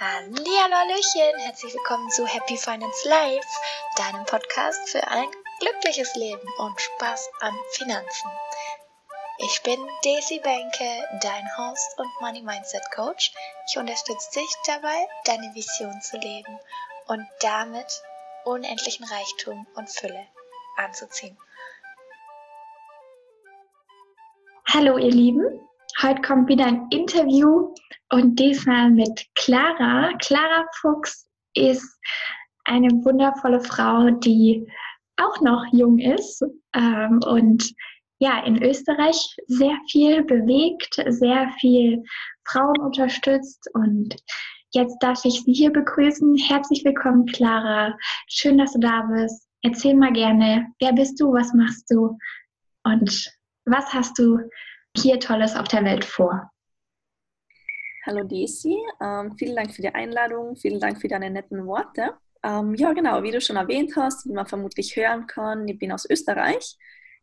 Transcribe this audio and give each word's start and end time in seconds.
Hallöchen, 0.00 1.38
herzlich 1.40 1.74
willkommen 1.74 2.08
zu 2.10 2.24
Happy 2.24 2.56
Finance 2.56 3.08
Life, 3.08 3.48
deinem 3.96 4.24
Podcast 4.26 4.90
für 4.90 5.04
ein 5.08 5.26
glückliches 5.58 6.14
Leben 6.14 6.48
und 6.58 6.80
Spaß 6.80 7.28
an 7.40 7.52
Finanzen. 7.72 8.30
Ich 9.38 9.60
bin 9.64 9.80
Daisy 10.04 10.38
Benke, 10.38 11.08
dein 11.20 11.44
Host 11.56 11.98
und 11.98 12.08
Money 12.20 12.42
Mindset 12.42 12.84
Coach. 12.94 13.32
Ich 13.68 13.76
unterstütze 13.76 14.38
dich 14.38 14.48
dabei, 14.68 15.08
deine 15.24 15.52
Vision 15.56 16.00
zu 16.00 16.16
leben 16.16 16.60
und 17.08 17.26
damit 17.40 18.00
unendlichen 18.44 19.04
Reichtum 19.04 19.66
und 19.74 19.90
Fülle 19.90 20.28
anzuziehen. 20.76 21.36
Hallo 24.72 24.96
ihr 24.96 25.10
Lieben, 25.10 25.68
heute 26.02 26.22
kommt 26.22 26.48
wieder 26.48 26.66
ein 26.66 26.86
Interview 26.90 27.74
und 28.12 28.38
diesmal 28.38 28.90
mit 28.90 29.26
Clara. 29.34 30.12
Clara 30.18 30.66
Fuchs 30.80 31.26
ist 31.54 31.98
eine 32.64 32.88
wundervolle 33.04 33.60
Frau, 33.60 34.10
die 34.10 34.66
auch 35.16 35.40
noch 35.40 35.64
jung 35.72 35.98
ist 35.98 36.42
ähm, 36.74 37.20
und 37.26 37.72
ja, 38.20 38.44
in 38.44 38.62
Österreich 38.62 39.36
sehr 39.46 39.76
viel 39.90 40.24
bewegt, 40.24 41.02
sehr 41.08 41.50
viel 41.60 42.02
Frauen 42.44 42.78
unterstützt 42.80 43.68
und 43.74 44.16
jetzt 44.72 44.98
darf 45.00 45.24
ich 45.24 45.42
Sie 45.42 45.52
hier 45.52 45.72
begrüßen. 45.72 46.36
Herzlich 46.36 46.84
willkommen, 46.84 47.26
Clara. 47.26 47.96
Schön, 48.28 48.58
dass 48.58 48.72
du 48.72 48.80
da 48.80 49.02
bist. 49.02 49.48
Erzähl 49.62 49.94
mal 49.94 50.12
gerne, 50.12 50.66
wer 50.80 50.92
bist 50.92 51.20
du, 51.20 51.32
was 51.32 51.52
machst 51.54 51.90
du 51.90 52.16
und 52.84 53.32
was 53.64 53.92
hast 53.92 54.18
du 54.18 54.38
hier 55.02 55.20
Tolles 55.20 55.54
auf 55.54 55.68
der 55.68 55.84
Welt 55.84 56.04
vor? 56.04 56.50
Hallo 58.06 58.24
Daisy, 58.24 58.76
ähm, 59.00 59.36
vielen 59.36 59.56
Dank 59.56 59.74
für 59.74 59.82
die 59.82 59.94
Einladung, 59.94 60.56
vielen 60.56 60.80
Dank 60.80 61.00
für 61.00 61.08
deine 61.08 61.30
netten 61.30 61.66
Worte. 61.66 62.14
Ähm, 62.42 62.74
ja, 62.74 62.92
genau, 62.92 63.22
wie 63.22 63.30
du 63.30 63.40
schon 63.40 63.56
erwähnt 63.56 63.94
hast, 63.96 64.26
wie 64.26 64.32
man 64.32 64.46
vermutlich 64.46 64.96
hören 64.96 65.26
kann, 65.26 65.68
ich 65.68 65.78
bin 65.78 65.92
aus 65.92 66.08
Österreich. 66.08 66.76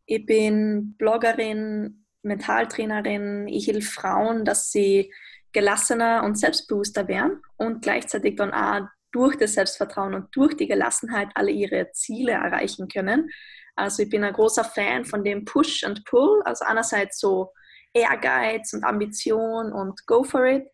Ich 0.06 0.24
bin 0.24 0.94
Bloggerin, 0.98 2.06
Mentaltrainerin. 2.22 3.48
Ich 3.48 3.66
helfe 3.66 3.90
Frauen, 3.90 4.44
dass 4.44 4.70
sie 4.70 5.12
gelassener 5.52 6.22
und 6.24 6.38
selbstbewusster 6.38 7.08
werden 7.08 7.42
und 7.56 7.82
gleichzeitig 7.82 8.36
dann 8.36 8.52
auch 8.52 8.86
durch 9.10 9.36
das 9.36 9.54
Selbstvertrauen 9.54 10.14
und 10.14 10.28
durch 10.36 10.54
die 10.54 10.68
Gelassenheit 10.68 11.28
alle 11.34 11.50
ihre 11.50 11.90
Ziele 11.92 12.32
erreichen 12.32 12.88
können. 12.88 13.30
Also 13.74 14.02
ich 14.02 14.10
bin 14.10 14.22
ein 14.24 14.32
großer 14.32 14.64
Fan 14.64 15.04
von 15.04 15.24
dem 15.24 15.44
Push 15.44 15.84
and 15.84 16.04
Pull. 16.04 16.42
Also 16.44 16.64
einerseits 16.64 17.18
so 17.18 17.52
Ehrgeiz 17.96 18.72
und 18.72 18.84
Ambition 18.84 19.72
und 19.72 20.06
Go 20.06 20.22
for 20.22 20.46
it 20.46 20.66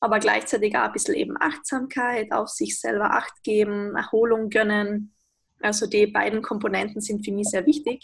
aber 0.00 0.18
gleichzeitig 0.18 0.76
auch 0.76 0.84
ein 0.84 0.92
bisschen 0.92 1.14
eben 1.14 1.36
Achtsamkeit, 1.38 2.32
auf 2.32 2.48
sich 2.48 2.80
selber 2.80 3.12
Acht 3.12 3.42
geben, 3.42 3.94
Erholung 3.94 4.48
gönnen. 4.48 5.14
Also 5.60 5.86
die 5.86 6.06
beiden 6.06 6.40
Komponenten 6.40 7.02
sind 7.02 7.24
für 7.24 7.32
mich 7.32 7.48
sehr 7.48 7.66
wichtig. 7.66 8.02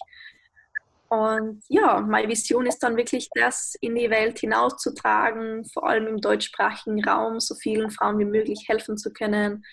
Und 1.08 1.62
ja, 1.68 2.00
meine 2.00 2.28
Vision 2.28 2.66
ist 2.66 2.80
dann 2.80 2.96
wirklich, 2.96 3.28
das 3.34 3.74
in 3.80 3.94
die 3.94 4.10
Welt 4.10 4.40
hinauszutragen, 4.40 5.64
vor 5.72 5.88
allem 5.88 6.06
im 6.08 6.20
deutschsprachigen 6.20 7.02
Raum, 7.02 7.40
so 7.40 7.54
vielen 7.54 7.90
Frauen 7.90 8.18
wie 8.18 8.24
möglich 8.24 8.66
helfen 8.68 8.98
zu 8.98 9.12
können, 9.12 9.64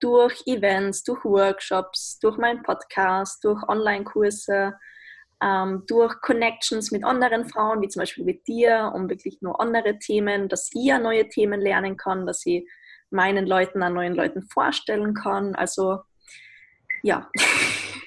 durch 0.00 0.46
Events, 0.46 1.02
durch 1.02 1.24
Workshops, 1.24 2.18
durch 2.20 2.38
meinen 2.38 2.62
Podcast, 2.62 3.44
durch 3.44 3.62
Online-Kurse, 3.68 4.74
ähm, 5.42 5.84
durch 5.86 6.20
Connections 6.20 6.90
mit 6.90 7.04
anderen 7.04 7.48
Frauen, 7.48 7.82
wie 7.82 7.88
zum 7.88 8.00
Beispiel 8.00 8.24
mit 8.24 8.46
dir, 8.46 8.92
um 8.94 9.08
wirklich 9.08 9.42
nur 9.42 9.60
andere 9.60 9.98
Themen, 9.98 10.48
dass 10.48 10.70
ich 10.72 10.98
neue 10.98 11.28
Themen 11.28 11.60
lernen 11.60 11.96
kann, 11.96 12.26
dass 12.26 12.44
ich 12.46 12.66
meinen 13.10 13.46
Leuten 13.46 13.82
an 13.82 13.94
neuen 13.94 14.14
Leuten 14.14 14.42
vorstellen 14.42 15.14
kann. 15.14 15.54
Also 15.54 15.98
ja, 17.02 17.30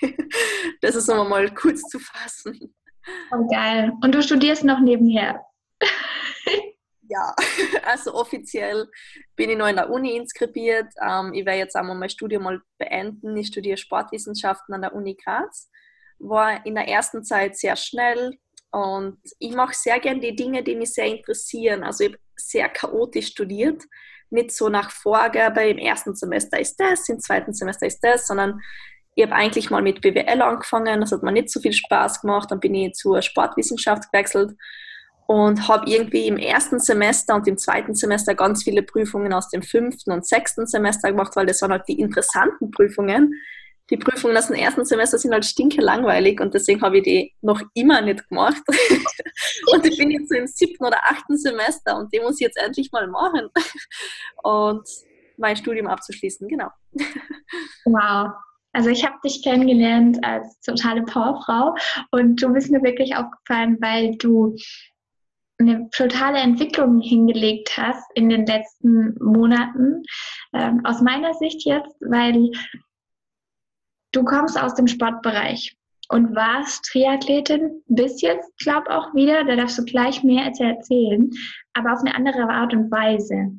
das 0.81 0.95
ist 0.95 1.07
nochmal 1.07 1.29
mal 1.29 1.53
kurz 1.53 1.81
zu 1.83 1.99
fassen. 1.99 2.73
Oh, 3.31 3.47
geil. 3.47 3.93
Und 4.01 4.13
du 4.13 4.21
studierst 4.21 4.63
noch 4.63 4.79
nebenher? 4.79 5.41
ja, 7.09 7.33
also 7.83 8.13
offiziell 8.13 8.87
bin 9.35 9.49
ich 9.49 9.57
noch 9.57 9.67
in 9.67 9.77
der 9.77 9.89
Uni 9.89 10.15
inskribiert. 10.17 10.87
Ähm, 11.01 11.33
ich 11.33 11.45
werde 11.45 11.59
jetzt 11.59 11.75
einmal 11.75 11.95
mein 11.95 12.09
Studium 12.09 12.43
mal 12.43 12.61
beenden. 12.77 13.37
Ich 13.37 13.47
studiere 13.47 13.77
Sportwissenschaften 13.77 14.73
an 14.73 14.81
der 14.81 14.93
Uni 14.93 15.15
Graz 15.15 15.69
war 16.19 16.65
in 16.65 16.75
der 16.75 16.87
ersten 16.87 17.23
Zeit 17.23 17.57
sehr 17.57 17.75
schnell 17.75 18.37
und 18.71 19.17
ich 19.39 19.55
mache 19.55 19.73
sehr 19.73 19.99
gern 19.99 20.21
die 20.21 20.35
Dinge, 20.35 20.63
die 20.63 20.75
mich 20.75 20.93
sehr 20.93 21.05
interessieren. 21.05 21.83
Also 21.83 22.03
ich 22.03 22.11
habe 22.11 22.19
sehr 22.35 22.69
chaotisch 22.69 23.27
studiert, 23.27 23.83
nicht 24.29 24.51
so 24.51 24.69
nach 24.69 24.91
Vorgabe, 24.91 25.63
im 25.69 25.79
ersten 25.79 26.15
Semester 26.15 26.59
ist 26.59 26.77
das, 26.77 27.09
im 27.09 27.19
zweiten 27.19 27.53
Semester 27.53 27.87
ist 27.87 27.99
das, 28.01 28.27
sondern 28.27 28.61
ich 29.15 29.23
habe 29.23 29.35
eigentlich 29.35 29.69
mal 29.69 29.81
mit 29.81 30.01
BWL 30.01 30.41
angefangen, 30.41 31.01
das 31.01 31.11
hat 31.11 31.23
mir 31.23 31.31
nicht 31.31 31.49
so 31.49 31.59
viel 31.59 31.73
Spaß 31.73 32.21
gemacht, 32.21 32.51
dann 32.51 32.59
bin 32.59 32.75
ich 32.75 32.93
zur 32.93 33.21
Sportwissenschaft 33.21 34.11
gewechselt 34.11 34.55
und 35.27 35.67
habe 35.67 35.89
irgendwie 35.89 36.27
im 36.27 36.37
ersten 36.37 36.79
Semester 36.79 37.35
und 37.35 37.47
im 37.47 37.57
zweiten 37.57 37.95
Semester 37.95 38.33
ganz 38.35 38.63
viele 38.63 38.81
Prüfungen 38.81 39.33
aus 39.33 39.49
dem 39.49 39.61
fünften 39.61 40.11
und 40.11 40.25
sechsten 40.25 40.67
Semester 40.67 41.09
gemacht, 41.09 41.35
weil 41.35 41.45
das 41.47 41.61
waren 41.61 41.71
halt 41.71 41.87
die 41.87 41.99
interessanten 41.99 42.71
Prüfungen 42.71 43.33
die 43.89 43.97
Prüfungen 43.97 44.37
aus 44.37 44.47
dem 44.47 44.55
ersten 44.55 44.85
Semester 44.85 45.17
sind 45.17 45.33
halt 45.33 45.45
stinke 45.45 45.81
langweilig 45.81 46.39
und 46.39 46.53
deswegen 46.53 46.81
habe 46.81 46.97
ich 46.97 47.03
die 47.03 47.33
noch 47.41 47.61
immer 47.73 48.01
nicht 48.01 48.27
gemacht. 48.29 48.61
und 49.73 49.85
ich 49.85 49.97
bin 49.97 50.11
jetzt 50.11 50.31
im 50.31 50.47
siebten 50.47 50.85
oder 50.85 50.97
achten 51.03 51.37
Semester 51.37 51.97
und 51.97 52.13
die 52.13 52.19
muss 52.19 52.35
ich 52.35 52.41
jetzt 52.41 52.57
endlich 52.57 52.91
mal 52.91 53.07
machen. 53.07 53.49
Und 54.43 54.87
mein 55.37 55.55
Studium 55.55 55.87
abzuschließen, 55.87 56.47
genau. 56.47 56.67
Wow. 57.85 58.31
Also 58.71 58.89
ich 58.89 59.03
habe 59.03 59.15
dich 59.23 59.43
kennengelernt 59.43 60.23
als 60.23 60.59
totale 60.61 61.01
Powerfrau 61.01 61.75
und 62.11 62.41
du 62.41 62.53
bist 62.53 62.69
mir 62.69 62.83
wirklich 62.83 63.15
aufgefallen, 63.15 63.77
weil 63.81 64.15
du 64.17 64.55
eine 65.57 65.89
totale 65.89 66.37
Entwicklung 66.37 67.01
hingelegt 67.01 67.75
hast 67.77 68.05
in 68.13 68.29
den 68.29 68.45
letzten 68.45 69.15
Monaten. 69.19 70.03
Ähm, 70.53 70.85
aus 70.85 71.01
meiner 71.01 71.33
Sicht 71.33 71.65
jetzt, 71.65 71.95
weil 71.99 72.51
Du 74.11 74.23
kommst 74.23 74.59
aus 74.59 74.73
dem 74.75 74.87
Sportbereich 74.87 75.77
und 76.09 76.35
warst 76.35 76.85
Triathletin 76.85 77.83
bis 77.87 78.21
jetzt, 78.21 78.57
glaub 78.57 78.89
auch 78.89 79.13
wieder, 79.13 79.43
da 79.45 79.55
darfst 79.55 79.77
du 79.77 79.85
gleich 79.85 80.23
mehr 80.23 80.45
erzählen, 80.45 81.29
aber 81.73 81.93
auf 81.93 81.99
eine 81.99 82.15
andere 82.15 82.49
Art 82.49 82.73
und 82.73 82.89
Weise. 82.91 83.51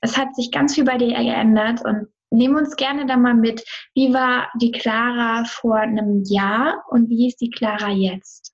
Es 0.00 0.18
hat 0.18 0.34
sich 0.34 0.50
ganz 0.50 0.74
viel 0.74 0.84
bei 0.84 0.98
dir 0.98 1.14
geändert 1.16 1.84
und 1.84 2.08
nehmen 2.30 2.56
uns 2.56 2.74
gerne 2.74 3.06
da 3.06 3.16
mal 3.16 3.34
mit. 3.34 3.64
Wie 3.94 4.12
war 4.12 4.50
die 4.60 4.72
Clara 4.72 5.44
vor 5.44 5.76
einem 5.76 6.24
Jahr 6.24 6.84
und 6.88 7.08
wie 7.08 7.28
ist 7.28 7.40
die 7.40 7.50
Clara 7.50 7.90
jetzt? 7.90 8.52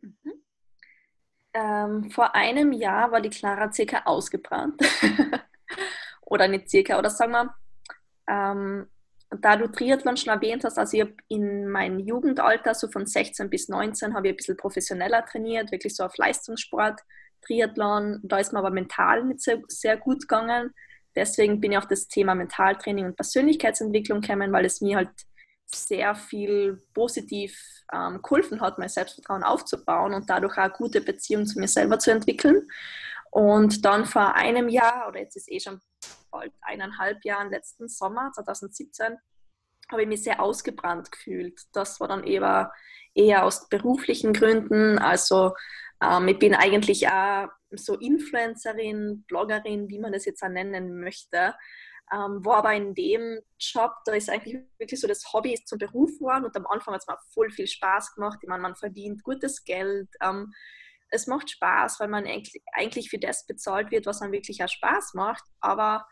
Mhm. 0.00 0.32
Ähm, 1.54 2.10
vor 2.10 2.34
einem 2.34 2.72
Jahr 2.72 3.12
war 3.12 3.20
die 3.20 3.30
Clara 3.30 3.72
circa 3.72 4.02
ausgebrannt. 4.04 4.80
oder 6.22 6.48
nicht 6.48 6.68
circa, 6.68 6.98
oder 6.98 7.10
sagen 7.10 7.32
wir, 7.32 7.54
ähm, 8.28 8.88
da 9.30 9.56
du 9.56 9.68
Triathlon 9.68 10.16
schon 10.16 10.32
erwähnt 10.32 10.64
hast, 10.64 10.78
also 10.78 10.96
ich 10.96 11.02
habe 11.02 11.14
in 11.28 11.68
meinem 11.68 11.98
Jugendalter, 11.98 12.74
so 12.74 12.88
von 12.88 13.06
16 13.06 13.50
bis 13.50 13.68
19, 13.68 14.14
habe 14.14 14.28
ich 14.28 14.32
ein 14.32 14.36
bisschen 14.36 14.56
professioneller 14.56 15.24
trainiert, 15.24 15.70
wirklich 15.70 15.94
so 15.94 16.04
auf 16.04 16.16
Leistungssport, 16.16 17.00
Triathlon. 17.42 18.20
Da 18.22 18.38
ist 18.38 18.52
mir 18.52 18.58
aber 18.58 18.70
mental 18.70 19.24
nicht 19.24 19.40
sehr, 19.40 19.60
sehr 19.68 19.96
gut 19.96 20.22
gegangen. 20.22 20.74
Deswegen 21.14 21.60
bin 21.60 21.72
ich 21.72 21.78
auf 21.78 21.86
das 21.86 22.08
Thema 22.08 22.34
Mentaltraining 22.34 23.06
und 23.06 23.16
Persönlichkeitsentwicklung 23.16 24.20
gekommen, 24.20 24.52
weil 24.52 24.64
es 24.64 24.80
mir 24.80 24.96
halt 24.96 25.10
sehr 25.66 26.14
viel 26.14 26.80
positiv 26.94 27.60
ähm, 27.92 28.22
geholfen 28.22 28.60
hat, 28.60 28.78
mein 28.78 28.88
Selbstvertrauen 28.88 29.42
aufzubauen 29.42 30.14
und 30.14 30.30
dadurch 30.30 30.54
auch 30.54 30.62
eine 30.62 30.72
gute 30.72 31.00
Beziehung 31.00 31.44
zu 31.46 31.58
mir 31.58 31.68
selber 31.68 31.98
zu 31.98 32.10
entwickeln. 32.10 32.68
Und 33.30 33.84
dann 33.84 34.06
vor 34.06 34.34
einem 34.34 34.68
Jahr, 34.68 35.08
oder 35.08 35.20
jetzt 35.20 35.36
ist 35.36 35.50
eh 35.50 35.60
schon 35.60 35.80
bald 36.30 36.52
eineinhalb 36.60 37.24
Jahren, 37.24 37.50
letzten 37.50 37.88
Sommer 37.88 38.32
2017, 38.32 39.16
habe 39.90 40.02
ich 40.02 40.08
mich 40.08 40.22
sehr 40.22 40.40
ausgebrannt 40.40 41.10
gefühlt. 41.10 41.60
Das 41.72 42.00
war 42.00 42.08
dann 42.08 42.24
eher, 42.24 42.72
eher 43.14 43.44
aus 43.44 43.68
beruflichen 43.68 44.32
Gründen. 44.32 44.98
Also 44.98 45.54
ähm, 46.02 46.28
ich 46.28 46.38
bin 46.38 46.54
eigentlich 46.54 47.08
auch 47.08 47.48
so 47.70 47.94
Influencerin, 47.94 49.24
Bloggerin, 49.26 49.88
wie 49.88 49.98
man 49.98 50.12
das 50.12 50.24
jetzt 50.24 50.42
auch 50.42 50.48
nennen 50.48 51.00
möchte. 51.00 51.54
Ähm, 52.12 52.42
war 52.44 52.58
aber 52.58 52.72
in 52.72 52.94
dem 52.94 53.40
Job, 53.58 53.92
da 54.06 54.12
ist 54.12 54.30
eigentlich 54.30 54.62
wirklich 54.78 54.98
so 54.98 55.06
das 55.06 55.30
Hobby 55.32 55.52
ist 55.52 55.68
zum 55.68 55.78
Beruf 55.78 56.10
geworden 56.18 56.46
und 56.46 56.56
am 56.56 56.66
Anfang 56.66 56.94
hat 56.94 57.02
es 57.02 57.06
mir 57.06 57.18
voll 57.34 57.50
viel 57.50 57.66
Spaß 57.66 58.14
gemacht. 58.14 58.38
Ich 58.42 58.48
meine, 58.48 58.62
man 58.62 58.76
verdient 58.76 59.22
gutes 59.22 59.64
Geld. 59.64 60.08
Ähm, 60.22 60.52
es 61.10 61.26
macht 61.26 61.50
Spaß, 61.50 62.00
weil 62.00 62.08
man 62.08 62.26
eigentlich 62.26 63.10
für 63.10 63.18
das 63.18 63.46
bezahlt 63.46 63.90
wird, 63.90 64.06
was 64.06 64.20
man 64.20 64.32
wirklich 64.32 64.62
auch 64.62 64.68
Spaß 64.68 65.14
macht. 65.14 65.44
Aber 65.60 66.06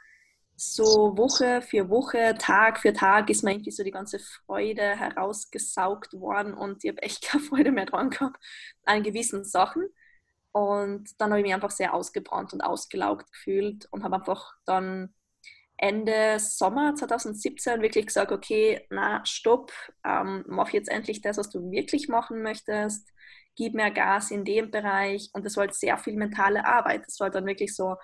so 0.57 1.17
Woche 1.17 1.61
für 1.61 1.91
Woche, 1.91 2.35
Tag 2.39 2.81
für 2.81 2.93
Tag 2.93 3.29
ist 3.29 3.45
mir 3.45 3.53
irgendwie 3.53 3.71
so 3.71 3.85
die 3.85 3.91
ganze 3.91 4.19
Freude 4.19 4.97
herausgesaugt 4.97 6.15
worden 6.15 6.55
und 6.55 6.83
ich 6.83 6.91
habe 6.91 7.03
echt 7.03 7.23
keine 7.29 7.45
Freude 7.45 7.73
mehr 7.73 7.87
dran 7.87 8.11
gehabt 8.11 8.43
an 8.85 9.03
gewissen 9.03 9.45
Sachen. 9.45 9.87
Und 10.53 11.21
dann 11.21 11.31
habe 11.31 11.41
ich 11.41 11.45
mich 11.45 11.55
einfach 11.55 11.71
sehr 11.71 11.93
ausgebrannt 11.93 12.55
und 12.55 12.63
ausgelaugt 12.63 13.31
gefühlt 13.31 13.87
und 13.91 14.05
habe 14.05 14.17
einfach 14.17 14.55
dann 14.65 15.15
Ende 15.79 16.39
Sommer 16.39 16.95
2017 16.95 17.83
wirklich 17.83 18.07
gesagt, 18.07 18.33
okay, 18.33 18.87
na, 18.91 19.25
stopp, 19.25 19.73
ähm, 20.05 20.45
mach 20.49 20.71
jetzt 20.71 20.89
endlich 20.89 21.21
das, 21.21 21.39
was 21.39 21.51
du 21.51 21.71
wirklich 21.71 22.09
machen 22.09 22.43
möchtest, 22.43 23.09
gib 23.57 23.75
mehr 23.75 23.91
Gas 23.91 24.31
in 24.31 24.45
dem 24.45 24.71
Bereich. 24.71 25.31
Und 25.33 25.45
das 25.45 25.57
war 25.57 25.63
halt 25.67 25.75
sehr 25.75 25.99
viel 25.99 26.17
mentale 26.17 26.65
Arbeit. 26.65 27.07
Das 27.07 27.21
war 27.21 27.31
dann 27.31 27.47
wirklich 27.47 27.75
so, 27.75 27.97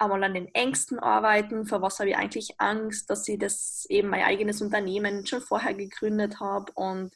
einmal 0.00 0.24
an 0.24 0.34
den 0.34 0.48
Ängsten 0.54 0.98
arbeiten, 0.98 1.66
vor 1.66 1.82
was 1.82 1.98
habe 1.98 2.10
ich 2.10 2.16
eigentlich 2.16 2.54
Angst, 2.58 3.10
dass 3.10 3.28
ich 3.28 3.38
das 3.38 3.86
eben 3.90 4.08
mein 4.08 4.24
eigenes 4.24 4.62
Unternehmen 4.62 5.26
schon 5.26 5.42
vorher 5.42 5.74
gegründet 5.74 6.40
habe? 6.40 6.72
Und 6.74 7.14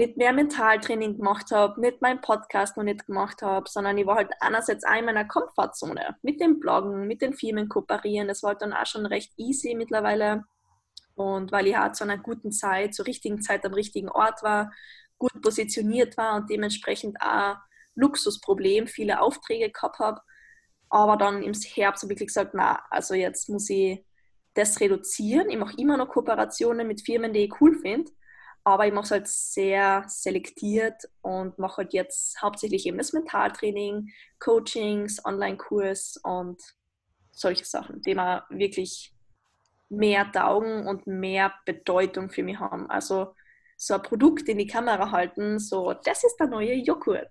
nicht 0.00 0.16
mehr 0.16 0.32
Mentaltraining 0.32 1.18
gemacht 1.18 1.50
habe, 1.50 1.78
nicht 1.78 2.00
meinen 2.00 2.22
Podcast 2.22 2.76
noch 2.78 2.84
nicht 2.84 3.06
gemacht 3.06 3.42
habe, 3.42 3.68
sondern 3.68 3.98
ich 3.98 4.06
war 4.06 4.16
halt 4.16 4.30
einerseits 4.40 4.84
auch 4.84 4.96
in 4.96 5.04
meiner 5.04 5.26
Komfortzone 5.26 6.16
mit 6.22 6.40
dem 6.40 6.58
Bloggen, 6.58 7.06
mit 7.06 7.20
den 7.20 7.34
Firmen 7.34 7.68
kooperieren. 7.68 8.26
Das 8.26 8.42
war 8.42 8.52
halt 8.52 8.62
dann 8.62 8.72
auch 8.72 8.86
schon 8.86 9.04
recht 9.04 9.32
easy 9.36 9.74
mittlerweile. 9.74 10.44
Und 11.16 11.52
weil 11.52 11.66
ich 11.66 11.76
halt 11.76 11.96
zu 11.96 12.04
einer 12.04 12.16
guten 12.16 12.50
Zeit, 12.50 12.94
zur 12.94 13.06
richtigen 13.06 13.42
Zeit 13.42 13.64
am 13.66 13.74
richtigen 13.74 14.08
Ort 14.08 14.42
war, 14.42 14.72
gut 15.18 15.42
positioniert 15.42 16.16
war 16.16 16.36
und 16.36 16.48
dementsprechend 16.48 17.20
auch 17.20 17.56
Luxusproblem, 17.94 18.86
viele 18.86 19.20
Aufträge 19.20 19.70
gehabt 19.70 19.98
habe. 19.98 20.22
Aber 20.88 21.18
dann 21.18 21.42
im 21.42 21.52
Herbst 21.52 22.02
habe 22.02 22.14
ich 22.14 22.20
gesagt, 22.20 22.52
na, 22.54 22.82
also 22.88 23.12
jetzt 23.12 23.50
muss 23.50 23.68
ich 23.68 24.02
das 24.54 24.80
reduzieren. 24.80 25.50
Ich 25.50 25.58
mache 25.58 25.76
immer 25.76 25.98
noch 25.98 26.08
Kooperationen 26.08 26.86
mit 26.86 27.02
Firmen, 27.02 27.34
die 27.34 27.44
ich 27.44 27.60
cool 27.60 27.78
finde 27.78 28.10
aber 28.64 28.86
ich 28.86 28.92
mache 28.92 29.04
es 29.04 29.10
halt 29.10 29.28
sehr 29.28 30.04
selektiert 30.08 31.08
und 31.22 31.58
mache 31.58 31.78
halt 31.78 31.92
jetzt 31.92 32.40
hauptsächlich 32.42 32.86
eben 32.86 32.98
das 32.98 33.12
Mentaltraining, 33.12 34.10
Coachings, 34.38 35.24
Online-Kurs 35.24 36.20
und 36.22 36.60
solche 37.32 37.64
Sachen, 37.64 38.02
die 38.02 38.14
mir 38.14 38.44
wirklich 38.50 39.14
mehr 39.88 40.30
taugen 40.30 40.86
und 40.86 41.06
mehr 41.06 41.52
Bedeutung 41.64 42.30
für 42.30 42.42
mich 42.42 42.58
haben. 42.58 42.88
Also 42.90 43.34
so 43.76 43.94
ein 43.94 44.02
Produkt 44.02 44.48
in 44.48 44.58
die 44.58 44.66
Kamera 44.66 45.10
halten, 45.10 45.58
so, 45.58 45.94
das 46.04 46.22
ist 46.22 46.36
der 46.36 46.48
neue 46.48 46.74
Joghurt. 46.74 47.30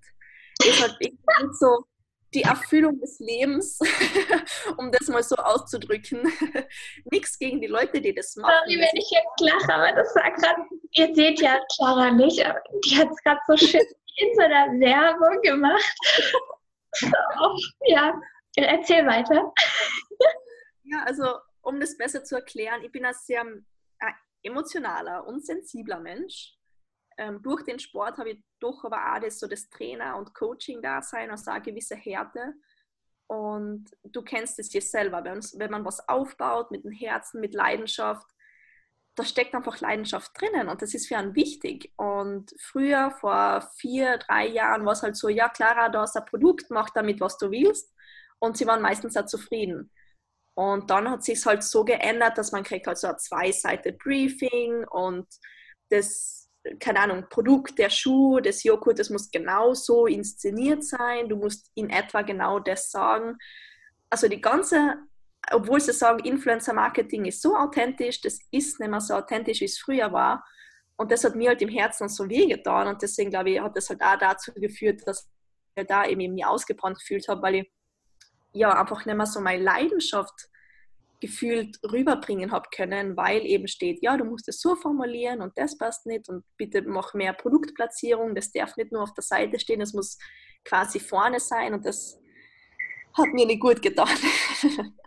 Ist 0.63 0.81
halt 0.81 0.97
so 1.59 1.85
die 2.33 2.43
Erfüllung 2.43 2.99
des 2.99 3.19
Lebens, 3.19 3.79
um 4.77 4.91
das 4.91 5.07
mal 5.07 5.23
so 5.23 5.35
auszudrücken. 5.35 6.31
Nichts 7.11 7.37
gegen 7.39 7.61
die 7.61 7.67
Leute, 7.67 8.01
die 8.01 8.13
das 8.13 8.35
machen. 8.35 8.53
Sorry, 8.65 8.79
wenn 8.79 8.97
ich 8.97 9.09
jetzt 9.09 9.39
lache, 9.39 9.73
aber 9.73 9.91
das 9.93 10.15
war 10.15 10.31
gerade, 10.31 10.61
ihr 10.91 11.15
seht 11.15 11.41
ja 11.41 11.59
Clara 11.75 12.11
nicht, 12.11 12.45
aber 12.45 12.61
die 12.85 12.97
hat 12.97 13.09
es 13.09 13.23
gerade 13.23 13.39
so 13.47 13.57
schön 13.57 13.85
in 14.17 14.35
so 14.35 14.41
einer 14.41 14.67
Werbung 14.79 15.41
gemacht. 15.41 15.97
So, 16.91 17.07
ja, 17.85 18.19
erzähl 18.55 19.05
weiter. 19.05 19.53
Ja, 20.85 21.03
also 21.05 21.35
um 21.61 21.79
das 21.79 21.95
besser 21.95 22.23
zu 22.23 22.35
erklären, 22.37 22.83
ich 22.83 22.91
bin 22.91 23.05
ein 23.05 23.13
sehr 23.13 23.43
äh, 23.99 24.11
emotionaler 24.41 25.27
und 25.27 25.45
sensibler 25.45 25.99
Mensch 25.99 26.58
ähm, 27.19 27.41
durch 27.41 27.63
den 27.63 27.79
Sport 27.79 28.17
habe 28.17 28.31
ich 28.31 28.43
doch 28.59 28.83
aber 28.85 29.13
auch 29.13 29.19
das, 29.19 29.39
so 29.39 29.47
das 29.47 29.69
Trainer- 29.69 30.17
und 30.17 30.33
Coaching-Dasein, 30.33 31.29
also 31.29 31.51
eine 31.51 31.61
gewisse 31.61 31.95
Härte. 31.95 32.53
Und 33.27 33.91
du 34.03 34.23
kennst 34.23 34.57
es 34.57 34.69
dir 34.69 34.81
selber, 34.81 35.23
wenn, 35.23 35.39
wenn 35.57 35.71
man 35.71 35.85
was 35.85 36.07
aufbaut 36.07 36.71
mit 36.71 36.83
dem 36.83 36.91
Herzen, 36.91 37.41
mit 37.41 37.53
Leidenschaft, 37.53 38.25
da 39.15 39.25
steckt 39.25 39.53
einfach 39.53 39.81
Leidenschaft 39.81 40.31
drinnen 40.39 40.69
und 40.69 40.81
das 40.81 40.93
ist 40.93 41.07
für 41.07 41.17
einen 41.17 41.35
wichtig. 41.35 41.91
Und 41.97 42.55
früher, 42.61 43.11
vor 43.11 43.69
vier, 43.75 44.17
drei 44.17 44.47
Jahren, 44.47 44.85
war 44.85 44.93
es 44.93 45.03
halt 45.03 45.17
so, 45.17 45.27
ja, 45.27 45.49
Clara, 45.49 45.89
da 45.89 46.05
ist 46.05 46.15
ein 46.15 46.25
Produkt, 46.25 46.71
mach 46.71 46.89
damit, 46.89 47.19
was 47.19 47.37
du 47.37 47.51
willst. 47.51 47.93
Und 48.39 48.55
sie 48.57 48.65
waren 48.65 48.81
meistens 48.81 49.17
auch 49.17 49.25
zufrieden. 49.25 49.91
Und 50.55 50.89
dann 50.89 51.09
hat 51.09 51.23
sich 51.23 51.45
halt 51.45 51.63
so 51.63 51.83
geändert, 51.83 52.37
dass 52.37 52.53
man 52.53 52.63
kriegt 52.63 52.87
halt 52.87 52.97
so 52.97 53.07
ein 53.07 53.19
zwei-Seite 53.19 53.93
Briefing 53.93 54.85
und 54.87 55.27
das 55.89 56.48
keine 56.79 56.99
Ahnung, 56.99 57.25
Produkt, 57.29 57.77
der 57.77 57.89
Schuh, 57.89 58.39
des 58.39 58.63
Joghurt, 58.63 58.99
das 58.99 59.09
muss 59.09 59.31
genau 59.31 59.73
so 59.73 60.05
inszeniert 60.05 60.83
sein, 60.83 61.29
du 61.29 61.37
musst 61.37 61.71
in 61.75 61.89
etwa 61.89 62.21
genau 62.21 62.59
das 62.59 62.91
sagen. 62.91 63.37
Also 64.09 64.27
die 64.27 64.41
ganze, 64.41 64.97
obwohl 65.51 65.79
sie 65.79 65.93
sagen, 65.93 66.19
Influencer-Marketing 66.23 67.25
ist 67.25 67.41
so 67.41 67.55
authentisch, 67.55 68.21
das 68.21 68.39
ist 68.51 68.79
nicht 68.79 68.89
mehr 68.89 69.01
so 69.01 69.15
authentisch, 69.15 69.61
wie 69.61 69.65
es 69.65 69.79
früher 69.79 70.11
war. 70.11 70.45
Und 70.97 71.11
das 71.11 71.23
hat 71.23 71.35
mir 71.35 71.49
halt 71.49 71.61
im 71.61 71.69
Herzen 71.69 72.09
so 72.09 72.27
wehgetan 72.27 72.87
und 72.87 73.01
deswegen 73.01 73.29
glaube 73.29 73.51
ich, 73.51 73.61
hat 73.61 73.75
das 73.75 73.89
halt 73.89 74.01
auch 74.01 74.17
dazu 74.17 74.51
geführt, 74.53 75.01
dass 75.05 75.29
ich 75.75 75.87
da 75.87 76.05
eben 76.05 76.33
mich 76.33 76.45
ausgebrannt 76.45 76.99
gefühlt 76.99 77.27
habe, 77.29 77.41
weil 77.41 77.55
ich 77.55 77.71
ja 78.51 78.77
einfach 78.77 79.05
nicht 79.05 79.15
mehr 79.15 79.25
so 79.25 79.39
meine 79.39 79.63
Leidenschaft 79.63 80.49
gefühlt 81.21 81.77
rüberbringen 81.91 82.51
habe 82.51 82.69
können, 82.73 83.17
weil 83.17 83.45
eben 83.45 83.67
steht, 83.67 84.01
ja, 84.01 84.17
du 84.17 84.25
musst 84.25 84.47
es 84.47 84.61
so 84.61 84.75
formulieren 84.75 85.41
und 85.41 85.57
das 85.57 85.77
passt 85.77 86.05
nicht 86.05 86.29
und 86.29 86.43
bitte 86.57 86.81
mach 86.83 87.13
mehr 87.13 87.33
Produktplatzierung, 87.33 88.35
das 88.35 88.51
darf 88.51 88.77
nicht 88.77 88.91
nur 88.91 89.03
auf 89.03 89.13
der 89.13 89.23
Seite 89.23 89.59
stehen, 89.59 89.81
es 89.81 89.93
muss 89.93 90.17
quasi 90.63 90.99
vorne 90.99 91.39
sein 91.39 91.73
und 91.73 91.85
das 91.85 92.19
hat 93.17 93.33
mir 93.33 93.45
nicht 93.45 93.61
gut 93.61 93.81
getan. 93.81 94.07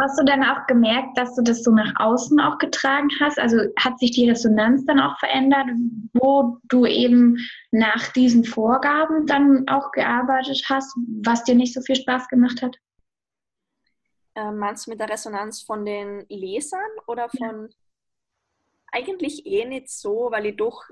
Hast 0.00 0.20
du 0.20 0.24
dann 0.24 0.44
auch 0.44 0.66
gemerkt, 0.68 1.18
dass 1.18 1.34
du 1.34 1.42
das 1.42 1.64
so 1.64 1.72
nach 1.72 1.92
außen 1.96 2.38
auch 2.38 2.58
getragen 2.58 3.08
hast? 3.20 3.38
Also 3.38 3.58
hat 3.78 3.98
sich 3.98 4.12
die 4.12 4.28
Resonanz 4.28 4.84
dann 4.84 5.00
auch 5.00 5.18
verändert, 5.18 5.66
wo 6.12 6.58
du 6.68 6.86
eben 6.86 7.36
nach 7.72 8.06
diesen 8.12 8.44
Vorgaben 8.44 9.26
dann 9.26 9.66
auch 9.68 9.90
gearbeitet 9.90 10.62
hast, 10.68 10.94
was 11.24 11.42
dir 11.44 11.56
nicht 11.56 11.74
so 11.74 11.80
viel 11.80 11.96
Spaß 11.96 12.28
gemacht 12.28 12.62
hat? 12.62 12.76
Äh, 14.36 14.52
meinst 14.52 14.86
du 14.86 14.90
mit 14.90 15.00
der 15.00 15.08
Resonanz 15.08 15.62
von 15.62 15.84
den 15.84 16.26
Lesern 16.28 16.80
oder 17.06 17.28
von... 17.30 17.68
Ja. 17.68 17.76
Eigentlich 18.92 19.44
eh 19.44 19.64
nicht 19.64 19.90
so, 19.90 20.28
weil 20.30 20.46
ich 20.46 20.56
doch 20.56 20.84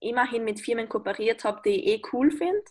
immerhin 0.00 0.44
mit 0.44 0.60
Firmen 0.60 0.88
kooperiert 0.88 1.44
habe, 1.44 1.60
die 1.64 1.70
ich 1.70 1.86
eh 1.86 2.02
cool 2.12 2.30
finde. 2.30 2.64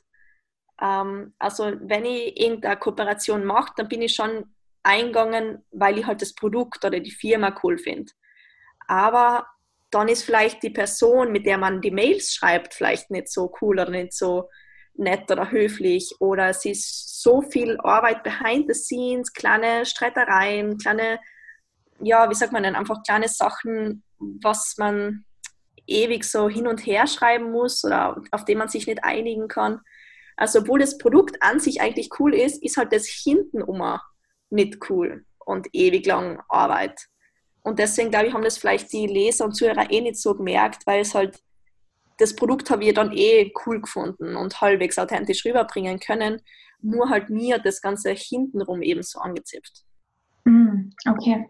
Ähm, 0.82 1.34
also 1.38 1.72
wenn 1.82 2.06
ich 2.06 2.40
irgendeine 2.40 2.78
Kooperation 2.78 3.46
mache, 3.46 3.74
dann 3.78 3.88
bin 3.88 4.02
ich 4.02 4.16
schon 4.16 4.54
eingegangen, 4.84 5.64
weil 5.72 6.00
ich 6.00 6.06
halt 6.06 6.22
das 6.22 6.34
Produkt 6.34 6.84
oder 6.84 7.00
die 7.00 7.12
Firma 7.12 7.56
cool 7.64 7.78
finde. 7.78 8.12
Aber 8.88 9.46
dann 9.92 10.08
ist 10.08 10.24
vielleicht 10.24 10.64
die 10.64 10.72
Person, 10.72 11.32
mit 11.32 11.46
der 11.46 11.58
man 11.58 11.82
die 11.82 11.92
Mails 11.92 12.34
schreibt, 12.34 12.74
vielleicht 12.74 13.12
nicht 13.12 13.30
so 13.30 13.54
cool 13.62 13.80
oder 13.80 13.92
nicht 13.92 14.14
so 14.14 14.50
nett 14.96 15.30
oder 15.32 15.52
höflich 15.52 16.16
oder 16.20 16.50
es 16.50 16.66
ist 16.66 17.22
so 17.22 17.42
viel 17.42 17.78
Arbeit 17.80 18.24
behind 18.24 18.66
the 18.68 18.74
scenes, 18.74 19.34
kleine 19.34 19.86
Streitereien, 19.86 20.78
kleine, 20.78 21.20
ja, 22.00 22.30
wie 22.30 22.36
sagt 22.36 22.52
man 22.52 22.64
denn, 22.64 22.76
einfach 22.76 23.04
kleine 23.04 23.28
Sachen, 23.28 24.04
was 24.18 24.76
man 24.78 25.26
ewig 25.88 26.24
so 26.24 26.50
hin 26.50 26.68
und 26.68 26.86
her 26.86 27.08
schreiben 27.08 27.52
muss 27.52 27.84
oder 27.84 28.22
auf 28.32 28.46
dem 28.46 28.60
man 28.60 28.70
sich 28.70 28.88
nicht 28.88 29.04
einigen 29.04 29.48
kann. 29.48 29.82
Also 30.38 30.60
obwohl 30.60 30.80
das 30.80 30.98
Produkt 30.98 31.42
an 31.42 31.60
sich 31.60 31.82
eigentlich 31.82 32.10
cool 32.20 32.34
ist, 32.34 32.64
ist 32.64 32.78
halt 32.78 32.94
das 32.94 33.06
hintenum 33.06 34.00
nicht 34.50 34.78
cool 34.90 35.26
und 35.40 35.68
ewig 35.74 36.06
lang 36.06 36.42
Arbeit. 36.50 37.08
Und 37.64 37.80
deswegen 37.80 38.10
glaube 38.10 38.28
ich, 38.28 38.34
haben 38.34 38.44
das 38.44 38.58
vielleicht 38.58 38.92
die 38.92 39.08
Leser 39.08 39.46
und 39.46 39.54
Zuhörer 39.54 39.92
eh 39.92 40.02
nicht 40.02 40.20
so 40.20 40.36
gemerkt, 40.36 40.86
weil 40.88 41.02
es 41.02 41.14
halt 41.14 41.40
das 42.22 42.36
Produkt 42.36 42.70
habe 42.70 42.86
ich 42.86 42.94
dann 42.94 43.12
eh 43.14 43.52
cool 43.66 43.82
gefunden 43.82 44.36
und 44.36 44.62
halbwegs 44.62 45.00
authentisch 45.00 45.44
rüberbringen 45.44 46.00
können. 46.00 46.42
Nur 46.82 47.10
halt 47.10 47.30
mir 47.30 47.58
das 47.58 47.82
Ganze 47.82 48.12
hintenrum 48.12 48.84
eben 48.84 49.02
so 49.02 49.20
angezipft. 49.20 49.84
Mm, 50.46 50.92
okay. 51.10 51.50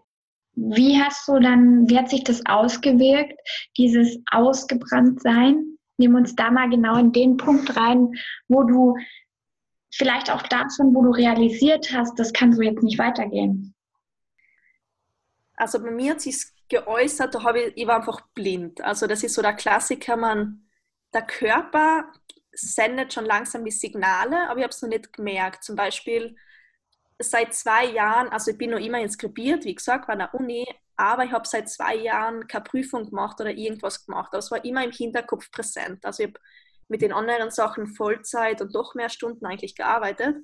Wie 0.54 1.00
hast 1.00 1.28
du 1.28 1.38
dann, 1.40 1.88
wie 1.88 1.98
hat 1.98 2.08
sich 2.08 2.24
das 2.24 2.44
ausgewirkt, 2.46 3.38
dieses 3.76 4.18
Ausgebranntsein? 4.30 5.76
Nimm 5.98 6.14
uns 6.14 6.34
da 6.36 6.50
mal 6.50 6.68
genau 6.70 6.98
in 6.98 7.12
den 7.12 7.36
Punkt 7.36 7.76
rein, 7.76 8.12
wo 8.48 8.62
du 8.62 8.96
vielleicht 9.90 10.30
auch 10.30 10.42
davon, 10.42 10.94
wo 10.94 11.02
du 11.02 11.10
realisiert 11.10 11.92
hast, 11.92 12.18
das 12.18 12.32
kann 12.32 12.54
so 12.54 12.62
jetzt 12.62 12.82
nicht 12.82 12.98
weitergehen. 12.98 13.74
Also 15.54 15.82
bei 15.82 15.90
mir 15.90 16.12
hat 16.12 16.22
sich 16.22 16.42
geäußert, 16.72 17.34
da 17.34 17.42
habe 17.42 17.60
ich, 17.60 17.76
ich 17.76 17.86
war 17.86 17.96
einfach 17.96 18.22
blind. 18.34 18.80
Also 18.80 19.06
das 19.06 19.22
ist 19.22 19.34
so 19.34 19.42
der 19.42 19.52
Klassiker, 19.52 20.16
man, 20.16 20.66
der 21.12 21.22
Körper 21.22 22.10
sendet 22.52 23.12
schon 23.12 23.26
langsam 23.26 23.64
die 23.64 23.70
Signale, 23.70 24.48
aber 24.48 24.58
ich 24.58 24.64
habe 24.64 24.72
es 24.72 24.80
noch 24.80 24.88
nicht 24.88 25.12
gemerkt. 25.12 25.64
Zum 25.64 25.76
Beispiel 25.76 26.34
seit 27.18 27.54
zwei 27.54 27.84
Jahren, 27.84 28.28
also 28.28 28.50
ich 28.50 28.58
bin 28.58 28.70
noch 28.70 28.78
immer 28.78 29.00
inskribiert, 29.00 29.64
wie 29.64 29.74
gesagt, 29.74 30.06
bei 30.06 30.16
der 30.16 30.34
Uni, 30.34 30.66
aber 30.96 31.24
ich 31.24 31.32
habe 31.32 31.46
seit 31.46 31.68
zwei 31.68 31.94
Jahren 31.94 32.46
keine 32.48 32.64
Prüfung 32.64 33.10
gemacht 33.10 33.38
oder 33.40 33.50
irgendwas 33.50 34.06
gemacht. 34.06 34.32
Das 34.32 34.50
war 34.50 34.64
immer 34.64 34.82
im 34.82 34.92
Hinterkopf 34.92 35.50
präsent. 35.50 36.04
Also 36.06 36.22
ich 36.22 36.30
habe 36.30 36.40
mit 36.88 37.02
den 37.02 37.12
anderen 37.12 37.50
Sachen 37.50 37.86
Vollzeit 37.86 38.62
und 38.62 38.74
doch 38.74 38.94
mehr 38.94 39.10
Stunden 39.10 39.44
eigentlich 39.44 39.74
gearbeitet. 39.74 40.36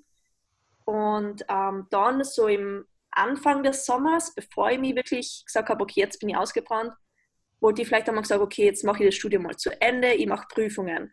Und 0.85 1.45
ähm, 1.49 1.87
dann 1.91 2.23
so 2.25 2.49
im 2.49 2.87
Anfang 3.11 3.63
des 3.63 3.85
Sommers, 3.85 4.35
bevor 4.35 4.71
ich 4.71 4.79
mich 4.79 4.95
wirklich 4.95 5.43
gesagt 5.47 5.69
habe, 5.69 5.83
okay, 5.83 6.01
jetzt 6.01 6.21
bin 6.21 6.29
ich 6.29 6.37
ausgebrannt, 6.37 6.93
wollte 7.61 7.83
ich 7.83 7.89
vielleicht 7.89 8.09
einmal 8.09 8.23
gesagt, 8.23 8.41
okay, 8.41 8.65
jetzt 8.65 8.85
mache 8.85 9.03
ich 9.03 9.09
das 9.09 9.17
Studium 9.17 9.45
mal 9.45 9.57
zu 9.57 9.71
Ende, 9.81 10.15
ich 10.15 10.27
mache 10.27 10.47
Prüfungen. 10.49 11.13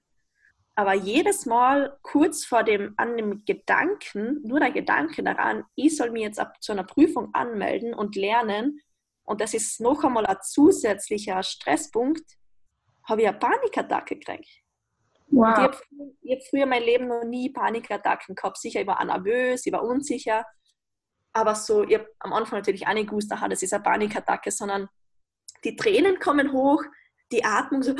Aber 0.75 0.93
jedes 0.93 1.45
Mal 1.45 1.97
kurz 2.01 2.45
vor 2.45 2.63
dem, 2.63 2.93
an 2.97 3.15
dem 3.15 3.45
Gedanken, 3.45 4.41
nur 4.43 4.59
der 4.59 4.71
Gedanke 4.71 5.23
daran, 5.23 5.63
ich 5.75 5.95
soll 5.95 6.11
mich 6.11 6.23
jetzt 6.23 6.39
ab 6.39 6.61
zu 6.61 6.73
einer 6.73 6.83
Prüfung 6.83 7.33
anmelden 7.33 7.93
und 7.93 8.15
lernen, 8.15 8.81
und 9.23 9.41
das 9.41 9.53
ist 9.53 9.81
noch 9.81 10.03
einmal 10.03 10.25
ein 10.25 10.37
zusätzlicher 10.41 11.41
Stresspunkt, 11.41 12.37
habe 13.03 13.21
ich 13.21 13.27
eine 13.27 13.37
Panikattacke 13.37 14.17
gekriegt. 14.17 14.49
Wow. 15.27 15.57
ich 15.57 15.63
habe 15.63 15.77
hab 16.29 16.43
früher 16.49 16.65
mein 16.65 16.83
Leben 16.83 17.07
noch 17.07 17.23
nie 17.23 17.49
Panikattacken 17.49 18.35
gehabt. 18.35 18.57
Sicher, 18.57 18.81
ich 18.81 18.87
war 18.87 19.03
nervös, 19.03 19.65
ich 19.65 19.73
war 19.73 19.83
unsicher. 19.83 20.45
Aber 21.35 21.53
so, 21.53 21.83
ich 21.83 21.95
habe 21.95 22.09
am 22.19 22.31
Anfang 22.31 22.59
natürlich 22.59 22.87
auch 22.87 22.93
nicht 22.93 23.09
gewusst, 23.09 23.29
aha, 23.29 23.49
das 23.49 23.61
ist 23.61 23.73
eine 23.73 23.83
Panikattacke, 23.83 24.51
sondern 24.51 24.87
die 25.65 25.75
Tränen 25.75 26.17
kommen 26.17 26.53
hoch, 26.53 26.81
die 27.29 27.43
Atmung 27.43 27.83
so, 27.83 27.93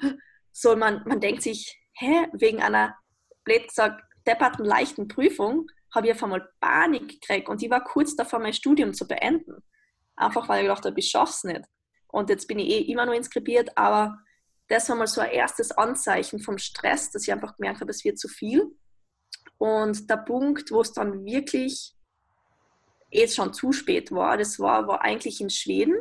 so 0.52 0.74
man, 0.74 1.04
man 1.06 1.20
denkt 1.20 1.42
sich, 1.42 1.80
hä, 1.92 2.26
wegen 2.32 2.60
einer, 2.60 2.96
blöd 3.44 3.68
gesagt, 3.68 4.02
depperten 4.26 4.64
leichten 4.64 5.06
Prüfung 5.06 5.68
habe 5.94 6.08
ich 6.08 6.14
auf 6.14 6.22
einmal 6.24 6.48
Panik 6.60 7.20
gekriegt 7.20 7.48
und 7.48 7.62
ich 7.62 7.70
war 7.70 7.84
kurz 7.84 8.16
davor, 8.16 8.40
mein 8.40 8.52
Studium 8.52 8.92
zu 8.92 9.06
beenden. 9.06 9.62
Einfach 10.16 10.48
weil 10.48 10.62
ich 10.62 10.68
gedacht 10.68 10.84
habe, 10.84 10.98
ich 10.98 11.10
schaffe 11.10 11.32
es 11.32 11.44
nicht. 11.44 11.62
Und 12.08 12.28
jetzt 12.28 12.48
bin 12.48 12.58
ich 12.58 12.70
eh 12.70 12.80
immer 12.90 13.06
noch 13.06 13.14
inskribiert, 13.14 13.78
aber 13.78 14.18
das 14.66 14.88
war 14.88 14.96
mal 14.96 15.06
so 15.06 15.20
ein 15.20 15.30
erstes 15.30 15.70
Anzeichen 15.70 16.40
vom 16.40 16.58
Stress, 16.58 17.12
dass 17.12 17.22
ich 17.22 17.32
einfach 17.32 17.56
gemerkt 17.56 17.82
habe, 17.82 17.90
es 17.92 18.04
wird 18.04 18.18
zu 18.18 18.26
viel. 18.26 18.76
Und 19.58 20.10
der 20.10 20.16
Punkt, 20.16 20.72
wo 20.72 20.80
es 20.80 20.92
dann 20.92 21.24
wirklich 21.24 21.94
jetzt 23.10 23.36
schon 23.36 23.52
zu 23.52 23.72
spät 23.72 24.12
war, 24.12 24.36
das 24.36 24.58
war, 24.58 24.86
war 24.86 25.02
eigentlich 25.02 25.40
in 25.40 25.50
Schweden. 25.50 25.96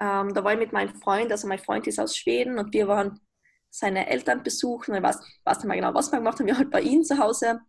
Ähm, 0.00 0.32
da 0.34 0.44
war 0.44 0.52
ich 0.52 0.58
mit 0.58 0.72
meinem 0.72 0.94
Freund, 0.94 1.30
also 1.30 1.46
mein 1.46 1.58
Freund 1.58 1.86
ist 1.86 1.98
aus 1.98 2.16
Schweden 2.16 2.58
und 2.58 2.72
wir 2.72 2.88
waren 2.88 3.20
seine 3.68 4.08
Eltern 4.08 4.42
besuchen. 4.42 4.94
Ich 4.94 5.02
weiß, 5.02 5.18
weiß 5.44 5.58
nicht 5.58 5.66
mehr 5.66 5.76
genau, 5.76 5.94
was 5.94 6.10
wir 6.10 6.18
gemacht 6.18 6.38
haben. 6.38 6.46
Wir 6.46 6.58
halt 6.58 6.70
bei 6.70 6.80
ihm 6.80 7.04
zu 7.04 7.18
Hause. 7.18 7.60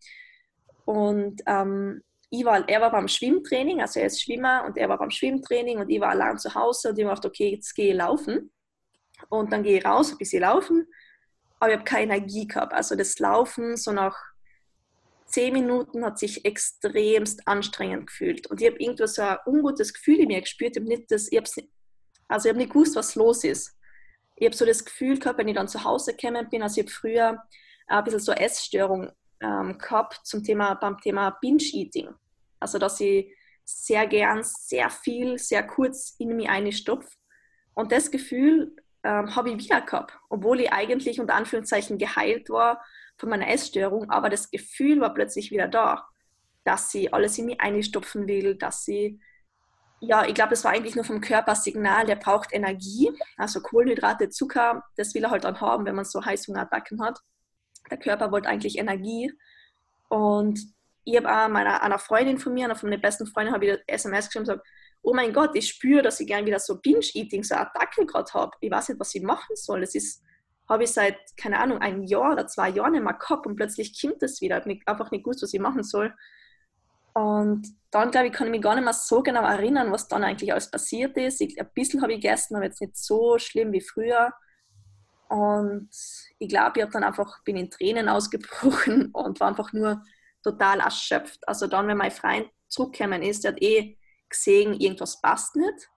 Und 0.85 1.41
ähm, 1.45 2.01
ich 2.29 2.45
war, 2.45 2.67
er 2.67 2.81
war 2.81 2.91
beim 2.91 3.07
Schwimmtraining, 3.07 3.81
also 3.81 3.99
er 3.99 4.07
ist 4.07 4.21
Schwimmer 4.21 4.63
und 4.65 4.77
er 4.77 4.87
war 4.87 4.97
beim 4.97 5.11
Schwimmtraining 5.11 5.79
und 5.79 5.89
ich 5.89 5.99
war 5.99 6.09
allein 6.09 6.39
zu 6.39 6.55
Hause 6.55 6.89
und 6.89 6.97
ich 6.97 7.05
dachte, 7.05 7.27
okay, 7.27 7.49
jetzt 7.49 7.75
gehe 7.75 7.91
ich 7.91 7.97
laufen. 7.97 8.51
Und 9.29 9.51
dann 9.51 9.63
gehe 9.63 9.77
ich 9.77 9.85
raus, 9.85 10.11
ein 10.11 10.17
bisschen 10.17 10.41
laufen, 10.41 10.87
aber 11.59 11.71
ich 11.71 11.77
habe 11.77 11.85
keine 11.85 12.13
Energie 12.15 12.47
gehabt. 12.47 12.73
Also 12.73 12.95
das 12.95 13.19
Laufen 13.19 13.77
so 13.77 13.91
nach 13.91 14.17
zehn 15.31 15.53
Minuten 15.53 16.03
hat 16.05 16.19
sich 16.19 16.45
extremst 16.45 17.47
anstrengend 17.47 18.07
gefühlt. 18.07 18.47
Und 18.47 18.61
ich 18.61 18.67
habe 18.67 18.77
irgendwo 18.77 19.05
so 19.05 19.21
ein 19.21 19.37
ungutes 19.45 19.93
Gefühl 19.93 20.19
in 20.19 20.27
mir 20.27 20.41
gespürt. 20.41 20.75
Ich 20.75 20.81
habe 20.81 20.89
nicht, 20.89 21.11
das, 21.11 21.31
ich 21.31 21.39
also 22.27 22.47
ich 22.47 22.53
habe 22.53 22.57
nicht 22.57 22.73
gewusst, 22.73 22.95
was 22.95 23.15
los 23.15 23.43
ist 23.43 23.75
ich 24.41 24.47
habe 24.47 24.55
so 24.55 24.65
das 24.65 24.83
Gefühl 24.83 25.19
gehabt, 25.19 25.37
wenn 25.37 25.47
ich 25.47 25.55
dann 25.55 25.67
zu 25.67 25.83
Hause 25.83 26.15
gekommen 26.15 26.49
bin, 26.49 26.63
also 26.63 26.81
ich 26.81 26.87
habe 26.87 26.91
früher 26.91 27.43
ein 27.85 28.03
bisschen 28.03 28.19
so 28.19 28.31
Essstörung 28.31 29.11
ähm, 29.39 29.77
gehabt 29.77 30.19
zum 30.23 30.43
Thema, 30.43 30.73
beim 30.73 30.97
Thema 30.99 31.37
Binge-Eating. 31.41 32.09
Also, 32.59 32.79
dass 32.79 32.99
ich 32.99 33.31
sehr 33.63 34.07
gern, 34.07 34.41
sehr 34.43 34.89
viel, 34.89 35.37
sehr 35.37 35.61
kurz 35.61 36.15
in 36.17 36.35
mich 36.35 36.49
einstopfe. 36.49 37.11
Und 37.75 37.91
das 37.91 38.09
Gefühl 38.09 38.75
ähm, 39.03 39.35
habe 39.35 39.51
ich 39.51 39.63
wieder 39.63 39.81
gehabt, 39.81 40.17
obwohl 40.27 40.61
ich 40.61 40.73
eigentlich 40.73 41.19
unter 41.19 41.35
Anführungszeichen 41.35 41.99
geheilt 41.99 42.49
war 42.49 42.83
von 43.21 43.29
meiner 43.29 43.49
Essstörung, 43.49 44.09
aber 44.09 44.29
das 44.29 44.49
Gefühl 44.51 44.99
war 44.99 45.13
plötzlich 45.13 45.51
wieder 45.51 45.67
da, 45.67 46.07
dass 46.65 46.91
sie 46.91 47.13
alles 47.13 47.37
in 47.37 47.45
mich 47.45 47.61
einstopfen 47.61 48.27
will, 48.27 48.55
dass 48.55 48.83
sie 48.83 49.21
ja, 50.03 50.25
ich 50.25 50.33
glaube, 50.33 50.53
es 50.53 50.63
war 50.63 50.71
eigentlich 50.71 50.95
nur 50.95 51.05
vom 51.05 51.21
Körper 51.21 51.53
Signal, 51.53 52.07
der 52.07 52.15
braucht 52.15 52.51
Energie, 52.53 53.11
also 53.37 53.61
Kohlenhydrate, 53.61 54.29
Zucker, 54.29 54.83
das 54.95 55.13
will 55.13 55.23
er 55.23 55.29
halt 55.29 55.43
dann 55.43 55.61
haben, 55.61 55.85
wenn 55.85 55.93
man 55.93 56.05
so 56.05 56.25
Heißhungerattacken 56.25 56.99
hat. 57.03 57.19
Der 57.91 57.99
Körper 57.99 58.31
wollte 58.31 58.49
eigentlich 58.49 58.79
Energie. 58.79 59.31
Und 60.09 60.59
ich 61.03 61.15
habe 61.17 61.53
meiner, 61.53 61.83
einer 61.83 61.99
Freundin 61.99 62.39
von 62.39 62.51
mir, 62.55 62.65
einer 62.65 62.75
von 62.75 62.89
meinen 62.89 62.99
besten 62.99 63.27
Freunden, 63.27 63.53
habe 63.53 63.65
ich 63.67 63.79
SMS 63.85 64.25
geschrieben 64.25 64.49
und 64.49 64.61
oh 65.03 65.13
mein 65.13 65.33
Gott, 65.33 65.51
ich 65.53 65.67
spüre, 65.67 66.01
dass 66.01 66.19
ich 66.19 66.25
gern 66.25 66.47
wieder 66.47 66.59
so 66.59 66.79
Binge-Eating, 66.79 67.43
so 67.43 67.53
Attacken 67.53 68.07
gerade 68.07 68.33
habe. 68.33 68.57
Ich 68.59 68.71
weiß 68.71 68.89
nicht, 68.89 68.99
was 68.99 69.13
ich 69.13 69.21
machen 69.21 69.55
soll. 69.55 69.81
Das 69.81 69.93
ist, 69.93 70.23
habe 70.71 70.85
ich 70.85 70.93
seit, 70.93 71.17
keine 71.35 71.59
Ahnung, 71.59 71.79
ein 71.79 72.03
Jahr 72.03 72.31
oder 72.31 72.47
zwei 72.47 72.69
Jahren 72.69 72.93
nicht 72.93 73.03
mehr 73.03 73.13
gehabt 73.13 73.45
und 73.45 73.57
plötzlich 73.57 73.99
kommt 73.99 74.23
es 74.23 74.39
wieder. 74.39 74.65
Ich 74.65 74.81
habe 74.87 74.87
einfach 74.87 75.11
nicht 75.11 75.25
gewusst, 75.25 75.43
was 75.43 75.53
ich 75.53 75.59
machen 75.59 75.83
soll. 75.83 76.13
Und 77.13 77.67
dann, 77.91 78.09
glaube 78.09 78.27
ich, 78.27 78.33
kann 78.33 78.47
ich 78.47 78.51
mich 78.51 78.61
gar 78.61 78.75
nicht 78.75 78.85
mehr 78.85 78.93
so 78.93 79.21
genau 79.21 79.43
erinnern, 79.43 79.91
was 79.91 80.07
dann 80.07 80.23
eigentlich 80.23 80.53
alles 80.53 80.71
passiert 80.71 81.17
ist. 81.17 81.41
Ich, 81.41 81.59
ein 81.59 81.69
bisschen 81.75 82.01
habe 82.01 82.13
ich 82.13 82.21
gegessen, 82.21 82.55
aber 82.55 82.65
jetzt 82.65 82.79
nicht 82.79 82.95
so 82.95 83.37
schlimm 83.37 83.73
wie 83.73 83.81
früher. 83.81 84.31
Und 85.27 85.89
ich 86.39 86.47
glaube, 86.47 86.73
ich 86.75 86.83
habe 86.83 86.93
dann 86.93 87.03
einfach, 87.03 87.43
bin 87.43 87.57
in 87.57 87.69
Tränen 87.69 88.07
ausgebrochen 88.09 89.11
und 89.11 89.41
war 89.41 89.49
einfach 89.49 89.73
nur 89.73 90.01
total 90.41 90.79
erschöpft. 90.79 91.45
Also 91.49 91.67
dann, 91.67 91.87
wenn 91.87 91.97
mein 91.97 92.11
Freund 92.11 92.47
zurückgekommen 92.69 93.23
ist, 93.23 93.43
der 93.43 93.51
hat 93.51 93.61
eh 93.61 93.97
gesehen, 94.29 94.73
irgendwas 94.73 95.19
passt 95.21 95.57
nicht. 95.57 95.89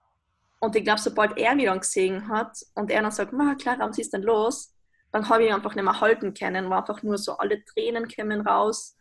Und 0.59 0.75
ich 0.75 0.83
glaube, 0.83 0.99
sobald 0.99 1.37
er 1.37 1.55
mich 1.55 1.65
dann 1.65 1.79
gesehen 1.79 2.27
hat 2.27 2.57
und 2.73 2.89
er 2.89 3.01
dann 3.01 3.11
sagt, 3.11 3.33
Ma, 3.33 3.55
Clara, 3.55 3.87
was 3.87 3.97
ist 3.97 4.13
denn 4.13 4.23
los? 4.23 4.73
Dann 5.11 5.29
habe 5.29 5.45
ich 5.45 5.53
einfach 5.53 5.75
nicht 5.75 5.83
mehr 5.83 6.01
halten 6.01 6.33
können, 6.33 6.69
war 6.69 6.79
einfach 6.79 7.03
nur 7.03 7.17
so, 7.17 7.37
alle 7.37 7.63
Tränen 7.65 8.07
kämen 8.07 8.41
raus. 8.41 8.97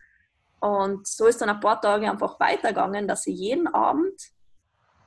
Und 0.61 1.07
so 1.07 1.27
ist 1.27 1.41
dann 1.41 1.51
ein 1.51 1.61
paar 1.61 1.81
Tage 1.81 2.11
einfach 2.11 2.39
weitergegangen, 2.41 3.07
dass 3.09 3.27
ich 3.27 3.37
jeden 3.39 3.67
Abend, 3.69 4.21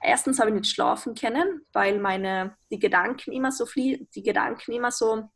erstens 0.01 0.39
habe 0.39 0.49
ich 0.49 0.55
nicht 0.55 0.69
schlafen 0.69 1.15
können, 1.15 1.65
weil 1.73 1.99
meine, 1.99 2.55
die 2.69 2.79
Gedanken 2.79 3.31
immer 3.31 3.51
so 3.51 3.65
viel, 3.65 4.07
die 4.15 4.23
Gedanken 4.23 4.71
immer 4.73 4.91
so 4.91 5.29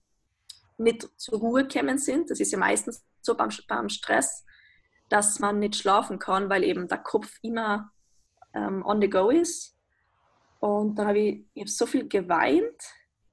nicht 0.77 1.08
zur 1.18 1.39
Ruhe 1.39 1.68
gekommen 1.68 1.98
sind. 1.98 2.30
Das 2.30 2.39
ist 2.39 2.51
ja 2.51 2.58
meistens 2.58 3.03
so 3.22 3.36
beim, 3.36 3.50
beim 3.68 3.89
Stress, 3.89 4.46
dass 5.10 5.39
man 5.39 5.60
nicht 5.60 5.75
schlafen 5.75 6.20
kann, 6.20 6.50
weil 6.50 6.63
eben 6.63 6.88
der 6.88 6.98
Kopf 6.98 7.38
immer 7.41 7.91
ähm, 8.53 8.84
on 8.86 9.01
the 9.01 9.10
go 9.10 9.30
ist. 9.30 9.75
Und 10.62 10.96
dann 10.96 11.08
habe 11.08 11.20
ich, 11.20 11.46
ich 11.56 11.63
hab 11.63 11.70
so 11.70 11.88
viel 11.88 12.08
geweint, 12.08 12.84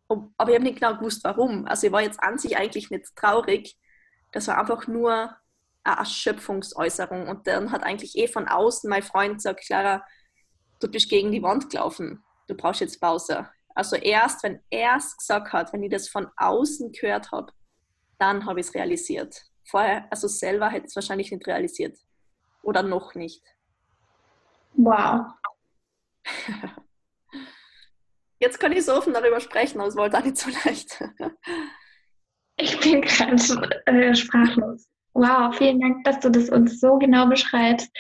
aber 0.09 0.49
ich 0.49 0.55
habe 0.55 0.63
nicht 0.63 0.81
genau 0.81 0.97
gewusst, 0.97 1.23
warum. 1.25 1.67
Also 1.67 1.87
ich 1.87 1.93
war 1.93 2.01
jetzt 2.01 2.21
an 2.23 2.39
sich 2.39 2.57
eigentlich 2.57 2.91
nicht 2.91 3.15
traurig. 3.15 3.77
Das 4.33 4.49
war 4.49 4.57
einfach 4.57 4.87
nur 4.87 5.37
eine 5.85 5.97
Erschöpfungsäußerung. 5.99 7.29
Und 7.29 7.47
dann 7.47 7.71
hat 7.71 7.83
eigentlich 7.83 8.17
eh 8.17 8.29
von 8.29 8.49
außen 8.49 8.89
mein 8.89 9.03
Freund 9.03 9.35
gesagt, 9.35 9.61
Clara, 9.61 10.03
du 10.81 10.91
bist 10.91 11.11
gegen 11.11 11.31
die 11.31 11.43
Wand 11.43 11.69
gelaufen, 11.69 12.25
du 12.47 12.57
brauchst 12.57 12.81
jetzt 12.81 12.99
Pause. 12.99 13.47
Also 13.75 13.97
erst, 13.97 14.43
wenn 14.43 14.63
er 14.71 14.97
es 14.97 15.15
gesagt 15.15 15.53
hat, 15.53 15.75
wenn 15.75 15.83
ich 15.83 15.91
das 15.91 16.09
von 16.09 16.29
außen 16.39 16.93
gehört 16.93 17.31
habe, 17.31 17.53
dann 18.19 18.47
habe 18.47 18.61
ich 18.61 18.69
es 18.69 18.75
realisiert. 18.75 19.43
Vorher, 19.67 20.11
also 20.11 20.29
selber 20.29 20.71
hätte 20.71 20.87
ich 20.87 20.93
es 20.93 20.97
wahrscheinlich 20.97 21.31
nicht 21.31 21.47
realisiert. 21.47 21.99
Oder 22.63 22.83
noch 22.83 23.15
nicht. 23.15 23.45
Wow. 24.73 25.27
Jetzt 28.41 28.61
kann 28.61 28.73
ich 28.73 28.85
so 28.85 28.95
offen 28.95 29.13
darüber 29.13 29.41
sprechen, 29.41 29.81
aber 29.81 29.89
es 29.89 29.97
wollte 29.97 30.19
auch 30.19 30.25
nicht 30.25 30.37
so 30.37 30.51
leicht. 30.65 31.03
ich 32.57 32.79
bin 32.81 33.03
ganz 33.03 33.57
äh, 33.87 34.15
sprachlos. 34.15 34.89
Wow, 35.13 35.57
vielen 35.57 35.81
Dank, 35.81 36.05
dass 36.05 36.21
du 36.21 36.31
das 36.31 36.49
uns 36.49 36.81
so 36.81 36.99
genau 36.99 37.27
beschreibst. 37.27 37.91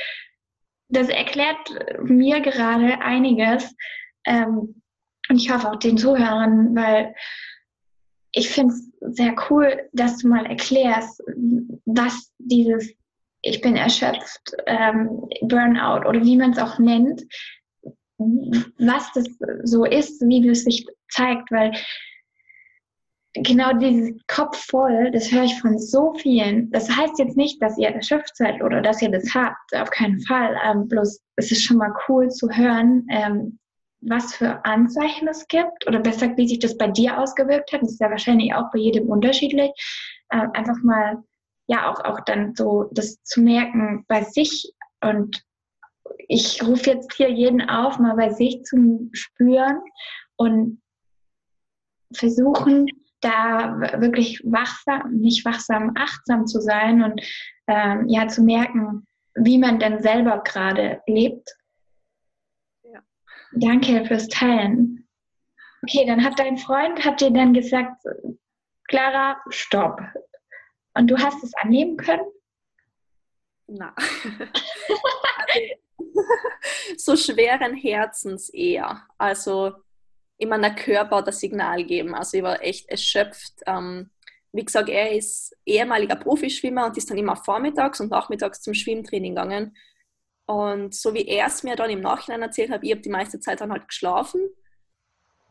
Das 0.88 1.08
erklärt 1.08 1.58
mir 2.02 2.40
gerade 2.40 3.00
einiges. 3.00 3.74
Ähm, 4.24 4.82
und 5.28 5.36
ich 5.36 5.50
hoffe 5.50 5.70
auch 5.70 5.76
den 5.76 5.98
Zuhörern, 5.98 6.74
weil 6.74 7.14
ich 8.32 8.48
finde 8.48 8.74
es 8.74 8.90
sehr 9.16 9.34
cool, 9.50 9.88
dass 9.92 10.18
du 10.18 10.28
mal 10.28 10.46
erklärst, 10.46 11.22
was 11.86 12.32
dieses 12.38 12.94
Ich 13.42 13.60
bin 13.60 13.76
erschöpft, 13.76 14.52
ähm, 14.66 15.28
Burnout 15.42 16.08
oder 16.08 16.22
wie 16.22 16.36
man 16.36 16.52
es 16.52 16.58
auch 16.58 16.78
nennt, 16.78 17.22
was 18.18 19.12
das 19.12 19.26
so 19.64 19.84
ist, 19.84 20.20
wie 20.22 20.46
es 20.48 20.64
sich 20.64 20.86
zeigt, 21.08 21.50
weil 21.50 21.72
genau 23.34 23.72
dieses 23.74 24.12
Kopf 24.26 24.56
voll, 24.66 25.10
das 25.12 25.30
höre 25.30 25.44
ich 25.44 25.60
von 25.60 25.78
so 25.78 26.14
vielen. 26.14 26.70
Das 26.70 26.90
heißt 26.90 27.18
jetzt 27.18 27.36
nicht, 27.36 27.62
dass 27.62 27.78
ihr 27.78 27.88
erschöpft 27.88 28.36
seid 28.36 28.62
oder 28.62 28.80
dass 28.80 29.02
ihr 29.02 29.10
das 29.10 29.34
habt, 29.34 29.74
auf 29.74 29.90
keinen 29.90 30.20
Fall. 30.20 30.56
Ähm, 30.64 30.88
bloß 30.88 31.20
es 31.36 31.52
ist 31.52 31.62
schon 31.62 31.76
mal 31.76 31.94
cool 32.08 32.28
zu 32.30 32.48
hören, 32.50 33.06
ähm, 33.10 33.58
was 34.00 34.34
für 34.34 34.64
Anzeichen 34.64 35.28
es 35.28 35.46
gibt 35.48 35.86
oder 35.86 36.00
besser, 36.00 36.36
wie 36.36 36.48
sich 36.48 36.58
das 36.58 36.76
bei 36.76 36.88
dir 36.88 37.18
ausgewirkt 37.18 37.72
hat. 37.72 37.82
Das 37.82 37.92
ist 37.92 38.00
ja 38.00 38.10
wahrscheinlich 38.10 38.54
auch 38.54 38.70
bei 38.72 38.78
jedem 38.78 39.08
unterschiedlich. 39.08 39.70
Äh, 40.30 40.46
einfach 40.54 40.82
mal, 40.82 41.22
ja, 41.66 41.90
auch, 41.90 42.04
auch 42.04 42.20
dann 42.20 42.54
so 42.54 42.88
das 42.92 43.22
zu 43.22 43.40
merken 43.40 44.04
bei 44.08 44.22
sich 44.22 44.72
und 45.00 45.44
ich 46.28 46.62
rufe 46.62 46.90
jetzt 46.90 47.14
hier 47.14 47.30
jeden 47.30 47.68
auf, 47.68 47.98
mal 47.98 48.16
bei 48.16 48.30
sich 48.30 48.62
zu 48.62 49.08
spüren 49.12 49.80
und 50.36 50.82
versuchen, 52.12 52.86
da 53.20 54.00
wirklich 54.00 54.40
wachsam, 54.44 55.10
nicht 55.12 55.44
wachsam, 55.44 55.92
achtsam 55.96 56.46
zu 56.46 56.60
sein 56.60 57.02
und 57.02 57.20
ähm, 57.66 58.08
ja 58.08 58.28
zu 58.28 58.42
merken, 58.42 59.06
wie 59.34 59.58
man 59.58 59.78
denn 59.78 60.00
selber 60.02 60.42
gerade 60.44 61.02
lebt. 61.06 61.48
Ja. 62.84 63.00
Danke 63.52 64.04
fürs 64.04 64.28
Teilen. 64.28 65.08
Okay, 65.82 66.06
dann 66.06 66.24
hat 66.24 66.38
dein 66.38 66.58
Freund, 66.58 67.04
hat 67.04 67.20
dir 67.20 67.30
dann 67.30 67.54
gesagt, 67.54 68.02
Clara, 68.88 69.40
stopp. 69.50 70.00
Und 70.94 71.08
du 71.08 71.18
hast 71.18 71.42
es 71.42 71.52
annehmen 71.54 71.96
können? 71.96 72.26
Na. 73.66 73.94
also, 73.96 75.60
so 76.96 77.16
schweren 77.16 77.74
Herzens 77.74 78.48
eher. 78.48 79.02
Also 79.18 79.72
meine, 80.46 80.74
der 80.74 80.74
Körper 80.76 81.22
das 81.22 81.40
Signal 81.40 81.78
gegeben. 81.78 82.14
Also 82.14 82.36
ich 82.36 82.42
war 82.42 82.62
echt 82.62 82.88
erschöpft. 82.88 83.54
Ähm, 83.66 84.10
wie 84.52 84.64
gesagt, 84.64 84.88
er 84.88 85.12
ist 85.12 85.56
ehemaliger 85.66 86.16
Profischwimmer 86.16 86.86
und 86.86 86.96
ist 86.96 87.10
dann 87.10 87.18
immer 87.18 87.36
vormittags 87.36 88.00
und 88.00 88.10
nachmittags 88.10 88.62
zum 88.62 88.74
Schwimmtraining 88.74 89.34
gegangen. 89.34 89.76
Und 90.46 90.94
so 90.94 91.12
wie 91.12 91.26
er 91.26 91.46
es 91.46 91.62
mir 91.62 91.76
dann 91.76 91.90
im 91.90 92.00
Nachhinein 92.00 92.42
erzählt 92.42 92.70
hat, 92.70 92.82
ich 92.82 92.90
habe 92.90 93.02
die 93.02 93.10
meiste 93.10 93.40
Zeit 93.40 93.60
dann 93.60 93.72
halt 93.72 93.88
geschlafen 93.88 94.48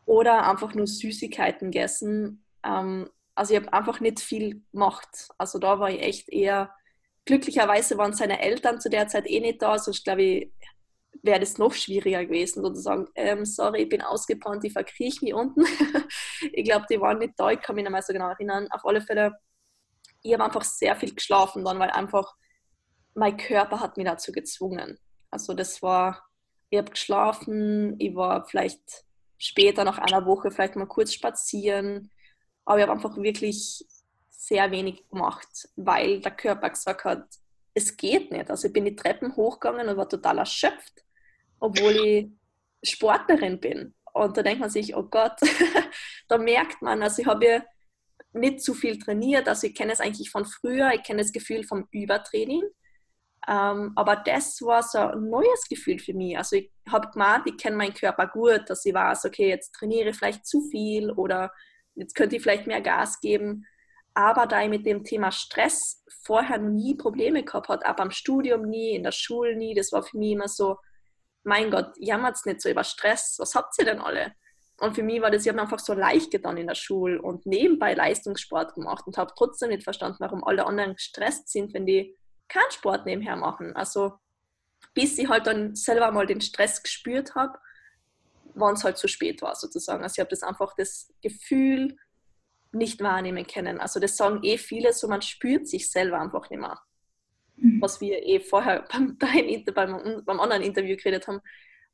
oder 0.06 0.48
einfach 0.48 0.74
nur 0.74 0.86
Süßigkeiten 0.86 1.70
gegessen. 1.70 2.44
Ähm, 2.64 3.08
also 3.34 3.54
ich 3.54 3.60
habe 3.60 3.72
einfach 3.72 4.00
nicht 4.00 4.18
viel 4.18 4.64
gemacht. 4.72 5.28
Also 5.38 5.60
da 5.60 5.78
war 5.78 5.90
ich 5.90 6.00
echt 6.00 6.28
eher, 6.28 6.74
glücklicherweise 7.28 7.98
waren 7.98 8.14
seine 8.14 8.40
Eltern 8.40 8.80
zu 8.80 8.88
der 8.88 9.06
Zeit 9.06 9.28
eh 9.28 9.40
nicht 9.40 9.60
da, 9.60 9.78
sonst 9.78 10.02
glaube 10.02 10.22
ich, 10.22 10.52
wäre 11.22 11.40
das 11.40 11.58
noch 11.58 11.74
schwieriger 11.74 12.24
gewesen, 12.24 12.62
sozusagen, 12.64 13.06
ähm, 13.16 13.44
sorry, 13.44 13.82
ich 13.82 13.88
bin 13.90 14.00
ausgebrannt, 14.00 14.64
ich 14.64 14.72
verkrieche 14.72 15.22
mich 15.22 15.34
unten. 15.34 15.62
ich 16.52 16.64
glaube, 16.64 16.86
die 16.90 16.98
waren 16.98 17.18
nicht 17.18 17.34
da, 17.36 17.50
ich 17.50 17.60
kann 17.60 17.76
mich 17.76 17.84
nicht 17.84 17.92
mehr 17.92 18.00
so 18.00 18.14
genau 18.14 18.30
erinnern. 18.30 18.66
Auf 18.70 18.82
alle 18.86 19.02
Fälle, 19.02 19.38
ich 20.22 20.32
habe 20.32 20.44
einfach 20.44 20.64
sehr 20.64 20.96
viel 20.96 21.14
geschlafen 21.14 21.66
dann, 21.66 21.78
weil 21.78 21.90
einfach 21.90 22.34
mein 23.14 23.36
Körper 23.36 23.80
hat 23.80 23.98
mich 23.98 24.06
dazu 24.06 24.32
gezwungen. 24.32 24.98
Also 25.30 25.52
das 25.52 25.82
war, 25.82 26.24
ich 26.70 26.78
habe 26.78 26.90
geschlafen, 26.90 27.96
ich 27.98 28.14
war 28.14 28.46
vielleicht 28.46 29.04
später 29.36 29.84
nach 29.84 29.98
einer 29.98 30.24
Woche 30.24 30.50
vielleicht 30.50 30.76
mal 30.76 30.86
kurz 30.86 31.12
spazieren, 31.12 32.10
aber 32.64 32.78
ich 32.78 32.82
habe 32.84 32.92
einfach 32.92 33.18
wirklich 33.18 33.84
sehr 34.38 34.70
wenig 34.70 35.08
gemacht, 35.08 35.68
weil 35.74 36.20
der 36.20 36.30
Körper 36.30 36.70
gesagt 36.70 37.04
hat, 37.04 37.26
es 37.74 37.96
geht 37.96 38.30
nicht. 38.30 38.48
Also 38.50 38.68
ich 38.68 38.72
bin 38.72 38.84
die 38.84 38.94
Treppen 38.94 39.34
hochgegangen 39.34 39.88
und 39.88 39.96
war 39.96 40.08
total 40.08 40.38
erschöpft, 40.38 41.04
obwohl 41.58 41.92
ich 41.92 42.28
Sportlerin 42.88 43.58
bin. 43.58 43.94
Und 44.12 44.36
da 44.36 44.42
denkt 44.42 44.60
man 44.60 44.70
sich, 44.70 44.96
oh 44.96 45.02
Gott, 45.02 45.38
da 46.28 46.38
merkt 46.38 46.80
man, 46.82 47.02
also 47.02 47.20
ich 47.20 47.28
habe 47.28 47.46
ja 47.46 47.64
nicht 48.32 48.62
zu 48.62 48.74
viel 48.74 48.98
trainiert, 48.98 49.48
also 49.48 49.66
ich 49.66 49.74
kenne 49.74 49.92
es 49.92 50.00
eigentlich 50.00 50.30
von 50.30 50.44
früher, 50.44 50.92
ich 50.94 51.02
kenne 51.02 51.22
das 51.22 51.32
Gefühl 51.32 51.64
vom 51.64 51.88
Übertraining. 51.90 52.62
Ähm, 53.48 53.92
aber 53.96 54.16
das 54.16 54.60
war 54.62 54.82
so 54.84 54.98
ein 54.98 55.28
neues 55.28 55.68
Gefühl 55.68 55.98
für 55.98 56.14
mich. 56.14 56.38
Also 56.38 56.56
ich 56.56 56.70
habe 56.88 57.10
gemeint, 57.10 57.46
ich 57.46 57.56
kenne 57.56 57.76
meinen 57.76 57.94
Körper 57.94 58.28
gut, 58.28 58.62
dass 58.68 58.84
ich 58.84 58.94
weiß, 58.94 59.24
okay, 59.24 59.48
jetzt 59.48 59.72
trainiere 59.72 60.10
ich 60.10 60.16
vielleicht 60.16 60.46
zu 60.46 60.62
viel 60.70 61.10
oder 61.10 61.50
jetzt 61.94 62.14
könnte 62.14 62.36
ich 62.36 62.42
vielleicht 62.42 62.66
mehr 62.68 62.82
Gas 62.82 63.20
geben. 63.20 63.66
Aber 64.18 64.48
da 64.48 64.60
ich 64.64 64.68
mit 64.68 64.84
dem 64.84 65.04
Thema 65.04 65.30
Stress 65.30 66.02
vorher 66.24 66.58
nie 66.58 66.96
Probleme 66.96 67.44
gehabt 67.44 67.68
habe, 67.68 67.88
auch 67.88 67.98
am 67.98 68.10
Studium 68.10 68.62
nie, 68.62 68.96
in 68.96 69.04
der 69.04 69.12
Schule 69.12 69.54
nie, 69.54 69.74
das 69.74 69.92
war 69.92 70.02
für 70.02 70.18
mich 70.18 70.32
immer 70.32 70.48
so, 70.48 70.76
mein 71.44 71.70
Gott, 71.70 71.92
jammert 71.98 72.34
es 72.34 72.44
nicht 72.44 72.60
so 72.60 72.68
über 72.68 72.82
Stress, 72.82 73.36
was 73.38 73.54
habt 73.54 73.78
ihr 73.78 73.84
denn 73.84 74.00
alle? 74.00 74.32
Und 74.80 74.96
für 74.96 75.04
mich 75.04 75.22
war 75.22 75.30
das, 75.30 75.42
ich 75.46 75.48
habe 75.48 75.60
einfach 75.60 75.78
so 75.78 75.94
leicht 75.94 76.32
getan 76.32 76.56
in 76.56 76.66
der 76.66 76.74
Schule 76.74 77.22
und 77.22 77.46
nebenbei 77.46 77.94
Leistungssport 77.94 78.74
gemacht 78.74 79.06
und 79.06 79.16
habe 79.18 79.32
trotzdem 79.38 79.68
nicht 79.68 79.84
verstanden, 79.84 80.16
warum 80.18 80.42
alle 80.42 80.66
anderen 80.66 80.94
gestresst 80.94 81.52
sind, 81.52 81.72
wenn 81.72 81.86
die 81.86 82.16
keinen 82.48 82.72
Sport 82.72 83.06
nebenher 83.06 83.36
machen. 83.36 83.76
Also 83.76 84.14
bis 84.94 85.16
ich 85.16 85.28
halt 85.28 85.46
dann 85.46 85.76
selber 85.76 86.10
mal 86.10 86.26
den 86.26 86.40
Stress 86.40 86.82
gespürt 86.82 87.36
habe, 87.36 87.56
wann 88.54 88.74
es 88.74 88.82
halt 88.82 88.98
zu 88.98 89.06
spät 89.06 89.42
war 89.42 89.54
sozusagen. 89.54 90.02
Also 90.02 90.14
ich 90.14 90.20
habe 90.20 90.30
das 90.30 90.42
einfach 90.42 90.74
das 90.74 91.08
Gefühl 91.22 91.96
nicht 92.72 93.02
wahrnehmen 93.02 93.46
können. 93.46 93.80
Also 93.80 94.00
das 94.00 94.16
sagen 94.16 94.40
eh 94.42 94.58
viele, 94.58 94.92
so 94.92 95.08
man 95.08 95.22
spürt 95.22 95.66
sich 95.66 95.90
selber 95.90 96.20
einfach 96.20 96.50
nicht 96.50 96.60
mehr. 96.60 96.78
Mhm. 97.56 97.80
Was 97.80 98.00
wir 98.00 98.22
eh 98.24 98.40
vorher 98.40 98.86
beim, 98.92 99.16
beim, 99.18 100.24
beim 100.24 100.40
anderen 100.40 100.62
Interview 100.62 100.96
geredet 100.96 101.26
haben. 101.28 101.40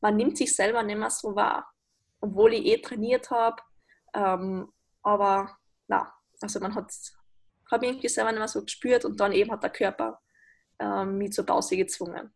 Man 0.01 0.17
nimmt 0.17 0.37
sich 0.37 0.55
selber 0.55 0.83
nicht 0.83 0.99
mehr 0.99 1.11
so 1.11 1.35
wahr. 1.35 1.71
Obwohl 2.21 2.55
ich 2.55 2.67
eh 2.67 2.79
trainiert 2.79 3.31
habe. 3.31 3.57
Ähm, 4.15 4.73
aber 5.03 5.57
na, 5.87 6.13
also 6.41 6.61
man 6.61 6.75
hat, 6.75 6.93
hat 7.71 7.81
mich 7.81 7.91
irgendwie 7.91 8.09
selber 8.09 8.33
nicht 8.33 8.39
mehr 8.39 8.49
so 8.49 8.63
gespürt 8.63 9.05
und 9.05 9.21
dann 9.21 9.33
eben 9.33 9.51
hat 9.51 9.63
der 9.63 9.71
Körper 9.71 10.21
ähm, 10.79 11.19
mich 11.19 11.33
zur 11.33 11.47
Pause 11.47 11.77
gezwungen. 11.77 12.33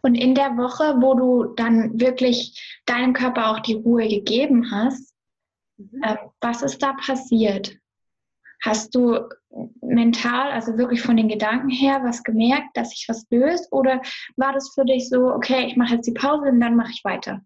Und 0.00 0.14
in 0.14 0.34
der 0.34 0.56
Woche, 0.56 0.96
wo 1.00 1.14
du 1.14 1.54
dann 1.54 1.98
wirklich 2.00 2.80
deinem 2.86 3.12
Körper 3.12 3.50
auch 3.50 3.60
die 3.60 3.74
Ruhe 3.74 4.08
gegeben 4.08 4.70
hast, 4.70 5.07
mhm. 5.78 6.02
äh, 6.02 6.16
was 6.40 6.62
ist 6.62 6.82
da 6.82 6.92
passiert? 6.92 7.78
Hast 8.62 8.94
du 8.94 9.28
mental, 9.80 10.50
also 10.50 10.76
wirklich 10.76 11.00
von 11.00 11.16
den 11.16 11.28
Gedanken 11.28 11.68
her, 11.70 12.00
was 12.02 12.22
gemerkt, 12.22 12.76
dass 12.76 12.90
sich 12.90 13.08
was 13.08 13.26
löst? 13.30 13.72
Oder 13.72 14.02
war 14.36 14.52
das 14.52 14.74
für 14.74 14.84
dich 14.84 15.08
so, 15.08 15.32
okay, 15.32 15.66
ich 15.66 15.76
mache 15.76 15.94
jetzt 15.94 16.06
die 16.06 16.12
Pause 16.12 16.48
und 16.48 16.60
dann 16.60 16.76
mache 16.76 16.90
ich 16.90 17.04
weiter? 17.04 17.40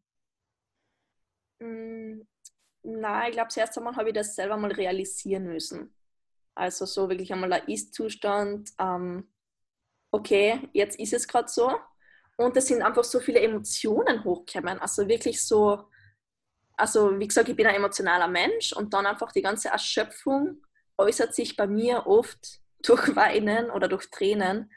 Mm, 1.61 2.23
nein, 2.83 3.29
ich 3.29 3.33
glaube, 3.33 3.49
zuerst 3.49 3.77
einmal 3.77 3.95
habe 3.97 4.09
ich 4.09 4.15
das 4.15 4.35
selber 4.35 4.57
mal 4.57 4.73
realisieren 4.73 5.45
müssen. 5.45 5.95
Also 6.55 6.87
so 6.87 7.09
wirklich 7.09 7.33
einmal 7.33 7.51
der 7.51 7.69
Ist-Zustand. 7.69 8.71
Ähm, 8.79 9.29
okay, 10.11 10.69
jetzt 10.73 10.99
ist 10.99 11.13
es 11.13 11.29
gerade 11.29 11.49
so. 11.49 11.73
Und 12.37 12.57
es 12.57 12.67
sind 12.67 12.83
einfach 12.83 13.05
so 13.05 13.21
viele 13.21 13.41
Emotionen 13.41 14.25
hochgekommen. 14.25 14.79
Also 14.79 15.07
wirklich 15.09 15.45
so, 15.45 15.85
also 16.77 17.19
wie 17.19 17.29
gesagt, 17.29 17.49
ich 17.49 17.57
bin 17.57 17.67
ein 17.67 17.75
emotionaler 17.75 18.29
Mensch 18.29 18.73
und 18.73 18.95
dann 18.95 19.07
einfach 19.07 19.33
die 19.33 19.43
ganze 19.43 19.69
Erschöpfung 19.69 20.63
äußert 20.99 21.35
sich 21.35 21.57
bei 21.57 21.67
mir 21.67 22.07
oft 22.07 22.61
durch 22.83 23.15
Weinen 23.15 23.71
oder 23.71 23.89
durch 23.89 24.11
Tränen. 24.11 24.71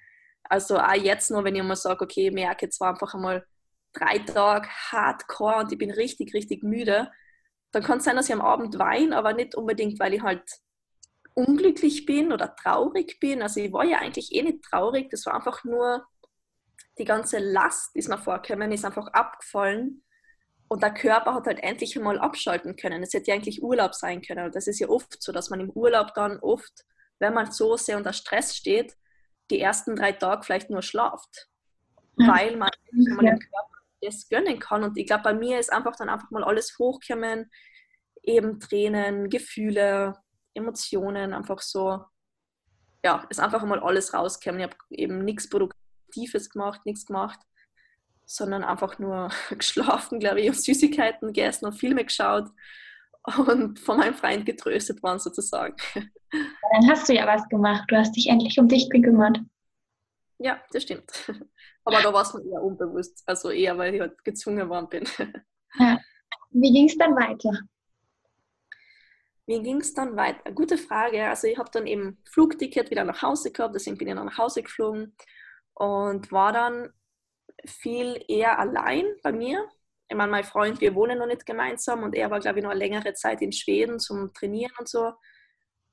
Also 0.44 0.78
auch 0.78 0.94
jetzt 0.94 1.32
nur, 1.32 1.44
wenn 1.44 1.56
ich 1.56 1.64
mal 1.64 1.76
sage, 1.76 2.04
okay, 2.04 2.28
ich 2.28 2.34
merke 2.34 2.66
jetzt 2.66 2.80
war 2.80 2.90
einfach 2.90 3.14
einmal 3.16 3.46
drei 3.94 4.20
Tage 4.20 4.68
hardcore 4.92 5.58
und 5.58 5.72
ich 5.72 5.78
bin 5.78 5.90
richtig, 5.92 6.34
richtig 6.34 6.64
müde, 6.64 7.12
dann 7.72 7.84
kann 7.84 7.98
es 7.98 8.04
sein, 8.04 8.16
dass 8.16 8.28
ich 8.28 8.34
am 8.34 8.42
Abend 8.42 8.78
weine, 8.78 9.18
aber 9.18 9.34
nicht 9.34 9.56
unbedingt, 9.56 10.00
weil 10.00 10.14
ich 10.14 10.22
halt 10.22 10.44
unglücklich 11.34 12.06
bin 12.06 12.32
oder 12.32 12.56
traurig 12.56 13.20
bin. 13.20 13.42
Also 13.42 13.60
ich 13.60 13.74
war 13.74 13.84
ja 13.84 14.00
eigentlich 14.00 14.34
eh 14.34 14.44
nicht 14.44 14.64
traurig, 14.64 15.10
das 15.10 15.26
war 15.26 15.36
einfach 15.36 15.64
nur 15.64 16.06
die 16.98 17.06
ganze 17.06 17.40
Last, 17.40 17.94
die 17.94 18.00
ist 18.00 18.08
mir 18.08 18.18
vorgekommen, 18.18 18.72
ist 18.72 18.86
einfach 18.86 19.08
abgefallen. 19.08 20.05
Und 20.68 20.82
der 20.82 20.94
Körper 20.94 21.36
hat 21.36 21.46
halt 21.46 21.64
endlich 21.64 21.96
einmal 21.96 22.20
abschalten 22.20 22.76
können. 22.76 23.04
Es 23.04 23.14
hätte 23.14 23.28
ja 23.28 23.36
eigentlich 23.36 23.62
Urlaub 23.62 23.94
sein 23.94 24.22
können. 24.22 24.46
Und 24.46 24.56
das 24.56 24.68
ist 24.68 24.80
ja 24.80 24.90
oft 24.90 25.22
so, 25.22 25.32
dass 25.32 25.50
man 25.50 25.60
im 25.60 25.70
Urlaub 25.70 26.14
dann 26.16 26.40
oft, 26.40 26.86
wenn 27.20 27.34
man 27.34 27.52
so 27.52 27.78
sehr 27.78 27.98
unter 27.98 28.14
Stress 28.14 28.56
steht, 28.56 28.96
die 29.52 29.60
ersten 29.60 29.96
drei 29.96 30.12
Tage 30.12 30.44
vielleicht 30.44 30.70
nur 30.70 30.82
schlaft. 30.82 31.50
Ja. 32.18 32.34
Weil 32.34 32.58
man 32.58 32.70
ja. 32.92 33.32
dem 33.32 33.40
Körper 33.40 33.70
das 34.02 34.28
gönnen 34.30 34.60
kann. 34.60 34.84
Und 34.84 34.98
ich 34.98 35.06
glaube, 35.06 35.24
bei 35.24 35.34
mir 35.34 35.60
ist 35.60 35.72
einfach 35.72 35.96
dann 35.96 36.10
einfach 36.10 36.32
mal 36.32 36.44
alles 36.44 36.78
hochgekommen. 36.80 37.52
Eben 38.24 38.60
Tränen, 38.60 39.30
Gefühle, 39.30 40.16
Emotionen, 40.56 41.34
einfach 41.34 41.62
so, 41.62 42.04
ja, 43.04 43.26
ist 43.30 43.40
einfach 43.40 43.64
mal 43.64 43.80
alles 43.80 44.14
rausgekommen. 44.14 44.62
Ich 44.62 44.68
habe 44.68 44.78
eben 44.90 45.24
nichts 45.24 45.50
Produktives 45.50 46.50
gemacht, 46.50 46.82
nichts 46.86 47.06
gemacht, 47.06 47.40
sondern 48.26 48.64
einfach 48.64 49.00
nur 49.00 49.30
geschlafen, 49.50 50.20
glaube 50.20 50.42
ich, 50.42 50.50
und 50.50 50.56
Süßigkeiten 50.56 51.28
gegessen 51.28 51.66
und 51.66 51.74
Filme 51.74 52.04
geschaut 52.04 52.50
und 53.48 53.80
von 53.80 53.98
meinem 53.98 54.14
Freund 54.14 54.46
getröstet 54.46 55.02
worden 55.02 55.20
sozusagen. 55.20 55.76
Dann 56.32 56.90
hast 56.90 57.08
du 57.08 57.14
ja 57.14 57.26
was 57.26 57.48
gemacht. 57.50 57.86
Du 57.88 57.96
hast 57.96 58.14
dich 58.14 58.28
endlich 58.28 58.60
um 58.60 58.68
dich 58.68 58.90
gekümmert. 58.90 59.40
Ja, 60.38 60.62
das 60.72 60.84
stimmt. 60.84 61.12
Aber 61.86 62.02
da 62.02 62.12
war 62.12 62.24
es 62.24 62.34
mir 62.34 62.44
eher 62.52 62.62
unbewusst. 62.62 63.24
Also 63.26 63.52
eher, 63.52 63.78
weil 63.78 63.94
ich 63.94 64.02
halt 64.02 64.24
gezwungen 64.24 64.68
worden 64.70 64.90
bin. 64.90 65.08
Ja. 65.78 66.00
Wie 66.50 66.74
ging 66.74 66.88
es 66.88 66.98
dann 66.98 67.16
weiter? 67.16 67.60
Wie 69.46 69.62
ging 69.62 69.82
es 69.82 69.94
dann 69.94 70.16
weiter? 70.16 70.52
Gute 70.52 70.78
Frage. 70.78 71.24
Also 71.26 71.48
ich 71.48 71.58
habe 71.58 71.70
dann 71.72 71.86
eben 71.86 72.18
Flugticket 72.26 72.90
wieder 72.90 73.04
nach 73.04 73.22
Hause 73.22 73.52
gehabt, 73.52 73.76
deswegen 73.76 73.98
bin 73.98 74.08
ich 74.08 74.16
dann 74.16 74.26
nach 74.26 74.38
Hause 74.38 74.64
geflogen 74.64 75.16
und 75.76 76.32
war 76.32 76.52
dann 76.52 76.92
viel 77.68 78.24
eher 78.28 78.60
allein 78.60 79.06
bei 79.24 79.32
mir. 79.32 79.68
Ich 80.08 80.16
meine, 80.16 80.32
mein 80.32 80.44
Freund, 80.44 80.82
wir 80.82 80.96
wohnen 80.96 81.18
noch 81.18 81.28
nicht 81.28 81.46
gemeinsam 81.46 82.04
und 82.04 82.16
er 82.16 82.30
war, 82.30 82.40
glaube 82.40 82.60
ich, 82.60 82.64
noch 82.64 82.72
eine 82.72 82.80
längere 82.80 83.14
Zeit 83.14 83.42
in 83.42 83.52
Schweden 83.52 84.00
zum 84.00 84.34
Trainieren 84.34 84.74
und 84.80 84.88
so. 84.88 85.14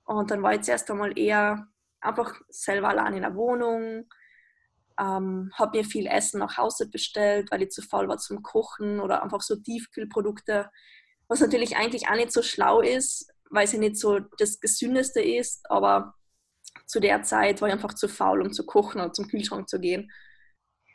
Und 0.05 0.31
dann 0.31 0.43
war 0.43 0.55
ich 0.55 0.63
zuerst 0.63 0.91
einmal 0.91 1.19
eher 1.19 1.67
einfach 2.01 2.41
selber 2.49 2.89
allein 2.89 3.15
in 3.15 3.23
der 3.23 3.35
Wohnung, 3.35 4.09
ähm, 5.01 5.51
habe 5.55 5.79
mir 5.79 5.85
viel 5.85 6.07
Essen 6.07 6.41
nach 6.41 6.59
Hause 6.59 6.89
bestellt, 6.89 7.51
weil 7.51 7.63
ich 7.63 7.71
zu 7.71 7.83
faul 7.83 8.09
war 8.09 8.19
zum 8.19 8.43
Kochen 8.43 9.01
oder 9.01 9.23
einfach 9.23 9.41
so 9.41 9.57
Tiefkühlprodukte, 9.57 10.71
was 11.29 11.41
natürlich 11.41 11.77
eigentlich 11.77 12.09
auch 12.09 12.17
nicht 12.17 12.33
so 12.33 12.43
schlau 12.43 12.81
ist, 12.81 13.33
weil 13.51 13.67
sie 13.67 13.79
nicht 13.79 13.97
so 13.97 14.19
das 14.39 14.61
Gesündeste 14.61 15.23
ist, 15.23 15.71
aber 15.71 16.15
zu 16.87 17.01
der 17.01 17.23
Zeit 17.23 17.61
war 17.61 17.69
ich 17.69 17.75
einfach 17.75 17.95
zu 17.95 18.09
faul, 18.09 18.43
um 18.43 18.53
zu 18.53 18.67
kochen 18.67 19.01
oder 19.01 19.13
zum 19.13 19.29
Kühlschrank 19.29 19.69
zu 19.69 19.81
gehen. 19.81 20.11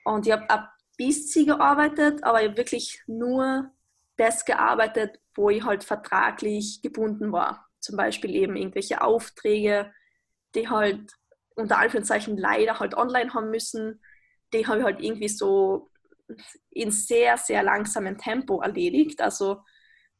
Und 0.07 0.25
ich 0.25 0.31
habe 0.31 0.49
ein 0.49 0.65
bisschen 0.95 1.47
gearbeitet, 1.47 2.23
aber 2.23 2.41
ich 2.41 2.47
habe 2.47 2.57
wirklich 2.57 3.01
nur 3.07 3.71
das 4.15 4.45
gearbeitet, 4.45 5.19
wo 5.35 5.49
ich 5.49 5.65
halt 5.65 5.83
vertraglich 5.83 6.81
gebunden 6.81 7.33
war. 7.33 7.67
Zum 7.81 7.97
Beispiel 7.97 8.33
eben 8.33 8.55
irgendwelche 8.55 9.01
Aufträge, 9.01 9.91
die 10.55 10.69
halt 10.69 11.11
unter 11.55 11.79
Anführungszeichen 11.79 12.37
leider 12.37 12.79
halt 12.79 12.95
online 12.95 13.33
haben 13.33 13.51
müssen, 13.51 14.01
die 14.53 14.65
habe 14.65 14.79
ich 14.79 14.85
halt 14.85 15.01
irgendwie 15.01 15.27
so 15.27 15.89
in 16.69 16.91
sehr, 16.91 17.35
sehr 17.35 17.61
langsamem 17.61 18.17
Tempo 18.17 18.61
erledigt. 18.61 19.19
Also 19.19 19.55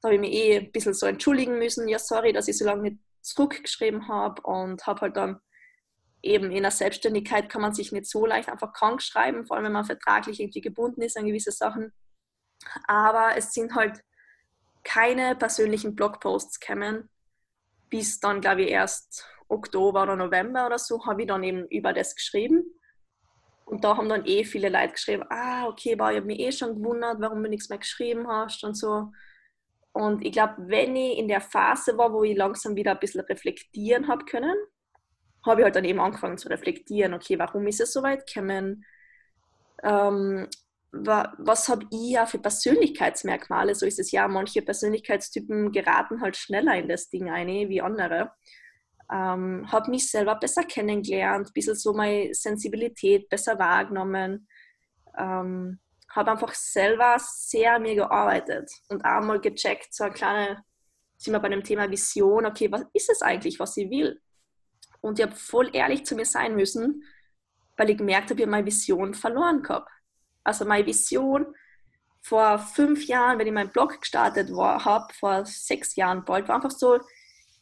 da 0.02 0.10
habe 0.10 0.16
ich 0.16 0.20
mich 0.20 0.34
eh 0.34 0.58
ein 0.58 0.72
bisschen 0.74 0.94
so 0.94 1.06
entschuldigen 1.06 1.60
müssen, 1.60 1.88
ja 1.88 1.98
sorry, 1.98 2.34
dass 2.34 2.50
ich 2.50 2.58
so 2.58 2.66
lange 2.66 2.82
nicht 2.82 2.98
zurückgeschrieben 3.22 4.10
habe 4.10 4.42
und 4.42 4.86
habe 4.86 5.00
halt 5.00 5.16
dann 5.16 5.40
eben 6.28 6.52
in 6.52 6.64
der 6.64 6.72
Selbstständigkeit 6.72 7.50
kann 7.50 7.62
man 7.62 7.74
sich 7.74 7.92
nicht 7.92 8.06
so 8.06 8.26
leicht 8.26 8.50
einfach 8.50 8.74
krank 8.74 9.02
schreiben, 9.02 9.46
vor 9.46 9.56
allem 9.56 9.66
wenn 9.66 9.72
man 9.74 9.86
vertraglich 9.86 10.40
irgendwie 10.40 10.62
gebunden 10.62 11.02
ist 11.02 11.18
an 11.18 11.26
gewisse 11.26 11.52
Sachen. 11.52 11.94
Aber 12.88 13.36
es 13.36 13.54
sind 13.54 13.76
halt 13.76 14.04
keine 14.84 15.36
persönlichen 15.36 15.96
Blogposts 15.96 16.60
gekommen, 16.60 17.10
bis 17.90 18.20
dann, 18.20 18.42
glaube 18.42 18.64
ich, 18.64 18.70
erst 18.70 19.26
Oktober 19.48 20.04
oder 20.04 20.16
November 20.16 20.66
oder 20.66 20.78
so, 20.78 21.06
habe 21.06 21.22
ich 21.22 21.28
dann 21.28 21.44
eben 21.44 21.66
über 21.68 21.94
das 21.94 22.16
geschrieben. 22.16 22.64
Und 23.66 23.84
da 23.84 23.98
haben 23.98 24.08
dann 24.08 24.26
eh 24.26 24.46
viele 24.46 24.70
Leute 24.70 24.94
geschrieben, 24.94 25.26
ah, 25.30 25.68
okay, 25.68 25.96
wow, 26.00 26.10
ich 26.10 26.18
habe 26.18 26.26
mich 26.26 26.40
eh 26.40 26.52
schon 26.52 26.76
gewundert, 26.76 27.20
warum 27.20 27.44
du 27.44 27.50
nichts 27.50 27.70
mehr 27.70 27.80
geschrieben 27.80 28.28
hast 28.28 28.64
und 28.64 28.76
so. 28.76 29.12
Und 29.92 30.24
ich 30.24 30.32
glaube, 30.32 30.54
wenn 30.58 30.96
ich 30.96 31.18
in 31.18 31.28
der 31.28 31.42
Phase 31.42 31.98
war, 31.98 32.14
wo 32.14 32.24
ich 32.24 32.38
langsam 32.38 32.76
wieder 32.76 32.92
ein 32.92 33.00
bisschen 33.00 33.22
reflektieren 33.22 34.08
habe 34.08 34.26
können, 34.26 34.56
habe 35.48 35.62
ich 35.62 35.66
halt 35.66 35.76
dann 35.76 35.86
eben 35.86 36.00
angefangen 36.00 36.38
zu 36.38 36.50
reflektieren, 36.50 37.14
okay, 37.14 37.40
warum 37.40 37.66
ist 37.68 37.82
es 37.82 37.94
so 37.94 38.04
weit 38.04 38.28
gekommen? 38.28 38.86
Ähm, 39.84 40.48
was 40.92 41.68
habe 41.70 41.86
ich 41.92 42.12
ja 42.12 42.26
für 42.26 42.40
Persönlichkeitsmerkmale? 42.40 43.76
So 43.76 43.86
ist 43.86 44.00
es 44.00 44.12
ja, 44.12 44.28
manche 44.28 44.62
Persönlichkeitstypen 44.62 45.72
geraten 45.72 46.22
halt 46.22 46.38
schneller 46.38 46.76
in 46.76 46.88
das 46.88 47.10
Ding 47.10 47.30
ein 47.30 47.48
wie 47.48 47.82
andere. 47.82 48.32
Ähm, 49.12 49.72
habe 49.72 49.92
mich 49.92 50.10
selber 50.10 50.36
besser 50.36 50.64
kennengelernt, 50.64 51.48
ein 51.48 51.54
bisschen 51.54 51.76
so 51.76 51.94
meine 51.94 52.34
Sensibilität 52.34 53.30
besser 53.30 53.58
wahrgenommen. 53.60 54.48
Ähm, 55.18 55.80
habe 56.10 56.32
einfach 56.32 56.54
selber 56.54 57.18
sehr 57.20 57.76
an 57.76 57.84
mir 57.84 57.96
gearbeitet 57.96 58.72
und 58.90 59.04
auch 59.06 59.22
mal 59.22 59.40
gecheckt, 59.40 59.94
so 59.94 60.06
eine 60.06 60.14
kleine, 60.14 60.64
sind 61.18 61.34
wir 61.34 61.40
bei 61.40 61.50
dem 61.50 61.64
Thema 61.64 61.90
Vision, 61.90 62.46
okay, 62.46 62.72
was 62.72 62.84
ist 62.94 63.10
es 63.10 63.22
eigentlich, 63.22 63.60
was 63.60 63.78
ich 63.78 63.90
will? 63.90 64.20
Und 65.02 65.20
ich 65.20 65.26
habe 65.26 65.36
voll 65.36 65.70
ehrlich 65.74 66.06
zu 66.06 66.16
mir 66.16 66.26
sein 66.26 66.56
müssen, 66.56 67.04
weil 67.78 67.90
ich 67.90 67.98
gemerkt 67.98 68.30
habe, 68.30 68.40
ich 68.40 68.46
habe 68.46 68.52
meine 68.52 68.66
Vision 68.66 69.14
verloren 69.14 69.62
gehabt. 69.62 69.90
Also 70.44 70.66
meine 70.66 70.86
Vision 70.86 71.46
vor 72.22 72.60
fünf 72.60 73.06
Jahren, 73.06 73.40
wenn 73.40 73.48
ich 73.48 73.54
meinen 73.54 73.72
Blog 73.72 74.02
gestartet 74.02 74.50
habe, 74.50 75.14
vor 75.14 75.46
sechs 75.46 75.96
Jahren 75.96 76.26
bald, 76.26 76.48
war 76.48 76.56
einfach 76.56 76.72
so, 76.72 77.00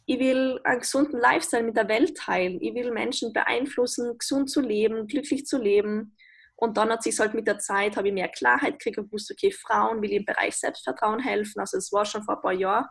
ich 0.08 0.19
will 0.19 0.60
einen 0.63 0.80
gesunden 0.82 1.19
Lifestyle 1.19 1.63
mit 1.63 1.76
der 1.76 1.88
Welt 1.88 2.15
teilen. 2.15 2.62
Ich 2.62 2.74
will 2.76 2.91
Menschen 2.91 3.34
beeinflussen, 3.34 4.17
gesund 4.17 4.50
zu 4.50 4.62
leben, 4.62 5.08
glücklich 5.08 5.45
zu 5.45 5.58
leben. 5.58 6.15
Und 6.56 6.78
dann 6.78 6.89
hat 6.89 7.04
sich 7.04 7.19
halt 7.19 7.34
mit 7.34 7.48
der 7.48 7.60
Zeit, 7.60 7.98
habe 7.98 8.08
ich 8.08 8.13
mehr 8.13 8.30
Klarheit 8.30 8.80
gekriegt 8.80 8.98
und 8.98 9.12
wusste, 9.12 9.34
okay, 9.34 9.52
Frauen 9.52 10.02
will 10.02 10.12
im 10.12 10.26
Bereich 10.26 10.56
Selbstvertrauen 10.56 11.19
helfen. 11.19 11.60
Also 11.60 11.78
es 11.78 11.91
war 11.91 12.06
schon 12.06 12.24
vor 12.24 12.36
ein 12.36 12.41
paar 12.41 12.54
Jahren. 12.54 12.86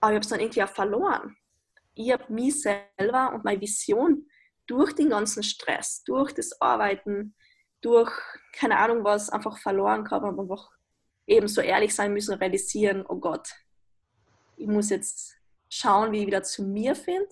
Aber 0.00 0.12
ich 0.12 0.16
habe 0.16 0.24
es 0.24 0.28
dann 0.28 0.40
irgendwie 0.40 0.62
auch 0.62 0.68
verloren 0.68 1.36
ich 1.94 2.12
habe 2.12 2.32
mich 2.32 2.60
selber 2.62 3.32
und 3.32 3.44
meine 3.44 3.60
Vision 3.60 4.28
durch 4.66 4.92
den 4.94 5.10
ganzen 5.10 5.42
Stress, 5.42 6.02
durch 6.04 6.32
das 6.32 6.60
Arbeiten, 6.60 7.34
durch 7.80 8.10
keine 8.52 8.78
Ahnung 8.78 9.04
was, 9.04 9.30
einfach 9.30 9.58
verloren 9.58 10.04
gehabt 10.04 10.24
und 10.24 10.40
einfach 10.40 10.70
eben 11.26 11.48
so 11.48 11.60
ehrlich 11.60 11.94
sein 11.94 12.12
müssen, 12.12 12.34
realisieren, 12.34 13.04
oh 13.06 13.16
Gott, 13.16 13.48
ich 14.56 14.66
muss 14.66 14.90
jetzt 14.90 15.36
schauen, 15.68 16.12
wie 16.12 16.20
ich 16.20 16.26
wieder 16.26 16.42
zu 16.42 16.62
mir 16.62 16.94
finde, 16.94 17.28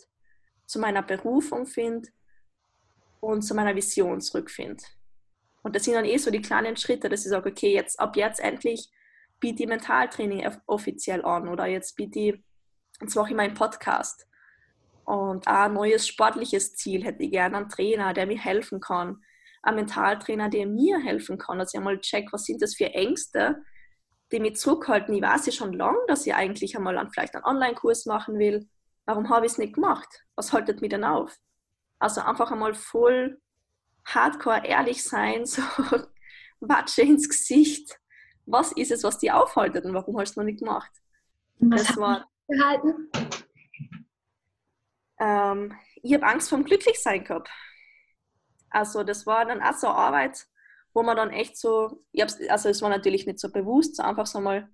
zu 0.67 0.79
meiner 0.79 1.03
Berufung 1.03 1.67
finde 1.67 2.09
und 3.21 3.43
zu 3.43 3.55
meiner 3.55 3.75
Vision 3.75 4.21
zurückfinde. 4.21 4.83
Und 5.63 5.77
das 5.77 5.85
sind 5.85 5.95
dann 5.95 6.05
eh 6.05 6.17
so 6.17 6.31
die 6.31 6.43
kleinen 6.43 6.77
Schritte, 6.77 7.09
dass 7.09 7.25
ich 7.25 7.31
sage, 7.31 7.51
okay, 7.51 7.73
jetzt 7.73 7.99
ab 8.01 8.17
jetzt 8.17 8.41
endlich 8.41 8.91
biete 9.39 9.63
ich 9.63 9.69
Mentaltraining 9.69 10.49
offiziell 10.67 11.25
an 11.25 11.49
oder 11.49 11.67
jetzt 11.67 11.97
biete 11.97 12.19
ich, 12.19 12.45
jetzt 13.01 13.15
mache 13.15 13.31
ich 13.31 13.37
meinen 13.37 13.55
Podcast 13.55 14.27
und 15.13 15.47
auch 15.47 15.53
ein 15.53 15.75
neues 15.75 16.09
sportliches 16.09 16.75
Ziel 16.75 17.05
hätte 17.05 17.23
ich 17.23 17.33
gerne, 17.33 17.59
einen 17.59 17.69
Trainer, 17.69 18.15
der 18.15 18.27
mir 18.27 18.39
helfen 18.39 18.81
kann, 18.81 19.23
einen 19.63 19.77
Mentaltrainer, 19.77 20.49
der 20.49 20.67
mir 20.67 21.01
helfen 21.01 21.37
kann, 21.37 21.59
dass 21.59 21.75
ich 21.75 21.79
einmal 21.79 22.01
check, 22.01 22.33
was 22.33 22.47
sind 22.47 22.63
das 22.63 22.77
für 22.77 22.95
Ängste, 22.95 23.63
die 24.33 24.41
mich 24.41 24.57
zurückhalten. 24.57 25.15
Ich 25.15 25.21
weiß 25.21 25.45
ja 25.45 25.53
schon 25.53 25.75
lange, 25.75 25.99
dass 26.09 26.27
ich 26.27 26.35
eigentlich 26.35 26.75
einmal 26.79 26.97
einen, 26.97 27.11
vielleicht 27.11 27.35
einen 27.35 27.45
Online-Kurs 27.45 28.07
machen 28.07 28.39
will. 28.39 28.67
Warum 29.05 29.29
habe 29.29 29.45
ich 29.45 29.53
es 29.53 29.59
nicht 29.59 29.75
gemacht? 29.75 30.09
Was 30.35 30.55
haltet 30.55 30.81
mich 30.81 30.89
denn 30.89 31.05
auf? 31.05 31.37
Also 31.99 32.23
einfach 32.23 32.51
einmal 32.51 32.73
voll 32.73 33.39
hardcore 34.07 34.65
ehrlich 34.65 35.05
sein, 35.05 35.45
so 35.45 35.61
Watsche 36.61 37.03
ins 37.03 37.29
Gesicht. 37.29 37.99
Was 38.47 38.73
ist 38.73 38.91
es, 38.91 39.05
was 39.05 39.19
dich 39.19 39.31
aufhaltet 39.31 39.85
und 39.85 39.93
warum 39.93 40.19
hast 40.19 40.31
du 40.31 40.33
es 40.33 40.37
noch 40.39 40.45
nicht 40.45 40.61
gemacht? 40.61 40.91
Was 41.59 41.89
das 41.89 41.97
war 41.99 42.27
gehalten? 42.49 43.11
Ähm, 45.23 45.75
ich 46.03 46.13
habe 46.15 46.27
Angst 46.27 46.51
vom 46.51 46.65
Glücklichsein 46.65 47.25
gehabt. 47.25 47.49
Also 48.71 49.05
das 49.05 49.27
war 49.27 49.45
dann 49.47 49.63
auch 49.63 49.75
so 49.75 49.89
Arbeit, 49.89 50.47
wo 50.93 51.03
man 51.03 51.17
dann 51.17 51.31
echt 51.31 51.57
so, 51.57 52.05
also 52.49 52.69
es 52.69 52.83
war 52.83 52.89
natürlich 52.91 53.27
nicht 53.27 53.39
so 53.39 53.51
bewusst, 53.51 53.97
so 53.97 54.03
einfach 54.03 54.27
so 54.27 54.41
mal 54.41 54.69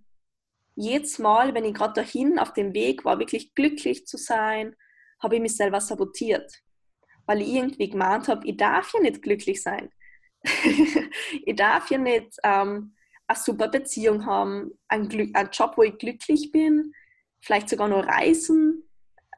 jedes 0.74 1.18
Mal, 1.18 1.54
wenn 1.54 1.64
ich 1.64 1.74
gerade 1.74 1.94
dahin 1.94 2.38
auf 2.38 2.52
dem 2.52 2.72
Weg 2.72 3.04
war, 3.04 3.18
wirklich 3.18 3.54
glücklich 3.54 4.06
zu 4.06 4.16
sein, 4.16 4.76
habe 5.20 5.36
ich 5.36 5.42
mich 5.42 5.56
selber 5.56 5.80
sabotiert. 5.80 6.62
Weil 7.26 7.42
ich 7.42 7.48
irgendwie 7.48 7.90
gemeint 7.90 8.28
habe, 8.28 8.46
ich 8.46 8.56
darf 8.56 8.94
ja 8.94 9.00
nicht 9.00 9.20
glücklich 9.20 9.60
sein. 9.60 9.90
ich 11.44 11.56
darf 11.56 11.90
ja 11.90 11.98
nicht 11.98 12.36
ähm, 12.44 12.94
eine 13.26 13.38
super 13.38 13.68
Beziehung 13.68 14.24
haben, 14.24 14.70
einen, 14.86 15.34
einen 15.34 15.50
Job, 15.50 15.72
wo 15.76 15.82
ich 15.82 15.98
glücklich 15.98 16.52
bin, 16.52 16.92
vielleicht 17.40 17.68
sogar 17.68 17.88
nur 17.88 18.04
reisen, 18.04 18.87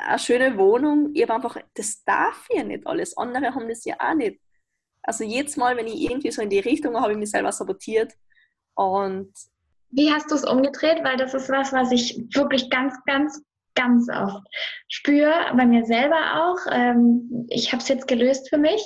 eine 0.07 0.19
schöne 0.19 0.57
Wohnung. 0.57 1.11
Ich 1.15 1.23
habe 1.23 1.35
einfach, 1.35 1.57
das 1.75 2.03
darf 2.05 2.47
ja 2.51 2.63
nicht 2.63 2.87
alles. 2.87 3.17
Andere 3.17 3.55
haben 3.55 3.69
das 3.69 3.85
ja 3.85 3.97
auch 3.99 4.15
nicht. 4.15 4.41
Also 5.03 5.25
jedes 5.25 5.57
Mal, 5.57 5.77
wenn 5.77 5.87
ich 5.87 6.01
irgendwie 6.01 6.31
so 6.31 6.43
in 6.43 6.51
die 6.51 6.61
Richtung 6.61 6.95
war, 6.95 7.03
habe 7.03 7.13
ich 7.13 7.19
mich 7.19 7.31
selber 7.31 7.53
sabotiert. 7.53 8.13
Und 8.75 9.33
wie 9.91 10.13
hast 10.13 10.31
du 10.31 10.35
es 10.35 10.45
umgedreht? 10.45 11.03
Weil 11.03 11.17
das 11.17 11.35
ist 11.35 11.49
was, 11.49 11.73
was 11.73 11.91
ich 11.91 12.19
wirklich 12.35 12.71
ganz, 12.71 12.95
ganz, 13.07 13.43
ganz 13.75 14.09
oft 14.11 14.47
spüre, 14.89 15.33
bei 15.57 15.67
mir 15.67 15.85
selber 15.85 16.17
auch. 16.17 16.73
Ähm, 16.73 17.47
ich 17.49 17.73
habe 17.73 17.83
es 17.83 17.89
jetzt 17.89 18.09
gelöst 18.09 18.49
für 18.49 18.59
mich. 18.59 18.83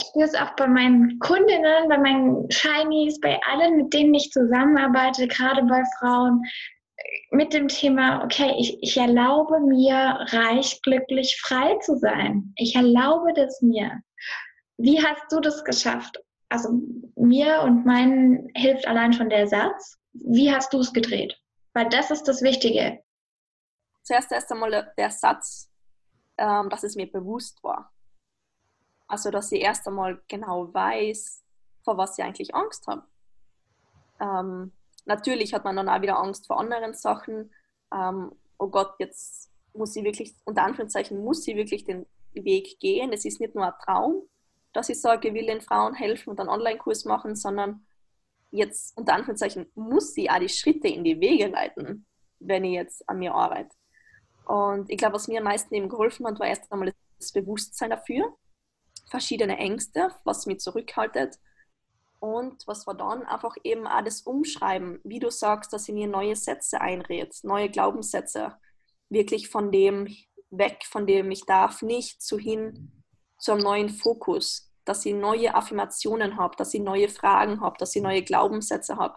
Ich 0.00 0.08
spüre 0.08 0.24
es 0.24 0.34
auch 0.34 0.54
bei 0.56 0.66
meinen 0.66 1.18
Kundinnen, 1.18 1.88
bei 1.88 1.98
meinen 1.98 2.50
Shinies, 2.50 3.20
bei 3.20 3.40
allen, 3.50 3.76
mit 3.76 3.92
denen 3.92 4.14
ich 4.14 4.30
zusammenarbeite, 4.30 5.28
gerade 5.28 5.62
bei 5.64 5.82
Frauen 5.98 6.42
mit 7.30 7.52
dem 7.52 7.68
Thema, 7.68 8.22
okay, 8.24 8.54
ich, 8.58 8.82
ich 8.82 8.96
erlaube 8.96 9.60
mir, 9.60 10.26
reich, 10.30 10.80
glücklich, 10.82 11.40
frei 11.40 11.78
zu 11.78 11.96
sein. 11.96 12.52
Ich 12.56 12.76
erlaube 12.76 13.32
das 13.34 13.62
mir. 13.62 14.02
Wie 14.76 15.02
hast 15.02 15.30
du 15.30 15.40
das 15.40 15.64
geschafft? 15.64 16.18
Also 16.48 16.80
mir 17.16 17.62
und 17.62 17.86
meinen 17.86 18.50
hilft 18.54 18.86
allein 18.86 19.12
schon 19.12 19.30
der 19.30 19.46
Satz. 19.46 19.98
Wie 20.12 20.52
hast 20.52 20.72
du 20.72 20.80
es 20.80 20.92
gedreht? 20.92 21.34
Weil 21.72 21.88
das 21.88 22.10
ist 22.10 22.24
das 22.24 22.42
Wichtige. 22.42 23.02
Zuerst 24.02 24.32
erst 24.32 24.52
einmal 24.52 24.92
der 24.98 25.10
Satz, 25.10 25.70
ähm, 26.36 26.68
dass 26.68 26.82
es 26.82 26.96
mir 26.96 27.10
bewusst 27.10 27.62
war. 27.62 27.92
Also, 29.06 29.30
dass 29.30 29.52
ich 29.52 29.60
erst 29.60 29.86
einmal 29.86 30.20
genau 30.28 30.72
weiß, 30.72 31.44
vor 31.84 31.96
was 31.96 32.18
ich 32.18 32.24
eigentlich 32.24 32.54
Angst 32.54 32.86
habe. 32.86 33.06
Natürlich 35.04 35.54
hat 35.54 35.64
man 35.64 35.76
dann 35.76 35.88
auch 35.88 36.02
wieder 36.02 36.18
Angst 36.18 36.46
vor 36.46 36.60
anderen 36.60 36.94
Sachen. 36.94 37.52
Ähm, 37.92 38.32
oh 38.58 38.68
Gott, 38.68 38.94
jetzt 38.98 39.50
muss 39.74 39.92
sie 39.92 40.04
wirklich, 40.04 40.34
unter 40.44 40.64
Anführungszeichen, 40.64 41.22
muss 41.22 41.42
sie 41.42 41.56
wirklich 41.56 41.84
den 41.84 42.06
Weg 42.32 42.78
gehen. 42.80 43.12
Es 43.12 43.24
ist 43.24 43.40
nicht 43.40 43.54
nur 43.54 43.66
ein 43.66 43.72
Traum, 43.84 44.22
dass 44.72 44.88
ich 44.88 45.00
sage, 45.00 45.28
ich 45.28 45.34
will 45.34 45.46
den 45.46 45.60
Frauen 45.60 45.94
helfen 45.94 46.30
und 46.30 46.40
einen 46.40 46.48
Online-Kurs 46.48 47.04
machen, 47.04 47.36
sondern 47.36 47.86
jetzt, 48.50 48.96
unter 48.96 49.14
Anführungszeichen, 49.14 49.70
muss 49.74 50.14
sie 50.14 50.30
auch 50.30 50.38
die 50.38 50.48
Schritte 50.48 50.88
in 50.88 51.04
die 51.04 51.20
Wege 51.20 51.48
leiten, 51.48 52.06
wenn 52.38 52.64
ich 52.64 52.74
jetzt 52.74 53.08
an 53.08 53.18
mir 53.18 53.34
arbeite. 53.34 53.74
Und 54.46 54.90
ich 54.90 54.98
glaube, 54.98 55.14
was 55.14 55.28
mir 55.28 55.38
am 55.38 55.44
meisten 55.44 55.74
eben 55.74 55.88
geholfen 55.88 56.26
hat, 56.26 56.38
war 56.38 56.46
erst 56.46 56.70
einmal 56.72 56.92
das 57.18 57.32
Bewusstsein 57.32 57.90
dafür, 57.90 58.36
verschiedene 59.08 59.56
Ängste, 59.58 60.10
was 60.24 60.46
mich 60.46 60.60
zurückhaltet 60.60 61.38
und 62.22 62.68
was 62.68 62.86
war 62.86 62.94
dann? 62.94 63.24
Einfach 63.24 63.56
eben 63.64 63.84
auch 63.84 64.04
das 64.04 64.20
Umschreiben, 64.22 65.00
wie 65.02 65.18
du 65.18 65.28
sagst, 65.28 65.72
dass 65.72 65.86
sie 65.86 65.92
mir 65.92 66.06
neue 66.06 66.36
Sätze 66.36 66.80
einredet, 66.80 67.40
neue 67.42 67.68
Glaubenssätze. 67.68 68.54
Wirklich 69.08 69.48
von 69.48 69.72
dem 69.72 70.06
weg, 70.50 70.84
von 70.88 71.08
dem 71.08 71.32
ich 71.32 71.46
darf, 71.46 71.82
nicht 71.82 72.22
zu 72.22 72.38
hin 72.38 73.02
zu 73.38 73.50
einem 73.50 73.62
neuen 73.62 73.88
Fokus. 73.88 74.72
Dass 74.84 75.04
ich 75.04 75.14
neue 75.14 75.52
Affirmationen 75.52 76.36
habe, 76.36 76.54
dass 76.54 76.72
ich 76.74 76.80
neue 76.80 77.08
Fragen 77.08 77.60
habe, 77.60 77.76
dass 77.78 77.96
ich 77.96 78.02
neue 78.02 78.22
Glaubenssätze 78.22 78.98
habe. 78.98 79.16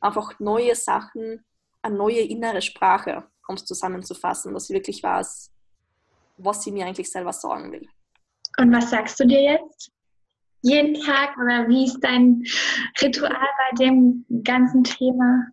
Einfach 0.00 0.40
neue 0.40 0.74
Sachen, 0.74 1.44
eine 1.82 1.96
neue 1.96 2.20
innere 2.20 2.62
Sprache, 2.62 3.24
um 3.46 3.56
es 3.56 3.66
zusammenzufassen, 3.66 4.54
dass 4.54 4.70
ich 4.70 4.74
wirklich 4.74 5.02
weiß, 5.02 5.52
was 6.38 6.62
sie 6.62 6.72
mir 6.72 6.86
eigentlich 6.86 7.12
selber 7.12 7.34
sagen 7.34 7.72
will. 7.72 7.86
Und 8.56 8.72
was 8.72 8.88
sagst 8.88 9.20
du 9.20 9.26
dir 9.26 9.42
jetzt? 9.42 9.92
Jeden 10.62 10.94
Tag 10.94 11.36
oder 11.38 11.68
wie 11.68 11.86
ist 11.86 12.00
dein 12.00 12.44
Ritual 13.00 13.30
bei 13.30 13.84
dem 13.84 14.24
ganzen 14.44 14.84
Thema? 14.84 15.48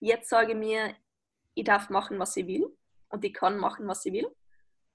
Jetzt 0.00 0.30
sage 0.30 0.52
ich 0.52 0.58
mir, 0.58 0.94
ich 1.54 1.64
darf 1.64 1.90
machen, 1.90 2.18
was 2.18 2.36
ich 2.36 2.46
will 2.46 2.66
und 3.10 3.24
ich 3.24 3.34
kann 3.34 3.58
machen, 3.58 3.86
was 3.86 4.04
ich 4.06 4.14
will. 4.14 4.28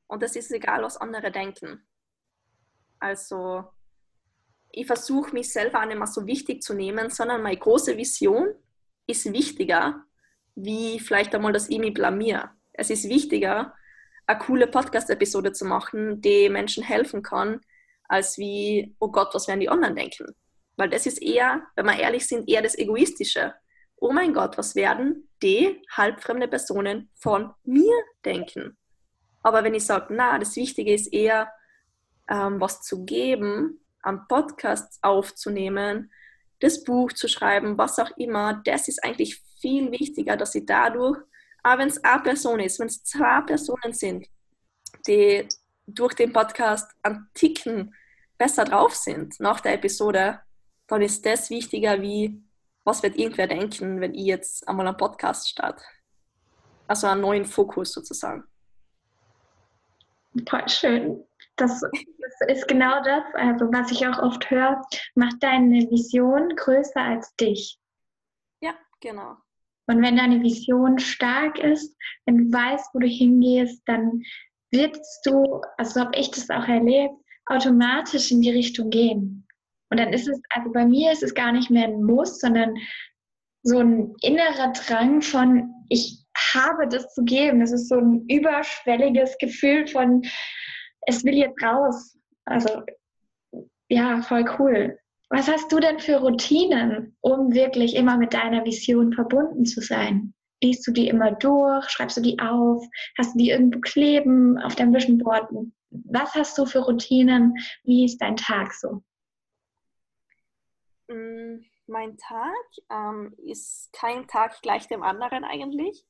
Und 0.08 0.24
es 0.24 0.36
ist 0.36 0.52
egal, 0.52 0.82
was 0.82 0.98
andere 0.98 1.32
denken. 1.32 1.86
Also 3.00 3.66
ich 4.72 4.88
versuche 4.88 5.34
mich 5.34 5.52
selber 5.52 5.82
auch 5.82 5.86
nicht 5.86 5.98
mehr 5.98 6.08
so 6.08 6.26
wichtig 6.26 6.64
zu 6.64 6.74
nehmen, 6.74 7.12
sondern 7.12 7.44
meine 7.44 7.58
große 7.58 7.96
Vision 7.98 8.56
ist 9.06 9.32
wichtiger, 9.32 10.04
wie 10.56 11.00
vielleicht 11.00 11.36
einmal 11.36 11.54
das 11.54 11.70
ich 11.70 11.80
mich 11.80 11.94
blamier. 11.94 12.52
Es 12.74 12.90
ist 12.90 13.08
wichtiger, 13.08 13.76
eine 14.26 14.40
coole 14.40 14.68
Podcast-Episode 14.68 15.54
zu 15.54 15.66
machen, 15.66 16.22
die 16.22 16.50
Menschen 16.50 16.84
helfen 16.84 17.22
kann, 17.22 17.62
als 18.12 18.38
wie, 18.38 18.94
oh 19.00 19.10
Gott, 19.10 19.34
was 19.34 19.48
werden 19.48 19.62
die 19.62 19.70
anderen 19.70 19.96
denken? 19.96 20.36
Weil 20.76 20.90
das 20.90 21.06
ist 21.06 21.22
eher, 21.22 21.64
wenn 21.76 21.86
wir 21.86 21.98
ehrlich 21.98 22.28
sind, 22.28 22.50
eher 22.50 22.62
das 22.62 22.78
Egoistische. 22.78 23.54
Oh 23.96 24.12
mein 24.12 24.34
Gott, 24.34 24.58
was 24.58 24.76
werden 24.76 25.30
die 25.42 25.82
halbfremde 25.92 26.50
Personen 26.50 27.10
von 27.16 27.54
mir 27.64 27.94
denken? 28.26 28.78
Aber 29.44 29.64
wenn 29.64 29.76
ich 29.76 29.86
sage, 29.86 30.14
na, 30.14 30.38
das 30.38 30.58
Wichtige 30.58 30.94
ist 30.94 31.14
eher, 31.14 31.52
ähm, 32.30 32.60
was 32.60 32.82
zu 32.82 33.06
geben, 33.06 33.80
am 34.02 34.28
Podcast 34.28 35.00
aufzunehmen, 35.02 36.12
das 36.60 36.84
Buch 36.84 37.14
zu 37.14 37.30
schreiben, 37.30 37.78
was 37.78 37.98
auch 37.98 38.12
immer, 38.18 38.62
das 38.66 38.90
ist 38.90 39.04
eigentlich 39.06 39.42
viel 39.62 39.90
wichtiger, 39.92 40.36
dass 40.36 40.54
ich 40.54 40.66
dadurch, 40.66 41.18
auch 41.64 41.78
wenn 41.78 41.88
es 41.88 42.04
eine 42.04 42.24
Person 42.24 42.60
ist, 42.60 42.78
wenn 42.80 42.88
es 42.88 43.04
zwei 43.04 43.42
Personen 43.42 43.94
sind, 43.94 44.28
die 45.08 45.48
durch 45.88 46.14
den 46.14 46.34
Podcast 46.34 46.92
einen 47.04 47.30
Ticken 47.34 47.96
besser 48.42 48.66
drauf 48.66 48.96
sind 48.96 49.40
nach 49.40 49.60
der 49.60 49.76
Episode, 49.76 50.42
dann 50.88 51.04
ist 51.04 51.24
das 51.28 51.52
wichtiger 51.52 52.02
wie, 52.02 52.42
was 52.84 53.04
wird 53.04 53.16
irgendwer 53.16 53.46
denken, 53.46 54.02
wenn 54.02 54.16
ich 54.16 54.26
jetzt 54.26 54.68
einmal 54.68 54.88
einen 54.88 54.98
Podcast 54.98 55.48
starte. 55.48 55.84
Also 56.88 57.06
einen 57.06 57.22
neuen 57.22 57.46
Fokus 57.46 57.94
sozusagen. 57.94 58.44
Voll 60.50 60.68
schön. 60.68 61.24
Das, 61.56 61.82
das, 61.82 62.50
ist 62.50 62.68
genau 62.68 63.04
das, 63.04 63.24
also 63.36 63.72
was 63.72 63.92
ich 63.92 64.08
auch 64.08 64.18
oft 64.18 64.50
höre. 64.50 64.82
Mach 65.14 65.34
deine 65.40 65.88
Vision 65.92 66.56
größer 66.56 67.00
als 67.00 67.36
dich. 67.36 67.78
Ja, 68.60 68.74
genau. 69.02 69.38
Und 69.86 70.02
wenn 70.02 70.16
deine 70.16 70.42
Vision 70.42 70.98
stark 70.98 71.60
ist, 71.60 71.96
wenn 72.26 72.38
du 72.38 72.58
weißt, 72.58 72.90
wo 72.94 73.00
du 73.00 73.08
hingehst, 73.08 73.84
dann 73.86 74.24
wirst 74.72 75.26
du, 75.26 75.62
also 75.78 76.00
habe 76.00 76.18
ich 76.18 76.32
das 76.32 76.50
auch 76.50 76.68
erlebt, 76.68 77.21
automatisch 77.46 78.32
in 78.32 78.42
die 78.42 78.52
Richtung 78.52 78.90
gehen. 78.90 79.48
Und 79.90 80.00
dann 80.00 80.14
ist 80.14 80.28
es, 80.28 80.40
also 80.50 80.72
bei 80.72 80.86
mir 80.86 81.12
ist 81.12 81.24
es 81.24 81.34
gar 81.34 81.52
nicht 81.52 81.70
mehr 81.70 81.86
ein 81.86 82.04
Muss, 82.04 82.40
sondern 82.40 82.76
so 83.64 83.80
ein 83.80 84.16
innerer 84.22 84.72
Drang 84.74 85.22
von, 85.22 85.70
ich 85.90 86.26
habe 86.54 86.88
das 86.88 87.14
zu 87.14 87.24
geben. 87.24 87.60
Das 87.60 87.72
ist 87.72 87.90
so 87.90 87.96
ein 87.96 88.26
überschwelliges 88.28 89.38
Gefühl 89.38 89.88
von, 89.88 90.24
es 91.08 91.24
will 91.24 91.36
jetzt 91.36 91.62
raus. 91.62 92.18
Also 92.46 92.84
ja, 93.90 94.22
voll 94.22 94.46
cool. 94.58 94.98
Was 95.30 95.48
hast 95.50 95.72
du 95.72 95.80
denn 95.80 96.00
für 96.00 96.18
Routinen, 96.18 97.16
um 97.22 97.54
wirklich 97.54 97.96
immer 97.96 98.18
mit 98.18 98.34
deiner 98.34 98.66
Vision 98.66 99.14
verbunden 99.14 99.66
zu 99.66 99.82
sein? 99.82 100.34
Liest 100.64 100.86
du 100.88 100.92
die 100.92 101.08
immer 101.08 101.32
durch? 101.32 101.90
Schreibst 101.90 102.18
du 102.18 102.22
die 102.22 102.40
auf? 102.40 102.86
Hast 103.18 103.34
du 103.34 103.40
die 103.40 103.50
irgendwo 103.50 103.80
kleben 103.80 104.58
auf 104.60 104.76
deinem 104.76 104.94
Vision 104.94 105.18
Board? 105.18 105.50
Was 105.92 106.34
hast 106.36 106.58
du 106.58 106.66
für 106.66 106.80
Routinen? 106.80 107.58
Wie 107.84 108.06
ist 108.06 108.20
dein 108.20 108.38
Tag 108.38 108.74
so? 108.74 109.04
Mm, 111.08 111.66
mein 111.88 112.18
Tag 112.18 112.56
ähm, 112.90 113.34
ist 113.38 113.92
kein 113.92 114.28
Tag 114.28 114.62
gleich 114.62 114.88
dem 114.88 115.04
anderen 115.04 115.44
eigentlich. 115.44 116.06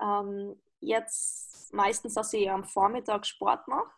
Ähm, 0.00 0.60
jetzt 0.80 1.72
meistens, 1.72 2.14
dass 2.14 2.32
ich 2.34 2.50
am 2.50 2.64
Vormittag 2.64 3.26
Sport 3.26 3.66
mache 3.68 3.90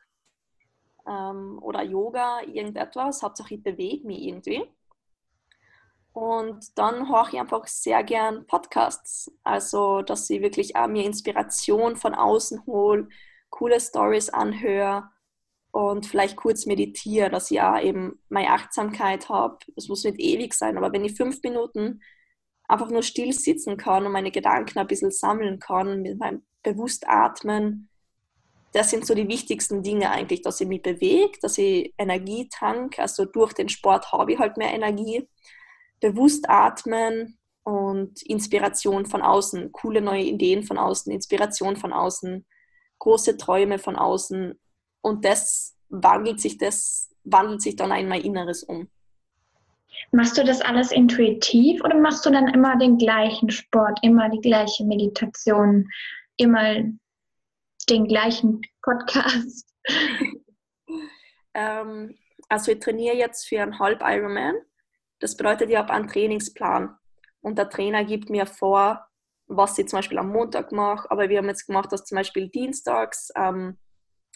ähm, 1.07 1.59
oder 1.63 1.83
Yoga, 1.83 2.43
irgendetwas. 2.43 3.23
Hauptsache 3.23 3.55
ich 3.55 3.63
bewege 3.63 4.07
mich 4.07 4.23
irgendwie. 4.23 4.65
Und 6.13 6.77
dann 6.79 7.09
höre 7.09 7.29
ich 7.33 7.39
einfach 7.39 7.67
sehr 7.67 8.03
gern 8.03 8.47
Podcasts. 8.47 9.33
Also, 9.43 10.03
dass 10.03 10.31
ich 10.31 10.41
wirklich 10.41 10.77
auch 10.77 10.87
mir 10.87 11.05
Inspiration 11.05 11.97
von 11.97 12.15
außen 12.15 12.67
hole, 12.67 13.09
coole 13.59 13.81
Stories 13.81 14.31
anhöre 14.31 15.11
und 15.73 16.07
vielleicht 16.07 16.37
kurz 16.37 16.65
meditiere, 16.67 17.29
dass 17.29 17.51
ich 17.51 17.61
auch 17.61 17.81
eben 17.81 18.23
meine 18.29 18.51
Achtsamkeit 18.51 19.29
habe. 19.29 19.59
Es 19.77 19.89
muss 19.89 20.05
nicht 20.05 20.19
ewig 20.19 20.55
sein, 20.55 20.79
aber 20.79 20.93
wenn 20.93 21.05
ich 21.05 21.17
fünf 21.17 21.43
Minuten 21.43 22.01
einfach 22.69 22.89
nur 22.91 23.03
still 23.03 23.33
sitzen 23.33 23.77
kann 23.77 24.07
und 24.07 24.13
meine 24.13 24.31
Gedanken 24.31 24.79
ein 24.79 24.87
bisschen 24.87 25.11
sammeln 25.11 25.59
kann, 25.59 26.03
mit 26.03 26.19
meinem 26.19 26.45
bewusst 26.63 27.09
atmen, 27.09 27.89
das 28.73 28.91
sind 28.91 29.07
so 29.07 29.15
die 29.15 29.29
wichtigsten 29.29 29.83
Dinge 29.83 30.11
eigentlich, 30.11 30.43
dass 30.43 30.61
ich 30.61 30.69
mich 30.69 30.83
bewege, 30.83 31.39
dass 31.41 31.59
ich 31.59 31.95
Energie 31.99 32.49
tank, 32.51 32.99
also 32.99 33.25
durch 33.25 33.55
den 33.55 33.69
Sport 33.69 34.13
habe 34.13 34.33
ich 34.33 34.39
halt 34.39 34.57
mehr 34.57 34.73
Energie, 34.73 35.29
bewusst 36.01 36.49
atmen 36.49 37.39
und 37.65 38.23
Inspiration 38.23 39.07
von 39.07 39.23
außen, 39.23 39.73
coole 39.73 40.01
neue 40.01 40.23
Ideen 40.23 40.63
von 40.63 40.79
außen, 40.79 41.13
Inspiration 41.13 41.77
von 41.77 41.93
außen, 41.93 42.47
große 42.99 43.37
Träume 43.37 43.79
von 43.79 43.97
außen 43.97 44.59
und 45.01 45.25
das 45.25 45.77
wandelt 45.89 46.41
sich 46.41 46.59
das 46.59 47.09
wandelt 47.25 47.63
sich 47.63 47.77
dann 47.77 47.93
in 47.93 48.09
mein 48.09 48.23
Inneres 48.23 48.63
um. 48.63 48.89
Machst 50.13 50.39
du 50.39 50.45
das 50.45 50.61
alles 50.61 50.93
intuitiv 50.93 51.83
oder 51.85 51.99
machst 51.99 52.25
du 52.25 52.31
dann 52.31 52.49
immer 52.49 52.79
den 52.79 52.99
gleichen 52.99 53.51
Sport, 53.51 53.99
immer 54.03 54.29
die 54.29 54.41
gleiche 54.41 54.85
Meditation, 54.85 55.89
immer 56.37 56.77
den 57.89 58.07
gleichen 58.07 58.63
Podcast? 58.83 59.69
ähm, 61.55 62.17
also 62.49 62.73
ich 62.73 62.79
trainiere 62.79 63.17
jetzt 63.17 63.49
für 63.49 63.61
einen 63.61 63.79
Halb 63.79 64.03
Ironman. 64.03 64.55
Das 65.21 65.37
bedeutet, 65.37 65.71
ich 65.71 65.77
habe 65.77 65.93
einen 65.93 66.09
Trainingsplan 66.09 66.97
und 67.41 67.59
der 67.59 67.69
Trainer 67.69 68.05
gibt 68.05 68.31
mir 68.31 68.47
vor, 68.47 69.08
was 69.49 69.79
ich 69.79 69.89
zum 69.89 69.99
Beispiel 69.99 70.19
am 70.19 70.29
Montag 70.29 70.73
mache. 70.73 71.11
Aber 71.11 71.29
wir 71.29 71.39
haben 71.39 71.49
jetzt 71.49 71.67
gemacht, 71.67 71.91
dass 71.93 72.05
zum 72.05 72.17
Beispiel 72.17 72.49
dienstags 72.49 73.31
ähm, 73.37 73.79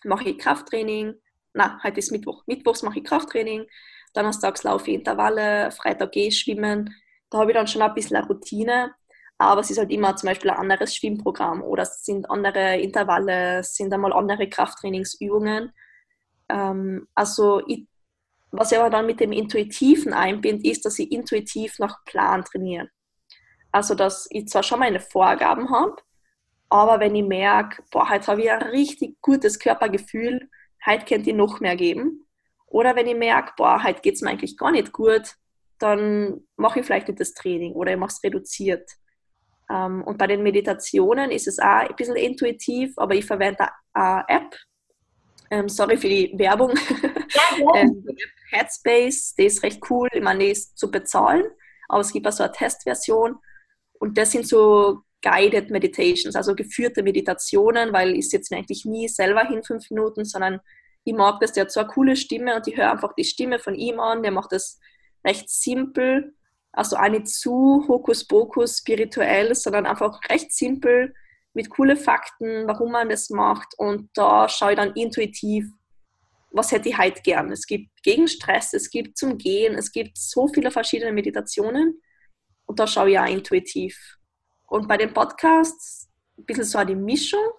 mache 0.05 0.31
ich 0.31 0.39
Krafttraining. 0.39 1.15
Na, 1.55 1.79
heute 1.83 1.99
ist 1.99 2.11
Mittwoch. 2.11 2.43
Mittwochs 2.47 2.83
mache 2.83 2.99
ich 2.99 3.05
Krafttraining. 3.05 3.67
Donnerstags 4.15 4.63
laufe 4.63 4.91
ich 4.91 4.97
Intervalle. 4.97 5.71
Freitag 5.71 6.13
gehe 6.13 6.29
ich 6.29 6.39
schwimmen. 6.39 6.95
Da 7.31 7.39
habe 7.39 7.51
ich 7.51 7.57
dann 7.57 7.67
schon 7.67 7.83
ein 7.83 7.95
bisschen 7.95 8.17
eine 8.17 8.27
Routine 8.27 8.95
aber 9.43 9.61
es 9.61 9.71
ist 9.71 9.79
halt 9.79 9.91
immer 9.91 10.15
zum 10.17 10.29
Beispiel 10.29 10.51
ein 10.51 10.59
anderes 10.59 10.95
Schwimmprogramm 10.95 11.63
oder 11.63 11.83
es 11.83 12.05
sind 12.05 12.31
andere 12.31 12.79
Intervalle, 12.81 13.59
es 13.59 13.75
sind 13.75 13.93
einmal 13.93 14.13
andere 14.13 14.49
Krafttrainingsübungen. 14.49 15.73
Ähm, 16.49 17.09
also 17.15 17.61
ich, 17.67 17.87
was 18.51 18.73
ich 18.73 18.79
aber 18.79 18.91
dann 18.91 19.07
mit 19.07 19.21
dem 19.21 19.33
Intuitiven 19.33 20.13
einbinde, 20.13 20.69
ist, 20.69 20.85
dass 20.85 20.99
ich 20.99 21.11
intuitiv 21.11 21.79
nach 21.79 22.05
Plan 22.05 22.45
trainiere. 22.45 22.89
Also 23.73 23.95
dass 23.95 24.29
ich 24.31 24.47
zwar 24.49 24.63
schon 24.63 24.81
meine 24.81 25.01
Vorgaben 25.01 25.71
habe, 25.71 25.97
aber 26.69 27.01
wenn 27.01 27.15
ich 27.15 27.25
merke, 27.25 27.83
boah, 27.91 28.09
heute 28.09 28.27
habe 28.29 28.43
ich 28.43 28.51
ein 28.51 28.63
richtig 28.63 29.21
gutes 29.21 29.59
Körpergefühl, 29.59 30.49
heute 30.87 31.05
könnte 31.05 31.31
ich 31.31 31.37
noch 31.37 31.61
mehr 31.61 31.77
geben. 31.77 32.27
Oder 32.67 32.97
wenn 32.97 33.07
ich 33.07 33.17
merke, 33.17 33.53
boah, 33.57 33.83
heute 33.83 34.01
geht 34.01 34.15
es 34.15 34.23
mir 34.23 34.31
eigentlich 34.31 34.57
gar 34.57 34.71
nicht 34.71 34.93
gut, 34.93 35.35
dann 35.79 36.47
mache 36.57 36.81
ich 36.81 36.87
vielleicht 36.87 37.09
nicht 37.09 37.21
das 37.21 37.35
Training 37.35 37.73
oder 37.73 37.93
ich 37.93 37.99
mache 37.99 38.13
es 38.13 38.23
reduziert. 38.23 38.91
Ähm, 39.69 40.03
und 40.03 40.17
bei 40.17 40.27
den 40.27 40.43
Meditationen 40.43 41.31
ist 41.31 41.49
es 41.49 41.59
auch 41.59 41.89
ein 41.89 41.97
bisschen 41.97 42.17
intuitiv, 42.17 42.95
aber 42.97 43.15
ich 43.15 43.27
verwende 43.27 43.69
eine 43.93 44.25
App. 44.29 44.57
Ähm, 45.51 45.69
sorry 45.69 45.97
für 45.97 46.09
die 46.09 46.33
Werbung. 46.37 46.73
Ja, 47.35 47.43
ja. 47.59 47.75
ähm, 47.83 48.07
Headspace, 48.51 49.35
die 49.35 49.45
ist 49.45 49.63
recht 49.63 49.83
cool. 49.91 50.09
Ich 50.13 50.23
meine, 50.23 50.45
die 50.45 50.51
ist 50.51 50.79
zu 50.79 50.91
bezahlen, 50.91 51.45
aber 51.89 52.01
es 52.01 52.13
gibt 52.13 52.27
auch 52.27 52.33
so 52.33 52.45
eine 52.45 52.53
Testversion. 52.53 53.37
Und 54.03 54.19
das 54.19 54.33
sind 54.33 54.47
so 54.47 55.03
Guided 55.23 55.71
Meditations, 55.71 56.35
also 56.35 56.55
geführte 56.55 57.03
Meditationen, 57.03 57.93
weil 57.93 58.17
ich 58.17 58.29
sitze 58.29 58.57
eigentlich 58.57 58.85
nie 58.85 59.09
selber 59.09 59.47
hin 59.47 59.63
fünf 59.63 59.89
Minuten, 59.91 60.25
sondern 60.25 60.61
ich 61.05 61.15
mag 61.15 61.41
das, 61.41 61.53
der 61.53 61.65
hat 61.65 61.73
so 61.73 61.81
eine 61.81 61.89
coole 61.89 62.17
Stimme 62.17 62.57
und 62.57 62.67
ich 62.67 62.77
höre 62.77 62.91
einfach 62.91 63.15
die 63.15 63.25
Stimme 63.25 63.59
von 63.59 63.75
ihm 63.75 64.01
an, 64.01 64.23
der 64.23 64.33
macht 64.33 64.53
das 64.53 64.79
recht 65.25 65.49
simpel 65.49 66.35
also 66.73 66.97
auch 66.97 67.09
nicht 67.09 67.29
zu 67.29 67.85
Hokuspokus 67.87 68.79
spirituell, 68.79 69.55
sondern 69.55 69.87
einfach 69.87 70.19
recht 70.31 70.53
simpel 70.53 71.15
mit 71.53 71.69
coole 71.69 71.97
Fakten, 71.97 72.67
warum 72.67 72.93
man 72.93 73.11
das 73.11 73.29
macht. 73.29 73.75
Und 73.77 74.09
da 74.15 74.49
schaue 74.49 74.73
ich 74.73 74.77
dann 74.79 74.95
intuitiv, 74.95 75.67
was 76.51 76.73
hätte 76.73 76.89
ich 76.89 76.99
heute 76.99 77.21
gern. 77.23 77.53
Es 77.53 77.67
gibt 77.67 77.91
gegen 78.03 78.27
Stress, 78.27 78.73
es 78.73 78.91
gibt 78.91 79.19
zum 79.19 79.37
Gehen, 79.37 79.75
es 79.75 79.93
gibt 79.93 80.17
so 80.17 80.49
viele 80.49 80.71
verschiedene 80.71 81.13
Meditationen. 81.13 82.01
Und 82.73 82.81
da 82.81 82.87
schaue 82.87 83.11
ich 83.11 83.19
auch 83.19 83.27
intuitiv. 83.27 84.17
Und 84.67 84.89
bei 84.89 84.97
den 84.97 85.13
Podcasts 85.13 86.09
ein 86.39 86.47
bisschen 86.47 86.65
so 86.65 86.83
die 86.85 86.95
Mischung. 86.95 87.51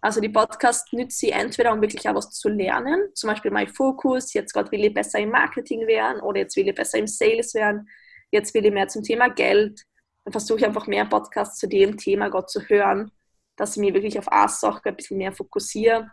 Also 0.00 0.22
die 0.22 0.30
Podcasts 0.30 0.90
nütze 0.94 1.26
ich 1.26 1.34
entweder, 1.34 1.74
um 1.74 1.82
wirklich 1.82 2.08
auch 2.08 2.14
was 2.14 2.30
zu 2.30 2.48
lernen, 2.48 3.10
zum 3.12 3.28
Beispiel 3.28 3.50
mein 3.50 3.68
Fokus, 3.68 4.32
jetzt 4.32 4.54
gerade 4.54 4.72
will 4.72 4.82
ich 4.82 4.94
besser 4.94 5.18
im 5.18 5.28
Marketing 5.28 5.86
werden 5.86 6.22
oder 6.22 6.38
jetzt 6.38 6.56
will 6.56 6.66
ich 6.66 6.74
besser 6.74 6.96
im 6.96 7.06
Sales 7.06 7.52
werden, 7.52 7.86
jetzt 8.30 8.54
will 8.54 8.64
ich 8.64 8.72
mehr 8.72 8.88
zum 8.88 9.02
Thema 9.02 9.28
Geld. 9.28 9.82
Dann 10.24 10.32
versuche 10.32 10.60
ich 10.60 10.64
einfach 10.64 10.86
mehr 10.86 11.04
Podcasts 11.04 11.58
zu 11.58 11.68
dem 11.68 11.98
Thema 11.98 12.30
gerade 12.30 12.46
zu 12.46 12.62
hören, 12.62 13.12
dass 13.56 13.76
ich 13.76 13.82
mich 13.82 13.92
wirklich 13.92 14.18
auf 14.18 14.32
eine 14.32 14.48
Sache 14.48 14.88
ein 14.88 14.96
bisschen 14.96 15.18
mehr 15.18 15.34
fokussiere. 15.34 16.10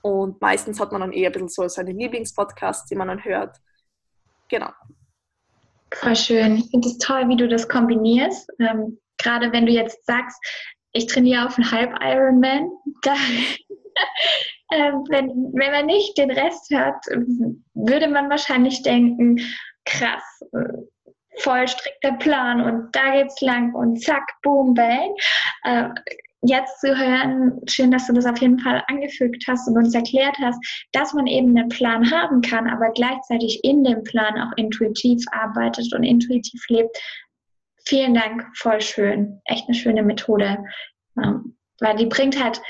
Und 0.00 0.40
meistens 0.40 0.80
hat 0.80 0.92
man 0.92 1.02
dann 1.02 1.12
eher 1.12 1.28
ein 1.28 1.32
bisschen 1.32 1.48
so 1.50 1.68
seine 1.68 1.92
Lieblingspodcasts, 1.92 2.88
die 2.88 2.94
man 2.94 3.08
dann 3.08 3.22
hört. 3.22 3.58
Genau. 4.48 4.70
Voll 5.94 6.16
schön. 6.16 6.56
Ich 6.56 6.70
finde 6.70 6.88
es 6.88 6.98
toll, 6.98 7.28
wie 7.28 7.36
du 7.36 7.48
das 7.48 7.68
kombinierst. 7.68 8.50
Ähm, 8.58 8.98
gerade 9.18 9.52
wenn 9.52 9.66
du 9.66 9.72
jetzt 9.72 10.04
sagst, 10.06 10.38
ich 10.92 11.06
trainiere 11.06 11.46
auf 11.46 11.56
einen 11.56 11.70
Halb-Ironman, 11.70 12.70
da, 13.02 13.14
äh, 14.70 14.92
wenn, 15.08 15.28
wenn 15.52 15.72
man 15.72 15.86
nicht 15.86 16.16
den 16.16 16.30
Rest 16.30 16.70
hört, 16.70 17.04
würde 17.74 18.08
man 18.08 18.30
wahrscheinlich 18.30 18.82
denken, 18.82 19.40
krass, 19.84 20.22
voll 21.38 21.68
strikter 21.68 22.12
Plan 22.12 22.60
und 22.60 22.94
da 22.94 23.12
geht's 23.12 23.40
lang 23.40 23.74
und 23.74 24.02
zack, 24.02 24.26
boom, 24.42 24.74
bang. 24.74 25.14
Äh, 25.64 25.88
jetzt 26.42 26.80
zu 26.80 26.96
hören, 26.96 27.60
schön, 27.68 27.90
dass 27.90 28.06
du 28.06 28.12
das 28.12 28.26
auf 28.26 28.38
jeden 28.38 28.58
Fall 28.58 28.82
angefügt 28.88 29.44
hast 29.46 29.68
und 29.68 29.76
uns 29.76 29.94
erklärt 29.94 30.36
hast, 30.38 30.58
dass 30.92 31.12
man 31.12 31.26
eben 31.26 31.56
einen 31.56 31.68
Plan 31.68 32.10
haben 32.10 32.40
kann, 32.40 32.68
aber 32.68 32.90
gleichzeitig 32.92 33.60
in 33.62 33.84
dem 33.84 34.02
Plan 34.04 34.38
auch 34.40 34.56
intuitiv 34.56 35.22
arbeitet 35.32 35.92
und 35.94 36.02
intuitiv 36.02 36.62
lebt. 36.68 36.96
Vielen 37.86 38.14
Dank, 38.14 38.46
voll 38.56 38.80
schön. 38.80 39.40
Echt 39.44 39.66
eine 39.68 39.74
schöne 39.74 40.02
Methode. 40.02 40.64
Ähm, 41.22 41.56
weil 41.80 41.96
die 41.96 42.06
bringt 42.06 42.42
halt 42.42 42.60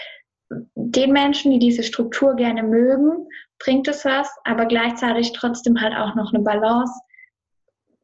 den 0.75 1.13
Menschen, 1.13 1.53
die 1.53 1.59
diese 1.59 1.83
Struktur 1.83 2.35
gerne 2.35 2.63
mögen, 2.63 3.29
bringt 3.59 3.87
es 3.89 4.05
was, 4.05 4.29
aber 4.45 4.67
gleichzeitig 4.67 5.33
trotzdem 5.33 5.81
halt 5.81 5.95
auch 5.95 6.15
noch 6.15 6.33
eine 6.33 6.43
Balance, 6.43 6.93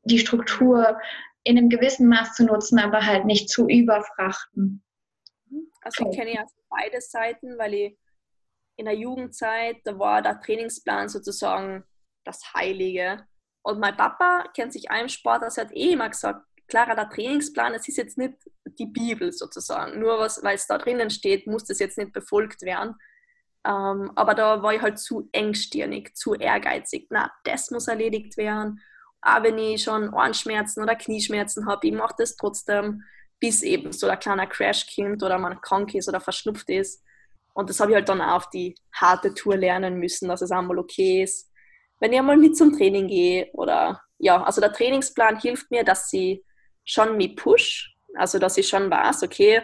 die 0.05 0.19
Struktur 0.19 0.99
in 1.43 1.59
einem 1.59 1.69
gewissen 1.69 2.09
Maß 2.09 2.35
zu 2.35 2.45
nutzen, 2.45 2.79
aber 2.79 3.05
halt 3.05 3.25
nicht 3.25 3.49
zu 3.49 3.69
überfrachten. 3.69 4.83
Also 5.87 6.11
ich 6.11 6.17
kenne 6.17 6.35
ja 6.35 6.45
beide 6.69 7.01
Seiten, 7.01 7.57
weil 7.59 7.75
ich 7.75 7.99
in 8.77 8.87
der 8.87 8.95
Jugendzeit, 8.95 9.77
da 9.85 9.97
war 9.97 10.21
der 10.21 10.41
Trainingsplan 10.41 11.09
sozusagen 11.09 11.85
das 12.25 12.43
Heilige. 12.55 13.25
Und 13.63 13.79
mein 13.79 13.97
Papa 13.97 14.49
kennt 14.55 14.73
sich 14.73 14.91
einem 14.91 15.09
Sport, 15.09 15.43
das 15.43 15.59
hat 15.59 15.71
eh 15.73 15.93
immer 15.93 16.09
gesagt, 16.09 16.45
klarer 16.67 16.97
der 16.97 17.09
Trainingsplan, 17.09 17.75
es 17.75 17.87
ist 17.87 17.99
jetzt 17.99 18.19
nicht 18.19 18.35
die 18.65 18.87
Bibel 18.87 19.33
sozusagen. 19.33 20.01
Nur 20.01 20.19
was, 20.19 20.43
weil 20.43 20.57
es 20.57 20.67
da 20.67 20.77
drinnen 20.77 21.11
steht, 21.11 21.47
muss 21.47 21.65
das 21.65 21.79
jetzt 21.79 21.99
nicht 21.99 22.13
befolgt 22.13 22.63
werden. 22.63 22.97
Ähm, 23.65 24.11
aber 24.17 24.35
da 24.35 24.63
war 24.65 24.75
ich 24.75 24.83
halt 24.83 24.99
zu 24.99 25.29
engstirnig, 25.31 26.17
zu 26.17 26.35
ehrgeizig. 26.35 27.07
Na, 27.11 27.31
das 27.45 27.71
muss 27.71 27.87
erledigt 27.87 28.37
werden. 28.37 28.81
Auch 29.23 29.45
wenn 29.45 29.57
ich 29.59 29.85
schon 29.85 30.13
Ohrenschmerzen 30.13 30.83
oder 30.83 30.97
Knieschmerzen 30.97 31.67
habe, 31.67 31.87
ich 31.87 31.95
mache 31.95 32.17
das 32.19 32.35
trotzdem 32.35 33.05
bis 33.41 33.63
eben 33.63 33.93
so 33.93 34.07
ein 34.09 34.19
kleiner 34.19 34.47
Crash 34.47 34.87
kommt 34.95 35.23
oder 35.23 35.39
man 35.39 35.61
krank 35.61 35.95
ist 35.95 36.09
oder 36.09 36.21
verschnupft 36.21 36.69
ist. 36.71 37.03
Und 37.55 37.71
das 37.71 37.81
habe 37.81 37.93
ich 37.93 37.97
halt 37.97 38.09
dann 38.09 38.21
auch 38.21 38.37
auf 38.37 38.51
die 38.51 38.75
harte 38.93 39.35
Tour 39.35 39.57
lernen 39.57 39.99
müssen, 39.99 40.29
dass 40.29 40.43
es 40.43 40.51
einmal 40.51 40.79
okay 40.79 41.23
ist, 41.23 41.51
wenn 42.01 42.13
ich 42.13 42.19
einmal 42.19 42.37
mit 42.37 42.57
zum 42.57 42.77
Training 42.77 43.09
gehe 43.09 43.49
oder 43.53 44.03
ja, 44.19 44.43
also 44.43 44.61
der 44.61 44.73
Trainingsplan 44.73 45.41
hilft 45.41 45.71
mir, 45.71 45.85
dass 45.85 46.11
sie 46.11 46.45
schon 46.85 47.17
mich 47.17 47.37
push, 47.37 47.95
also 48.15 48.39
dass 48.39 48.57
ich 48.57 48.69
schon 48.69 48.91
weiß, 48.91 49.23
okay, 49.23 49.63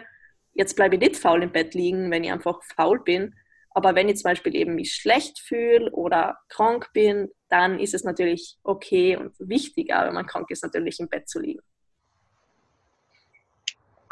jetzt 0.53 0.75
bleibe 0.75 0.95
ich 0.95 1.01
nicht 1.01 1.17
faul 1.17 1.43
im 1.43 1.51
Bett 1.51 1.73
liegen, 1.73 2.11
wenn 2.11 2.23
ich 2.23 2.31
einfach 2.31 2.61
faul 2.75 2.99
bin. 2.99 3.35
Aber 3.71 3.95
wenn 3.95 4.07
ich 4.07 4.17
zum 4.17 4.29
Beispiel 4.29 4.55
eben 4.55 4.75
mich 4.75 4.93
schlecht 4.93 5.39
fühle 5.39 5.91
oder 5.91 6.37
krank 6.49 6.89
bin, 6.93 7.29
dann 7.49 7.79
ist 7.79 7.95
es 7.95 8.03
natürlich 8.03 8.57
okay 8.63 9.17
und 9.17 9.33
wichtiger, 9.39 10.05
wenn 10.05 10.13
man 10.13 10.27
krank 10.27 10.49
ist, 10.51 10.63
natürlich 10.63 10.99
im 10.99 11.09
Bett 11.09 11.27
zu 11.27 11.39
liegen. 11.39 11.61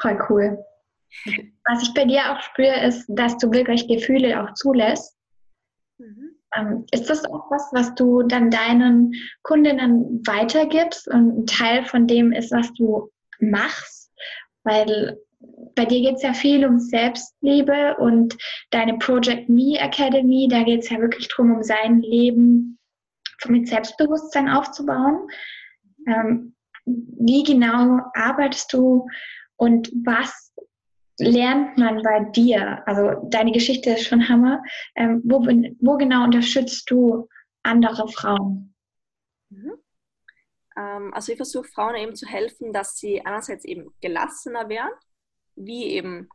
Voll 0.02 0.20
cool. 0.30 0.66
Was 1.70 1.84
ich 1.84 1.94
bei 1.94 2.06
dir 2.06 2.32
auch 2.32 2.42
spüre, 2.42 2.86
ist, 2.86 3.06
dass 3.08 3.38
du 3.38 3.52
wirklich 3.52 3.88
Gefühle 3.88 4.42
auch 4.42 4.54
zulässt. 4.54 5.18
Mhm. 5.98 6.32
Ähm, 6.56 6.86
ist 6.92 7.10
das 7.10 7.26
auch 7.26 7.50
was, 7.52 7.70
was 7.72 7.94
du 7.96 8.24
dann 8.24 8.50
deinen 8.50 9.14
Kundinnen 9.44 10.22
weitergibst 10.26 11.08
und 11.08 11.40
ein 11.40 11.46
Teil 11.46 11.86
von 11.86 12.08
dem 12.08 12.32
ist, 12.32 12.52
was 12.52 12.74
du 12.74 13.10
machst? 13.40 14.12
Weil 14.64 15.18
bei 15.76 15.86
dir 15.86 16.02
geht 16.02 16.16
es 16.16 16.24
ja 16.24 16.34
viel 16.34 16.66
um 16.66 16.80
Selbstliebe 16.80 17.96
und 17.98 18.38
deine 18.72 18.98
Project 18.98 19.50
Me 19.50 19.78
Academy, 19.80 20.48
da 20.50 20.64
geht 20.64 20.84
es 20.84 20.90
ja 20.90 21.00
wirklich 21.00 21.28
darum, 21.30 21.56
um 21.56 21.64
sein 21.64 22.02
Leben 22.02 22.78
mit 23.48 23.68
Selbstbewusstsein 23.68 24.50
aufzubauen. 24.50 25.28
Ähm, 26.08 26.56
wie 26.86 27.44
genau 27.44 28.02
arbeitest 28.14 28.74
du 28.74 29.08
und 29.62 29.92
was 30.04 30.56
lernt 31.20 31.78
man 31.78 32.02
bei 32.02 32.22
dir? 32.32 32.82
Also 32.88 33.28
deine 33.30 33.52
Geschichte 33.52 33.92
ist 33.92 34.08
schon 34.08 34.28
Hammer. 34.28 34.64
Ähm, 34.96 35.22
wo, 35.24 35.40
wo, 35.42 35.98
genau 35.98 36.24
unterstützt 36.24 36.90
du 36.90 37.30
andere 37.62 38.08
Frauen? 38.08 38.74
Mhm. 39.50 39.74
Ähm, 40.76 41.14
also 41.14 41.32
ich 41.32 41.38
versuche 41.38 41.68
Frauen 41.68 41.94
eben 41.94 42.16
zu 42.16 42.26
helfen, 42.26 42.74
dass 42.74 42.98
sie 42.98 43.24
einerseits 43.24 43.64
eben 43.64 43.94
gelassener 44.02 44.68
werden, 44.68 44.94
wie 45.56 45.92
eben 45.92 46.28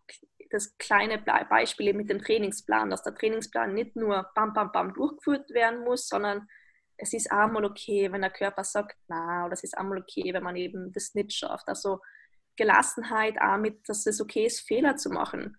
das 0.51 0.79
kleine 0.79 1.19
Beispiel 1.19 1.95
mit 1.95 2.09
dem 2.09 2.23
Trainingsplan, 2.23 2.91
dass 2.91 3.03
der 3.03 3.17
Trainingsplan 3.17 3.75
nicht 3.75 3.97
nur 3.97 4.31
bam, 4.37 4.53
bam, 4.53 4.71
bam 4.71 4.95
durchgeführt 4.95 5.51
werden 5.51 5.83
muss, 5.83 6.07
sondern 6.07 6.47
es 6.97 7.13
ist 7.13 7.33
einmal 7.33 7.65
okay, 7.65 8.13
wenn 8.13 8.21
der 8.21 8.31
Körper 8.31 8.63
sagt, 8.63 8.97
na, 9.09 9.47
oder 9.47 9.55
es 9.55 9.65
ist 9.65 9.77
einmal 9.77 9.99
okay, 9.99 10.33
wenn 10.33 10.45
man 10.45 10.55
eben 10.55 10.93
das 10.93 11.13
nicht 11.15 11.33
schafft. 11.33 11.67
Also 11.67 11.99
Gelassenheit 12.57 13.41
auch 13.41 13.59
mit, 13.59 13.89
dass 13.89 14.07
es 14.07 14.21
okay 14.21 14.47
ist, 14.47 14.61
Fehler 14.61 14.97
zu 14.97 15.11
machen. 15.11 15.57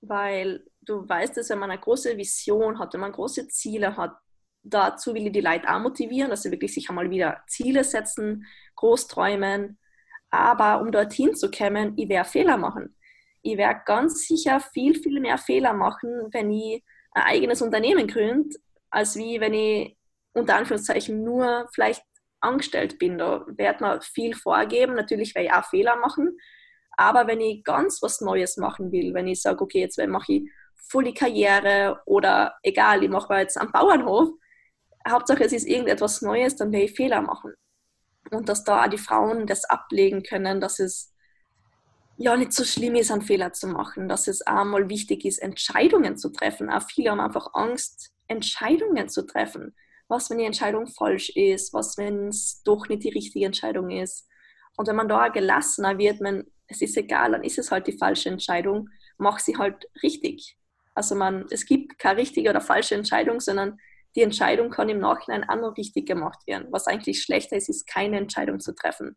Weil 0.00 0.64
du 0.80 1.08
weißt 1.08 1.36
dass 1.36 1.50
wenn 1.50 1.58
man 1.58 1.70
eine 1.70 1.80
große 1.80 2.16
Vision 2.16 2.78
hat, 2.78 2.94
wenn 2.94 3.00
man 3.00 3.12
große 3.12 3.48
Ziele 3.48 3.96
hat, 3.96 4.16
dazu 4.62 5.14
will 5.14 5.26
ich 5.26 5.32
die 5.32 5.40
Leute 5.40 5.68
auch 5.68 5.80
motivieren, 5.80 6.30
dass 6.30 6.42
sie 6.42 6.50
wirklich 6.50 6.74
sich 6.74 6.88
einmal 6.88 7.10
wieder 7.10 7.42
Ziele 7.46 7.84
setzen, 7.84 8.46
groß 8.76 9.06
träumen. 9.06 9.78
Aber 10.30 10.80
um 10.80 10.92
dorthin 10.92 11.34
zu 11.34 11.50
kommen, 11.50 11.94
ich 11.96 12.08
werde 12.08 12.28
Fehler 12.28 12.56
machen. 12.56 12.96
Ich 13.42 13.56
werde 13.56 13.80
ganz 13.84 14.26
sicher 14.26 14.60
viel, 14.60 14.94
viel 14.94 15.20
mehr 15.20 15.38
Fehler 15.38 15.72
machen, 15.72 16.28
wenn 16.32 16.50
ich 16.50 16.84
ein 17.12 17.22
eigenes 17.22 17.62
Unternehmen 17.62 18.06
gründe, 18.06 18.56
als 18.90 19.16
wie 19.16 19.40
wenn 19.40 19.54
ich 19.54 19.96
unter 20.32 20.56
Anführungszeichen 20.56 21.22
nur 21.24 21.68
vielleicht 21.72 22.04
angestellt 22.40 22.98
bin. 22.98 23.18
Da 23.18 23.44
wird 23.46 23.80
man 23.80 24.00
viel 24.02 24.34
vorgeben. 24.34 24.94
Natürlich 24.94 25.34
werde 25.34 25.48
ich 25.48 25.52
auch 25.52 25.64
Fehler 25.64 25.96
machen. 25.96 26.36
Aber 26.96 27.26
wenn 27.26 27.40
ich 27.40 27.64
ganz 27.64 28.02
was 28.02 28.20
Neues 28.20 28.56
machen 28.56 28.92
will, 28.92 29.14
wenn 29.14 29.26
ich 29.26 29.40
sage, 29.42 29.62
okay, 29.62 29.80
jetzt 29.80 29.98
mache 30.08 30.32
ich 30.32 30.50
volle 30.74 31.14
Karriere 31.14 32.00
oder 32.04 32.54
egal, 32.62 33.02
ich 33.02 33.10
mache 33.10 33.34
jetzt 33.34 33.58
am 33.58 33.72
Bauernhof, 33.72 34.28
Hauptsache 35.08 35.44
es 35.44 35.52
ist 35.52 35.66
irgendetwas 35.66 36.20
Neues, 36.20 36.56
dann 36.56 36.72
werde 36.72 36.86
ich 36.86 36.94
Fehler 36.94 37.22
machen. 37.22 37.54
Und 38.30 38.48
dass 38.48 38.64
da 38.64 38.84
auch 38.84 38.88
die 38.88 38.98
Frauen 38.98 39.46
das 39.46 39.64
ablegen 39.64 40.22
können, 40.22 40.60
dass 40.60 40.78
es 40.78 41.14
ja 42.16 42.36
nicht 42.36 42.52
so 42.52 42.64
schlimm 42.64 42.96
ist, 42.96 43.10
einen 43.10 43.22
Fehler 43.22 43.52
zu 43.52 43.66
machen, 43.66 44.08
dass 44.08 44.28
es 44.28 44.42
einmal 44.42 44.90
wichtig 44.90 45.24
ist, 45.24 45.38
Entscheidungen 45.38 46.18
zu 46.18 46.30
treffen. 46.30 46.68
Auch 46.68 46.82
viele 46.82 47.10
haben 47.10 47.20
einfach 47.20 47.54
Angst, 47.54 48.12
Entscheidungen 48.28 49.08
zu 49.08 49.26
treffen 49.26 49.74
was, 50.10 50.28
wenn 50.28 50.38
die 50.38 50.44
Entscheidung 50.44 50.86
falsch 50.86 51.30
ist, 51.30 51.72
was, 51.72 51.96
wenn 51.96 52.28
es 52.28 52.62
doch 52.64 52.88
nicht 52.88 53.04
die 53.04 53.10
richtige 53.10 53.46
Entscheidung 53.46 53.90
ist. 53.90 54.28
Und 54.76 54.88
wenn 54.88 54.96
man 54.96 55.08
da 55.08 55.28
gelassener 55.28 55.98
wird, 55.98 56.20
man, 56.20 56.44
es 56.66 56.82
ist 56.82 56.96
egal, 56.96 57.32
dann 57.32 57.44
ist 57.44 57.58
es 57.58 57.70
halt 57.70 57.86
die 57.86 57.96
falsche 57.96 58.28
Entscheidung, 58.28 58.88
mach 59.18 59.38
sie 59.38 59.56
halt 59.56 59.86
richtig. 60.02 60.56
Also 60.94 61.14
man, 61.14 61.46
es 61.50 61.64
gibt 61.64 61.98
keine 61.98 62.20
richtige 62.20 62.50
oder 62.50 62.60
falsche 62.60 62.94
Entscheidung, 62.94 63.40
sondern 63.40 63.78
die 64.16 64.22
Entscheidung 64.22 64.70
kann 64.70 64.88
im 64.88 64.98
Nachhinein 64.98 65.48
auch 65.48 65.56
noch 65.56 65.76
richtig 65.76 66.06
gemacht 66.06 66.40
werden. 66.46 66.66
Was 66.70 66.86
eigentlich 66.86 67.22
schlechter 67.22 67.56
ist, 67.56 67.68
ist 67.68 67.86
keine 67.86 68.18
Entscheidung 68.18 68.58
zu 68.58 68.74
treffen. 68.74 69.16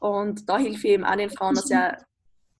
Und 0.00 0.48
da 0.48 0.58
hilft 0.58 0.84
eben 0.84 1.04
auch 1.04 1.16
den 1.16 1.30
Frauen, 1.30 1.54
dass 1.54 1.68
ja 1.68 1.96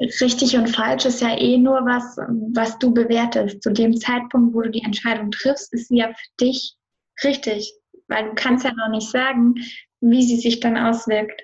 Richtig 0.00 0.56
und 0.56 0.68
falsch 0.68 1.06
ist 1.06 1.20
ja 1.20 1.38
eh 1.38 1.56
nur 1.56 1.76
was, 1.86 2.16
was 2.52 2.78
du 2.78 2.92
bewertest. 2.92 3.62
Zu 3.62 3.72
dem 3.72 3.96
Zeitpunkt, 3.96 4.52
wo 4.52 4.62
du 4.62 4.70
die 4.70 4.82
Entscheidung 4.82 5.30
triffst, 5.30 5.72
ist 5.72 5.88
sie 5.88 5.98
ja 5.98 6.08
für 6.08 6.44
dich 6.44 6.76
Richtig, 7.22 7.72
weil 8.08 8.30
du 8.30 8.34
kannst 8.34 8.64
ja 8.64 8.72
noch 8.72 8.88
nicht 8.88 9.10
sagen, 9.10 9.54
wie 10.00 10.22
sie 10.22 10.36
sich 10.36 10.60
dann 10.60 10.76
auswirkt. 10.76 11.42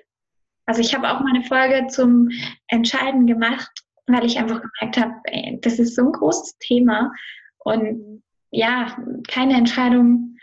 Also 0.65 0.81
ich 0.81 0.93
habe 0.93 1.09
auch 1.09 1.19
mal 1.21 1.33
eine 1.35 1.43
Folge 1.43 1.87
zum 1.87 2.29
Entscheiden 2.67 3.25
gemacht, 3.25 3.71
weil 4.07 4.25
ich 4.25 4.37
einfach 4.37 4.61
gemerkt 4.61 4.97
habe, 4.97 5.13
ey, 5.25 5.59
das 5.61 5.79
ist 5.79 5.95
so 5.95 6.03
ein 6.03 6.11
großes 6.11 6.57
Thema 6.59 7.11
und 7.59 8.23
ja, 8.51 8.97
keine 9.27 9.55
Entscheidung, 9.55 10.37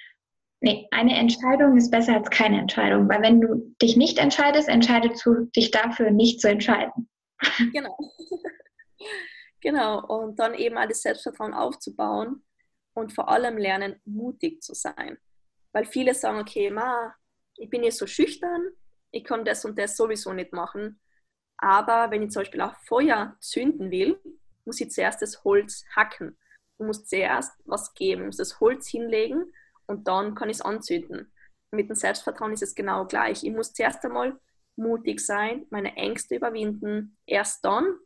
nee, 0.61 0.89
eine 0.91 1.17
Entscheidung 1.17 1.77
ist 1.77 1.91
besser 1.91 2.15
als 2.15 2.31
keine 2.31 2.59
Entscheidung, 2.59 3.09
weil 3.09 3.23
wenn 3.23 3.41
du 3.41 3.75
dich 3.81 3.97
nicht 3.97 4.19
entscheidest, 4.19 4.69
entscheidest 4.69 5.25
du 5.25 5.47
dich 5.57 5.71
dafür, 5.71 6.11
nicht 6.11 6.41
zu 6.41 6.49
entscheiden. 6.49 7.09
Genau. 7.73 7.97
Genau, 9.61 10.07
und 10.07 10.39
dann 10.39 10.55
eben 10.55 10.79
alles 10.79 11.03
Selbstvertrauen 11.03 11.53
aufzubauen 11.53 12.45
und 12.99 13.13
vor 13.13 13.29
allem 13.29 13.57
lernen, 13.57 14.01
mutig 14.05 14.63
zu 14.63 14.75
sein. 14.75 15.19
Weil 15.73 15.85
viele 15.85 16.15
sagen, 16.15 16.39
okay, 16.39 16.71
ma, 16.71 17.15
ich 17.57 17.71
bin 17.71 17.83
jetzt 17.83 17.99
so 17.99 18.07
schüchtern, 18.07 18.69
ich 19.11 19.25
kann 19.25 19.45
das 19.45 19.65
und 19.65 19.79
das 19.79 19.97
sowieso 19.97 20.33
nicht 20.33 20.53
machen. 20.53 21.01
Aber 21.57 22.11
wenn 22.11 22.23
ich 22.23 22.31
zum 22.31 22.43
Beispiel 22.43 22.61
auch 22.61 22.77
Feuer 22.87 23.37
zünden 23.41 23.91
will, 23.91 24.19
muss 24.65 24.81
ich 24.81 24.91
zuerst 24.91 25.23
das 25.23 25.45
Holz 25.45 25.85
hacken. 25.95 26.37
Du 26.79 26.85
musst 26.85 27.09
zuerst 27.09 27.53
was 27.65 27.95
geben, 27.95 28.27
muss 28.27 28.37
das 28.37 28.61
Holz 28.61 28.89
hinlegen 28.89 29.53
und 29.87 30.07
dann 30.07 30.35
kann 30.35 30.51
ich 30.51 30.59
es 30.59 30.63
anzünden. 30.63 31.33
Mit 31.71 31.89
dem 31.89 31.97
Selbstvertrauen 31.97 32.53
ist 32.53 32.63
es 32.63 32.75
genau 32.75 33.07
gleich. 33.07 33.43
Ich 33.43 33.53
muss 33.53 33.73
zuerst 33.73 34.05
einmal 34.05 34.39
mutig 34.77 35.21
sein, 35.21 35.67
meine 35.71 35.97
Ängste 35.97 36.37
überwinden. 36.37 37.17
Erst 37.27 37.65
dann 37.65 37.99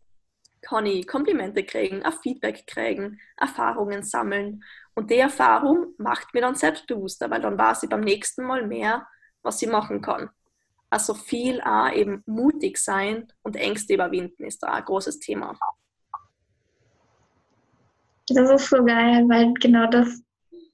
kann 0.63 0.87
ich 0.87 1.07
Komplimente 1.07 1.65
kriegen, 1.65 2.03
Feedback 2.23 2.67
kriegen, 2.67 3.21
Erfahrungen 3.37 4.03
sammeln. 4.03 4.65
Und 4.95 5.11
die 5.11 5.19
Erfahrung 5.19 5.95
macht 5.99 6.35
mir 6.35 6.43
dann 6.43 6.55
selbstbewusster, 6.55 7.31
weil 7.31 7.41
dann 7.41 7.59
weiß 7.59 7.85
ich 7.85 7.89
beim 7.89 8.01
nächsten 8.01 8.45
Mal 8.45 8.67
mehr, 8.67 9.07
was 9.43 9.63
ich 9.63 9.69
machen 9.69 10.03
kann. 10.03 10.31
Also 10.91 11.15
viel 11.15 11.63
auch 11.63 11.91
eben 11.93 12.23
mutig 12.27 12.77
sein 12.77 13.33
und 13.43 13.57
Ängste 13.57 13.95
überwinden 13.95 14.45
ist 14.45 14.63
da 14.63 14.69
ein 14.69 14.85
großes 14.85 15.21
Thema. 15.21 15.59
Das 18.29 18.51
ist 18.51 18.69
so 18.69 18.85
geil, 18.85 19.25
weil 19.29 19.55
genau 19.55 19.87
das 19.87 20.23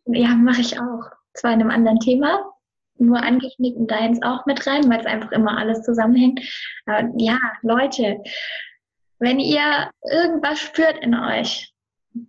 ja, 0.06 0.34
mache 0.34 0.60
ich 0.60 0.78
auch. 0.80 1.10
Zwar 1.34 1.52
in 1.52 1.60
einem 1.60 1.70
anderen 1.70 2.00
Thema, 2.00 2.52
nur 2.98 3.22
angeschnitten 3.22 3.86
deins 3.86 4.20
auch 4.22 4.44
mit 4.46 4.66
rein, 4.66 4.90
weil 4.90 5.00
es 5.00 5.06
einfach 5.06 5.30
immer 5.32 5.56
alles 5.56 5.82
zusammenhängt. 5.82 6.40
Aber 6.86 7.08
ja, 7.16 7.38
Leute, 7.62 8.20
wenn 9.20 9.38
ihr 9.38 9.90
irgendwas 10.10 10.60
spürt 10.60 10.98
in 10.98 11.14
euch, 11.14 11.72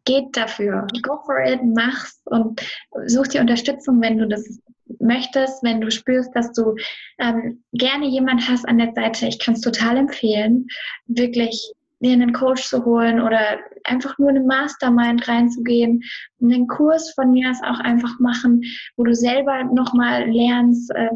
geht 0.05 0.36
dafür. 0.36 0.88
Go 1.01 1.19
for 1.25 1.43
it, 1.45 1.61
mach's 1.63 2.21
und 2.25 2.61
such 3.07 3.27
die 3.27 3.39
Unterstützung, 3.39 4.01
wenn 4.01 4.17
du 4.17 4.27
das 4.27 4.59
möchtest, 4.99 5.63
wenn 5.63 5.82
du 5.82 5.91
spürst, 5.91 6.36
dass 6.36 6.51
du 6.53 6.75
ähm, 7.19 7.63
gerne 7.73 8.07
jemand 8.07 8.49
hast 8.49 8.67
an 8.67 8.77
der 8.77 8.93
Seite. 8.93 9.27
Ich 9.27 9.39
kann 9.39 9.53
es 9.53 9.61
total 9.61 9.97
empfehlen, 9.97 10.67
wirklich 11.07 11.73
dir 11.99 12.13
einen 12.13 12.34
Coach 12.34 12.63
zu 12.63 12.86
holen 12.86 13.21
oder 13.21 13.59
einfach 13.84 14.17
nur 14.17 14.30
eine 14.30 14.41
Mastermind 14.41 15.27
reinzugehen, 15.27 16.03
einen 16.41 16.67
Kurs 16.67 17.13
von 17.13 17.32
mir 17.32 17.51
aus 17.51 17.61
auch 17.61 17.80
einfach 17.80 18.19
machen, 18.19 18.63
wo 18.95 19.03
du 19.03 19.13
selber 19.13 19.63
nochmal 19.65 20.30
lernst, 20.30 20.91
äh, 20.95 21.09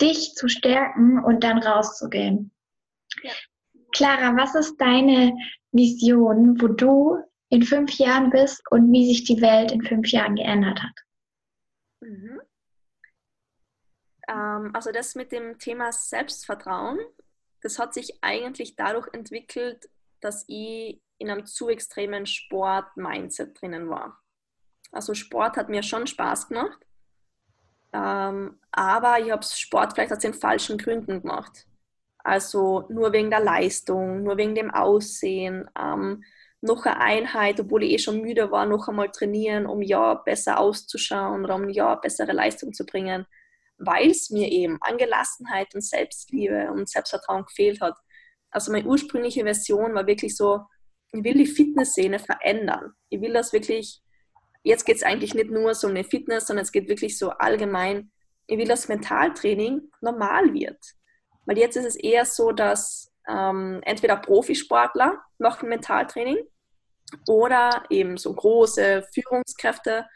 dich 0.00 0.34
zu 0.34 0.48
stärken 0.48 1.22
und 1.22 1.44
dann 1.44 1.58
rauszugehen. 1.58 2.50
Ja. 3.22 3.32
Clara, 3.92 4.36
was 4.36 4.54
ist 4.54 4.76
deine 4.80 5.36
Vision, 5.72 6.60
wo 6.60 6.68
du 6.68 7.18
in 7.52 7.62
fünf 7.62 7.92
Jahren 7.98 8.30
bist 8.30 8.62
und 8.70 8.90
wie 8.92 9.06
sich 9.06 9.24
die 9.24 9.40
Welt 9.40 9.72
in 9.72 9.82
fünf 9.82 10.08
Jahren 10.08 10.36
geändert 10.36 10.82
hat? 10.82 10.94
Mhm. 12.00 12.40
Ähm, 14.28 14.70
also 14.74 14.90
das 14.90 15.14
mit 15.14 15.32
dem 15.32 15.58
Thema 15.58 15.92
Selbstvertrauen 15.92 16.98
das 17.62 17.78
hat 17.78 17.94
sich 17.94 18.18
eigentlich 18.22 18.76
dadurch 18.76 19.08
entwickelt, 19.14 19.88
dass 20.20 20.44
ich 20.48 21.00
in 21.18 21.30
einem 21.30 21.46
zu 21.46 21.68
extremen 21.68 22.26
Sport-Mindset 22.26 23.60
drinnen 23.60 23.88
war. 23.88 24.20
Also 24.90 25.14
Sport 25.14 25.56
hat 25.56 25.68
mir 25.68 25.82
schon 25.82 26.06
Spaß 26.06 26.48
gemacht, 26.48 26.84
ähm, 27.92 28.58
aber 28.72 29.20
ich 29.20 29.30
habe 29.30 29.44
Sport 29.44 29.94
vielleicht 29.94 30.12
aus 30.12 30.18
den 30.18 30.34
falschen 30.34 30.76
Gründen 30.76 31.22
gemacht. 31.22 31.66
Also 32.18 32.86
nur 32.88 33.12
wegen 33.12 33.30
der 33.30 33.40
Leistung, 33.40 34.22
nur 34.22 34.36
wegen 34.36 34.54
dem 34.54 34.70
Aussehen, 34.70 35.68
ähm, 35.78 36.22
noch 36.62 36.86
eine 36.86 37.00
Einheit, 37.00 37.60
obwohl 37.60 37.82
ich 37.84 37.92
eh 37.92 37.98
schon 37.98 38.22
müde 38.22 38.50
war, 38.50 38.66
noch 38.66 38.88
einmal 38.88 39.10
trainieren, 39.10 39.66
um 39.66 39.82
ja 39.82 40.14
besser 40.14 40.58
auszuschauen 40.58 41.44
oder 41.44 41.56
um 41.56 41.68
ja 41.68 41.94
bessere 41.96 42.32
Leistung 42.32 42.72
zu 42.72 42.86
bringen 42.86 43.26
weil 43.84 44.10
es 44.10 44.30
mir 44.30 44.50
eben 44.50 44.78
an 44.80 44.96
Gelassenheit 44.96 45.74
und 45.74 45.82
Selbstliebe 45.82 46.70
und 46.72 46.88
Selbstvertrauen 46.88 47.44
gefehlt 47.44 47.80
hat. 47.80 47.96
Also 48.50 48.72
meine 48.72 48.86
ursprüngliche 48.86 49.42
Version 49.44 49.94
war 49.94 50.06
wirklich 50.06 50.36
so, 50.36 50.60
ich 51.12 51.24
will 51.24 51.34
die 51.34 51.46
Fitnessszene 51.46 52.18
verändern. 52.18 52.92
Ich 53.08 53.20
will 53.20 53.32
das 53.32 53.52
wirklich, 53.52 54.02
jetzt 54.62 54.84
geht 54.84 54.96
es 54.96 55.02
eigentlich 55.02 55.34
nicht 55.34 55.50
nur 55.50 55.74
so 55.74 55.88
um 55.88 55.94
eine 55.94 56.04
Fitness, 56.04 56.46
sondern 56.46 56.64
es 56.64 56.72
geht 56.72 56.88
wirklich 56.88 57.18
so 57.18 57.30
allgemein, 57.30 58.10
ich 58.46 58.58
will, 58.58 58.68
dass 58.68 58.88
Mentaltraining 58.88 59.90
normal 60.00 60.52
wird. 60.52 60.78
Weil 61.44 61.58
jetzt 61.58 61.76
ist 61.76 61.86
es 61.86 61.96
eher 61.96 62.24
so, 62.24 62.52
dass 62.52 63.12
ähm, 63.28 63.80
entweder 63.84 64.16
Profisportler 64.16 65.22
machen 65.38 65.68
Mentaltraining 65.68 66.38
oder 67.28 67.84
eben 67.90 68.16
so 68.16 68.34
große 68.34 69.06
Führungskräfte 69.12 70.06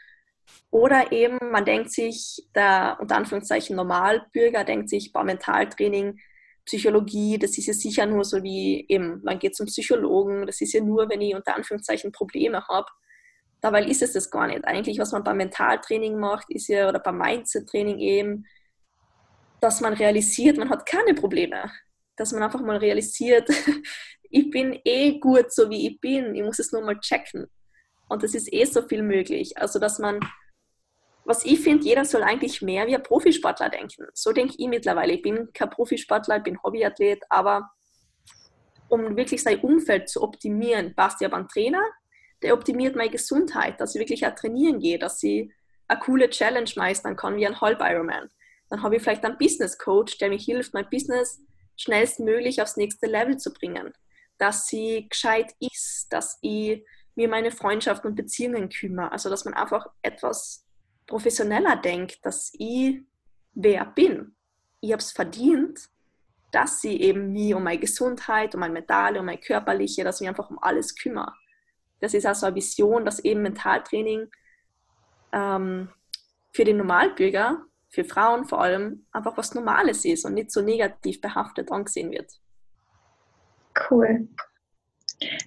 oder 0.69 1.11
eben, 1.11 1.37
man 1.51 1.65
denkt 1.65 1.91
sich, 1.91 2.47
der 2.55 2.97
unter 2.99 3.15
Anführungszeichen 3.15 3.75
Normalbürger 3.75 4.63
denkt 4.63 4.89
sich, 4.89 5.11
boah, 5.13 5.23
Mentaltraining, 5.23 6.19
Psychologie, 6.65 7.39
das 7.39 7.57
ist 7.57 7.67
ja 7.67 7.73
sicher 7.73 8.05
nur 8.05 8.25
so 8.25 8.43
wie 8.43 8.85
eben, 8.89 9.21
man 9.23 9.39
geht 9.39 9.55
zum 9.55 9.67
Psychologen, 9.67 10.45
das 10.45 10.59
ist 10.59 10.73
ja 10.73 10.81
nur, 10.81 11.09
wenn 11.09 11.21
ich 11.21 11.33
unter 11.33 11.55
Anführungszeichen 11.55 12.11
Probleme 12.11 12.67
habe. 12.67 12.87
Dabei 13.61 13.85
ist 13.85 14.01
es 14.01 14.13
das 14.13 14.29
gar 14.29 14.47
nicht. 14.47 14.65
Eigentlich, 14.65 14.99
was 14.99 15.13
man 15.13 15.23
beim 15.23 15.37
Mentaltraining 15.37 16.19
macht, 16.19 16.49
ist 16.49 16.67
ja, 16.67 16.89
oder 16.89 16.99
beim 16.99 17.17
Mindset-Training 17.17 17.99
eben, 17.99 18.45
dass 19.61 19.81
man 19.81 19.93
realisiert, 19.93 20.57
man 20.57 20.69
hat 20.69 20.85
keine 20.85 21.13
Probleme. 21.13 21.71
Dass 22.17 22.33
man 22.33 22.43
einfach 22.43 22.61
mal 22.61 22.77
realisiert, 22.77 23.49
ich 24.29 24.49
bin 24.49 24.79
eh 24.83 25.19
gut, 25.19 25.51
so 25.51 25.69
wie 25.69 25.87
ich 25.87 25.99
bin, 25.99 26.35
ich 26.35 26.43
muss 26.43 26.59
es 26.59 26.71
nur 26.71 26.81
mal 26.81 26.99
checken. 26.99 27.47
Und 28.09 28.23
es 28.23 28.33
ist 28.35 28.51
eh 28.53 28.65
so 28.65 28.81
viel 28.81 29.03
möglich. 29.03 29.57
Also, 29.57 29.79
dass 29.79 29.99
man, 29.99 30.19
was 31.25 31.45
ich 31.45 31.59
finde, 31.59 31.85
jeder 31.85 32.05
soll 32.05 32.23
eigentlich 32.23 32.61
mehr 32.61 32.87
wie 32.87 32.95
ein 32.95 33.03
Profisportler 33.03 33.69
denken. 33.69 34.07
So 34.13 34.31
denke 34.31 34.55
ich 34.57 34.67
mittlerweile. 34.67 35.13
Ich 35.13 35.21
bin 35.21 35.51
kein 35.53 35.69
Profisportler, 35.69 36.37
ich 36.37 36.43
bin 36.43 36.61
Hobbyathlet, 36.63 37.23
aber 37.29 37.69
um 38.89 39.17
wirklich 39.17 39.43
sein 39.43 39.59
Umfeld 39.59 40.09
zu 40.09 40.23
optimieren, 40.23 40.95
passt 40.95 41.19
ja 41.19 41.27
beim 41.27 41.47
Trainer, 41.47 41.83
der 42.41 42.53
optimiert 42.53 42.95
meine 42.95 43.09
Gesundheit, 43.09 43.81
dass 43.81 43.95
ich 43.95 43.99
wirklich 43.99 44.25
auch 44.25 44.35
trainieren 44.35 44.79
gehe, 44.79 44.99
dass 44.99 45.21
ich 45.23 45.51
eine 45.87 45.99
coole 45.99 46.29
Challenge 46.29 46.69
meistern 46.75 47.15
kann, 47.15 47.35
wie 47.37 47.47
ein 47.47 47.59
Halb 47.59 47.81
Ironman. 47.81 48.29
Dann 48.69 48.83
habe 48.83 48.95
ich 48.95 49.01
vielleicht 49.01 49.25
einen 49.25 49.37
Business 49.37 49.77
Coach, 49.77 50.17
der 50.17 50.29
mir 50.29 50.37
hilft, 50.37 50.73
mein 50.73 50.89
Business 50.89 51.41
schnellstmöglich 51.77 52.61
aufs 52.61 52.77
nächste 52.77 53.07
Level 53.07 53.37
zu 53.37 53.53
bringen. 53.53 53.93
Dass 54.37 54.67
sie 54.67 55.07
gescheit 55.09 55.55
ist, 55.59 56.07
dass 56.11 56.37
ich 56.41 56.85
mir 57.15 57.27
meine 57.27 57.51
Freundschaften 57.51 58.11
und 58.11 58.15
Beziehungen 58.15 58.69
kümmere. 58.69 59.11
Also, 59.11 59.29
dass 59.29 59.45
man 59.45 59.55
einfach 59.55 59.87
etwas 60.01 60.65
professioneller 61.07 61.75
denkt, 61.77 62.25
dass 62.25 62.51
ich 62.53 63.01
wer 63.53 63.85
bin. 63.85 64.35
Ich 64.81 64.91
habe 64.91 65.01
es 65.01 65.11
verdient, 65.11 65.89
dass 66.51 66.81
sie 66.81 67.01
eben 67.01 67.33
mir 67.33 67.57
um 67.57 67.63
meine 67.63 67.79
Gesundheit, 67.79 68.53
um 68.53 68.61
meine 68.61 68.73
mentale, 68.73 69.19
um 69.19 69.25
meine 69.25 69.39
körperliche, 69.39 70.03
dass 70.03 70.17
ich 70.17 70.21
mich 70.21 70.29
einfach 70.29 70.49
um 70.49 70.59
alles 70.61 70.95
kümmere. 70.95 71.33
Das 71.99 72.13
ist 72.13 72.25
also 72.25 72.45
eine 72.45 72.55
Vision, 72.55 73.05
dass 73.05 73.19
eben 73.19 73.41
Mentaltraining 73.41 74.29
ähm, 75.31 75.89
für 76.53 76.63
den 76.63 76.77
Normalbürger, 76.77 77.65
für 77.89 78.03
Frauen 78.03 78.45
vor 78.45 78.61
allem, 78.61 79.05
einfach 79.11 79.35
was 79.37 79.55
Normales 79.55 80.05
ist 80.05 80.25
und 80.25 80.35
nicht 80.35 80.51
so 80.51 80.61
negativ 80.61 81.19
behaftet 81.21 81.71
angesehen 81.71 82.11
wird. 82.11 82.31
Cool. 83.89 84.27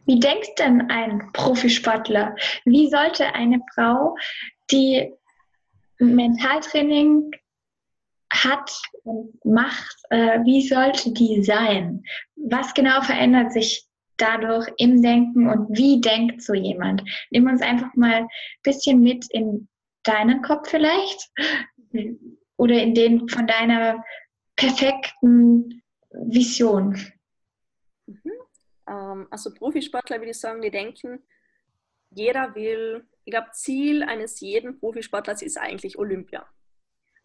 Wie 0.04 0.18
denkt 0.18 0.58
denn 0.58 0.90
ein 0.90 1.30
Profisportler? 1.32 2.34
Wie 2.64 2.88
sollte 2.88 3.34
eine 3.34 3.60
Frau, 3.74 4.16
die 4.70 5.12
Mentaltraining 5.98 7.30
hat 8.32 8.70
und 9.04 9.44
macht, 9.44 9.96
äh, 10.10 10.40
wie 10.44 10.66
sollte 10.66 11.12
die 11.12 11.42
sein? 11.42 12.02
Was 12.36 12.74
genau 12.74 13.02
verändert 13.02 13.52
sich 13.52 13.86
dadurch 14.16 14.68
im 14.76 15.02
Denken 15.02 15.48
und 15.48 15.76
wie 15.76 16.00
denkt 16.00 16.42
so 16.42 16.54
jemand? 16.54 17.02
Nimm 17.30 17.46
uns 17.46 17.62
einfach 17.62 17.94
mal 17.94 18.14
ein 18.14 18.28
bisschen 18.62 19.00
mit 19.00 19.26
in 19.30 19.68
deinen 20.02 20.42
Kopf 20.42 20.68
vielleicht 20.68 21.30
oder 22.56 22.80
in 22.80 22.94
den 22.94 23.28
von 23.28 23.46
deiner 23.46 24.04
perfekten 24.56 25.82
Vision. 26.10 26.96
Ähm, 28.90 29.28
also 29.30 29.54
Profisportler 29.54 30.18
würde 30.18 30.32
ich 30.32 30.40
sagen, 30.40 30.60
die 30.60 30.70
denken, 30.70 31.22
jeder 32.10 32.54
will, 32.54 33.06
ich 33.24 33.30
glaube, 33.30 33.50
Ziel 33.52 34.02
eines 34.02 34.40
jeden 34.40 34.78
Profisportlers 34.80 35.42
ist 35.42 35.58
eigentlich 35.58 35.96
Olympia. 35.98 36.46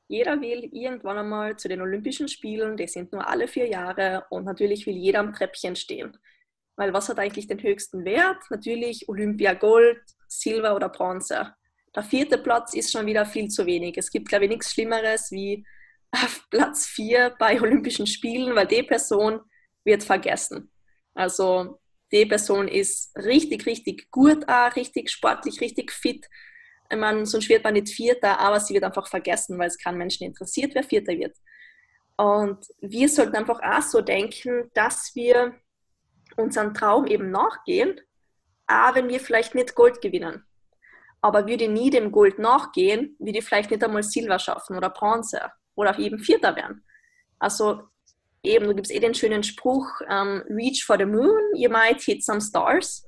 Jeder 0.07 0.39
will 0.39 0.70
irgendwann 0.72 1.18
einmal 1.18 1.57
zu 1.57 1.68
den 1.68 1.82
Olympischen 1.82 2.28
Spielen, 2.28 2.78
die 2.78 2.88
sind 2.88 3.11
nur 3.11 3.28
alle 3.28 3.47
vier 3.47 3.68
Jahre 3.68 4.26
und 4.30 4.45
natürlich 4.45 4.86
will 4.86 4.95
jeder 4.95 5.20
am 5.20 5.34
Treppchen 5.34 5.76
stehen. 5.76 6.16
Weil 6.76 6.93
was 6.93 7.09
hat 7.09 7.18
eigentlich 7.18 7.47
den 7.47 7.63
höchsten 7.63 8.05
Wert? 8.05 8.43
Natürlich 8.51 9.09
Olympia 9.09 9.53
Gold, 9.55 9.99
Silber 10.28 10.76
oder 10.76 10.89
Bronze. 10.89 11.55
Der 11.95 12.03
vierte 12.03 12.38
Platz 12.38 12.76
ist 12.76 12.91
schon 12.91 13.07
wieder 13.07 13.26
viel 13.26 13.47
zu 13.47 13.66
wenig. 13.66 13.97
Es 13.97 14.11
gibt, 14.11 14.28
glaube 14.28 14.45
ich, 14.45 14.51
nichts 14.51 14.74
Schlimmeres 14.74 15.32
wie 15.32 15.66
auf 16.11 16.45
Platz 16.51 16.86
vier 16.86 17.34
bei 17.39 17.59
Olympischen 17.59 18.05
Spielen, 18.05 18.53
weil 18.55 18.68
die 18.68 18.84
Person 18.84 19.39
wird 19.84 20.03
vergessen. 20.03 20.70
Also 21.16 21.80
die 22.11 22.26
Person 22.26 22.68
ist 22.68 23.16
richtig, 23.18 23.66
richtig 23.66 24.11
gut, 24.11 24.47
auch, 24.47 24.76
richtig 24.76 25.09
sportlich, 25.09 25.59
richtig 25.61 25.91
fit. 25.91 26.28
Ich 26.89 26.97
meine, 26.97 27.26
sonst 27.26 27.49
wird 27.49 27.63
man 27.63 27.74
nicht 27.74 27.89
Vierter, 27.89 28.39
aber 28.39 28.59
sie 28.59 28.76
wird 28.76 28.84
einfach 28.84 29.07
vergessen, 29.07 29.57
weil 29.57 29.68
es 29.68 29.78
keinen 29.78 29.97
Menschen 29.97 30.26
interessiert, 30.26 30.76
wer 30.76 30.84
Vierter 30.84 31.13
wird. 31.13 31.36
Und 32.18 32.66
wir 32.80 33.09
sollten 33.09 33.36
einfach 33.36 33.59
auch 33.61 33.82
so 33.82 34.01
denken, 34.01 34.70
dass 34.74 35.11
wir 35.16 35.55
unseren 36.38 36.74
Traum 36.74 37.07
eben 37.07 37.32
nachgehen, 37.32 37.99
auch 38.68 38.95
wenn 38.95 39.09
wir 39.09 39.20
vielleicht 39.20 39.55
nicht 39.55 39.76
Gold 39.76 40.01
gewinnen. 40.01 40.45
Aber 41.22 41.47
würde 41.47 41.68
nie 41.68 41.89
dem 41.89 42.11
Gold 42.11 42.39
nachgehen, 42.39 43.16
würde 43.20 43.39
ich 43.39 43.45
vielleicht 43.45 43.72
nicht 43.72 43.84
einmal 43.84 44.03
Silber 44.03 44.38
schaffen 44.38 44.78
oder 44.78 44.89
Bronze 44.89 45.41
oder 45.74 45.97
eben 45.97 46.20
Vierter 46.20 46.55
werden. 46.55 46.86
Also 47.39 47.84
eben, 48.46 48.68
du 48.68 48.76
gibst 48.76 48.91
eh 48.91 49.00
den 49.00 49.14
schönen 49.14 49.43
Spruch, 49.43 49.88
ähm, 50.10 50.43
reach 50.50 50.84
for 50.86 50.98
the 50.98 51.06
moon, 51.06 51.39
you 51.56 51.70
might 51.70 52.02
hit 52.02 52.24
some 52.24 52.41
stars. 52.41 53.06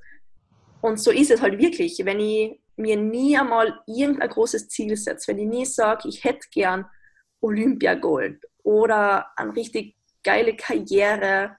Und 0.80 1.00
so 1.00 1.10
ist 1.10 1.30
es 1.30 1.40
halt 1.40 1.58
wirklich. 1.58 2.00
Wenn 2.04 2.20
ich 2.20 2.60
mir 2.76 2.96
nie 2.96 3.36
einmal 3.36 3.80
irgendein 3.86 4.28
großes 4.28 4.68
Ziel 4.68 4.96
setze, 4.96 5.28
wenn 5.28 5.38
ich 5.38 5.48
nie 5.48 5.64
sage, 5.64 6.08
ich 6.08 6.24
hätte 6.24 6.46
gern 6.52 6.86
Olympiagold 7.40 8.40
oder 8.62 9.26
eine 9.36 9.54
richtig 9.54 9.96
geile 10.22 10.54
Karriere 10.56 11.56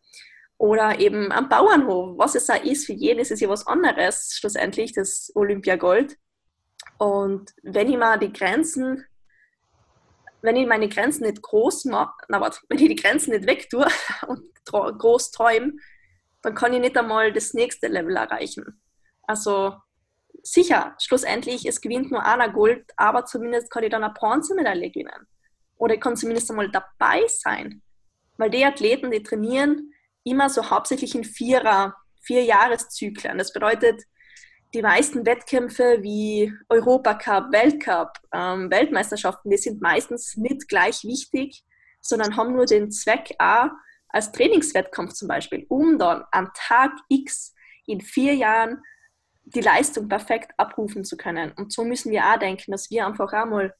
oder 0.57 0.99
eben 0.99 1.31
am 1.31 1.49
Bauernhof, 1.49 2.17
was 2.17 2.35
es 2.35 2.49
auch 2.49 2.63
ist, 2.63 2.85
für 2.85 2.93
jeden 2.93 3.19
ist 3.19 3.31
es 3.31 3.39
ja 3.39 3.49
was 3.49 3.67
anderes, 3.67 4.35
schlussendlich 4.37 4.93
das 4.93 5.31
Olympiagold. 5.35 6.17
Und 6.97 7.51
wenn 7.63 7.89
ich 7.89 7.97
mal 7.97 8.19
die 8.19 8.33
Grenzen 8.33 9.05
wenn 10.41 10.55
ich 10.55 10.67
meine 10.67 10.89
Grenzen 10.89 11.23
nicht 11.23 11.41
groß 11.41 11.85
mache, 11.85 12.13
na 12.27 12.41
warte, 12.41 12.59
wenn 12.69 12.79
ich 12.79 12.87
die 12.87 12.95
Grenzen 12.95 13.31
nicht 13.31 13.47
wegtue 13.47 13.87
und 14.27 14.43
groß 14.65 15.31
träume, 15.31 15.73
dann 16.41 16.55
kann 16.55 16.73
ich 16.73 16.79
nicht 16.79 16.97
einmal 16.97 17.33
das 17.33 17.53
nächste 17.53 17.87
Level 17.87 18.15
erreichen. 18.15 18.81
Also 19.23 19.75
sicher, 20.43 20.95
schlussendlich, 20.99 21.65
es 21.65 21.81
gewinnt 21.81 22.11
nur 22.11 22.25
einer 22.25 22.49
Gold, 22.49 22.91
aber 22.95 23.25
zumindest 23.25 23.69
kann 23.71 23.83
ich 23.83 23.89
dann 23.89 24.03
eine 24.03 24.13
Bronzemedaille 24.13 24.89
gewinnen. 24.89 25.27
Oder 25.77 25.95
ich 25.95 26.01
kann 26.01 26.15
zumindest 26.15 26.49
einmal 26.49 26.69
dabei 26.69 27.25
sein. 27.27 27.81
Weil 28.37 28.49
die 28.49 28.63
Athleten, 28.63 29.11
die 29.11 29.23
trainieren 29.23 29.93
immer 30.23 30.49
so 30.49 30.69
hauptsächlich 30.69 31.15
in 31.15 31.23
Vierer, 31.23 31.95
vier 32.21 32.43
Jahreszyklen. 32.43 33.37
Das 33.37 33.53
bedeutet, 33.53 34.03
die 34.73 34.81
meisten 34.81 35.25
Wettkämpfe 35.25 35.99
wie 36.01 36.53
Europacup, 36.69 37.51
Weltcup, 37.51 38.13
ähm, 38.31 38.69
Weltmeisterschaften, 38.69 39.49
die 39.49 39.57
sind 39.57 39.81
meistens 39.81 40.37
nicht 40.37 40.67
gleich 40.67 41.03
wichtig, 41.03 41.63
sondern 42.01 42.35
haben 42.35 42.53
nur 42.53 42.65
den 42.65 42.91
Zweck 42.91 43.33
A 43.39 43.71
als 44.09 44.31
Trainingswettkampf 44.31 45.13
zum 45.13 45.27
Beispiel, 45.27 45.65
um 45.69 45.97
dann 45.97 46.23
am 46.31 46.51
Tag 46.53 46.91
X 47.09 47.53
in 47.85 48.01
vier 48.01 48.35
Jahren 48.35 48.81
die 49.45 49.61
Leistung 49.61 50.07
perfekt 50.07 50.51
abrufen 50.57 51.03
zu 51.03 51.17
können. 51.17 51.51
Und 51.53 51.73
so 51.73 51.83
müssen 51.83 52.11
wir 52.11 52.25
auch 52.25 52.37
denken, 52.37 52.71
dass 52.71 52.91
wir 52.91 53.07
einfach 53.07 53.33
einmal 53.33 53.73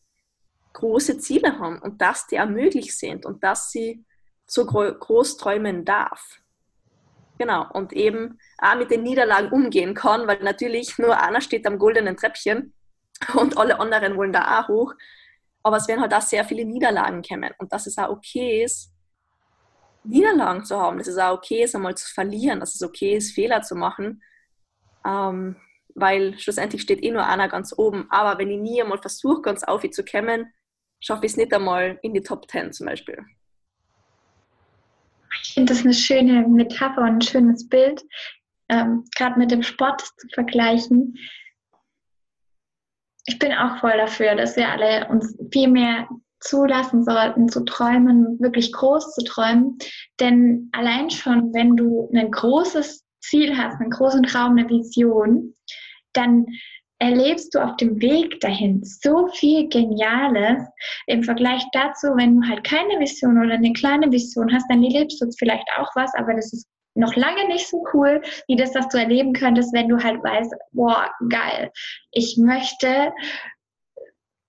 große 0.74 1.20
Ziele 1.20 1.60
haben 1.60 1.80
und 1.80 2.02
dass 2.02 2.28
die 2.28 2.40
auch 2.40 2.48
möglich 2.48 2.98
sind 2.98 3.26
und 3.26 3.44
dass 3.44 3.72
sie 3.72 4.06
so 4.46 4.66
groß 4.66 5.38
träumen 5.38 5.86
darf. 5.86 6.42
Genau, 7.40 7.66
und 7.72 7.94
eben 7.94 8.38
auch 8.58 8.76
mit 8.76 8.92
den 8.92 9.02
Niederlagen 9.02 9.50
umgehen 9.52 9.94
kann, 9.94 10.28
weil 10.28 10.44
natürlich 10.44 10.98
nur 10.98 11.18
einer 11.18 11.40
steht 11.40 11.66
am 11.66 11.80
goldenen 11.80 12.18
Treppchen 12.18 12.74
und 13.34 13.58
alle 13.58 13.80
anderen 13.80 14.18
wollen 14.18 14.34
da 14.34 14.60
auch 14.60 14.68
hoch. 14.68 14.94
Aber 15.64 15.78
es 15.78 15.88
werden 15.88 16.02
halt 16.02 16.14
auch 16.14 16.22
sehr 16.22 16.44
viele 16.44 16.66
Niederlagen 16.66 17.22
kommen 17.22 17.54
und 17.58 17.72
dass 17.72 17.88
es 17.88 17.98
auch 17.98 18.10
okay 18.10 18.64
ist, 18.64 18.92
Niederlagen 20.04 20.66
zu 20.66 20.78
haben, 20.78 20.98
dass 20.98 21.08
es 21.08 21.18
auch 21.18 21.34
okay 21.34 21.64
ist, 21.64 21.76
einmal 21.76 21.96
zu 21.96 22.14
verlieren, 22.14 22.60
dass 22.60 22.76
es 22.76 22.84
okay 22.84 23.16
ist, 23.16 23.34
Fehler 23.34 23.62
zu 23.62 23.76
machen, 23.76 24.22
ähm, 25.06 25.56
weil 25.96 26.38
schlussendlich 26.40 26.82
steht 26.82 27.02
eh 27.04 27.12
nur 27.12 27.26
einer 27.26 27.48
ganz 27.48 27.74
oben. 27.78 28.08
Aber 28.10 28.38
wenn 28.38 28.50
ich 28.50 28.60
nie 28.60 28.82
einmal 28.82 29.00
versuche, 29.00 29.42
ganz 29.42 29.64
auf 29.64 29.90
zu 29.90 30.04
kommen, 30.04 30.54
schaffe 31.00 31.26
ich 31.26 31.34
es 31.34 31.38
nicht 31.38 31.54
einmal 31.54 32.00
in 32.02 32.14
die 32.14 32.22
Top 32.22 32.50
10 32.50 32.74
zum 32.74 32.88
Beispiel. 32.88 33.26
Ich 35.44 35.54
finde 35.54 35.74
das 35.74 35.84
eine 35.84 35.94
schöne 35.94 36.48
Metapher 36.48 37.02
und 37.02 37.16
ein 37.16 37.22
schönes 37.22 37.68
Bild, 37.68 38.04
ähm, 38.70 39.06
gerade 39.16 39.40
mit 39.40 39.52
dem 39.52 39.64
Sport 39.64 40.02
zu 40.02 40.28
vergleichen. 40.34 41.18
Ich 43.26 43.38
bin 43.40 43.54
auch 43.54 43.80
voll 43.80 43.98
dafür, 43.98 44.36
dass 44.36 44.56
wir 44.56 44.70
alle 44.70 45.08
uns 45.10 45.38
viel 45.52 45.68
mehr 45.68 46.08
zulassen 46.40 47.04
sollten, 47.04 47.50
zu 47.50 47.64
träumen, 47.66 48.40
wirklich 48.40 48.72
groß 48.72 49.14
zu 49.14 49.24
träumen. 49.24 49.78
Denn 50.20 50.70
allein 50.72 51.10
schon, 51.10 51.54
wenn 51.54 51.76
du 51.76 52.10
ein 52.14 52.32
großes 52.32 53.06
Ziel 53.20 53.58
hast, 53.58 53.80
einen 53.80 53.92
großen 53.92 54.24
Traum, 54.24 54.58
eine 54.58 54.70
Vision, 54.70 55.56
dann 56.14 56.46
erlebst 57.00 57.56
du 57.56 57.60
auf 57.60 57.78
dem 57.78 58.02
Weg 58.02 58.40
dahin 58.42 58.84
so 58.84 59.28
viel 59.30 59.68
Geniales 59.70 60.64
im 61.08 61.24
Vergleich 61.24 61.64
dazu, 61.72 62.08
wenn 62.16 62.40
du 62.40 62.48
halt 62.48 62.64
keine 62.64 63.00
Vision 63.00 63.38
oder 63.44 63.56
eine 63.56 63.74
kleine 63.74 64.12
Vision 64.12 64.54
hast, 64.54 64.70
dann 64.70 64.84
erlebst 64.84 65.22
du 65.22 65.30
vielleicht 65.38 65.68
auch 65.78 65.90
was, 65.96 66.14
aber 66.16 66.34
das 66.34 66.52
ist 66.52 66.68
noch 66.96 67.16
lange 67.16 67.48
nicht 67.48 67.68
so 67.68 67.86
cool, 67.94 68.22
wie 68.48 68.56
das, 68.56 68.76
was 68.76 68.90
du 68.90 68.98
erleben 68.98 69.34
könntest, 69.34 69.74
wenn 69.74 69.88
du 69.88 69.98
halt 69.98 70.22
weißt, 70.24 70.54
boah, 70.74 71.10
geil, 71.30 71.72
ich 72.12 72.38
möchte 72.38 73.14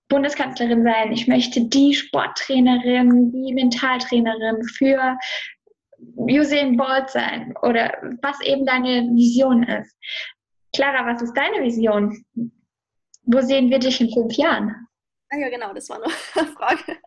Bundeskanzlerin 0.09 0.83
sein, 0.83 1.13
ich 1.13 1.27
möchte 1.27 1.61
die 1.61 1.93
Sporttrainerin, 1.93 3.31
die 3.31 3.53
Mentaltrainerin 3.53 4.61
für 4.63 5.17
Usain 6.17 6.75
Bolt 6.75 7.09
sein 7.09 7.53
oder 7.61 7.93
was 8.21 8.41
eben 8.41 8.65
deine 8.65 9.07
Vision 9.13 9.63
ist. 9.63 9.95
Clara, 10.73 11.05
was 11.05 11.21
ist 11.21 11.33
deine 11.33 11.61
Vision? 11.61 12.25
Wo 13.23 13.41
sehen 13.41 13.69
wir 13.69 13.79
dich 13.79 13.99
in 14.01 14.11
fünf 14.11 14.33
Jahren? 14.35 14.87
Ah 15.29 15.37
ja, 15.37 15.49
genau, 15.49 15.73
das 15.73 15.89
war 15.89 16.01
eine 16.35 16.47
Frage. 16.47 16.97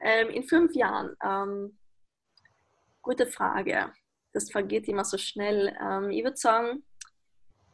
Ähm, 0.00 0.30
in 0.30 0.42
fünf 0.42 0.74
Jahren. 0.74 1.16
Ähm, 1.22 1.78
gute 3.02 3.26
Frage. 3.26 3.92
Das 4.32 4.50
vergeht 4.50 4.88
immer 4.88 5.04
so 5.04 5.18
schnell. 5.18 5.74
Ähm, 5.80 6.10
ich 6.10 6.24
würde 6.24 6.36
sagen, 6.36 6.84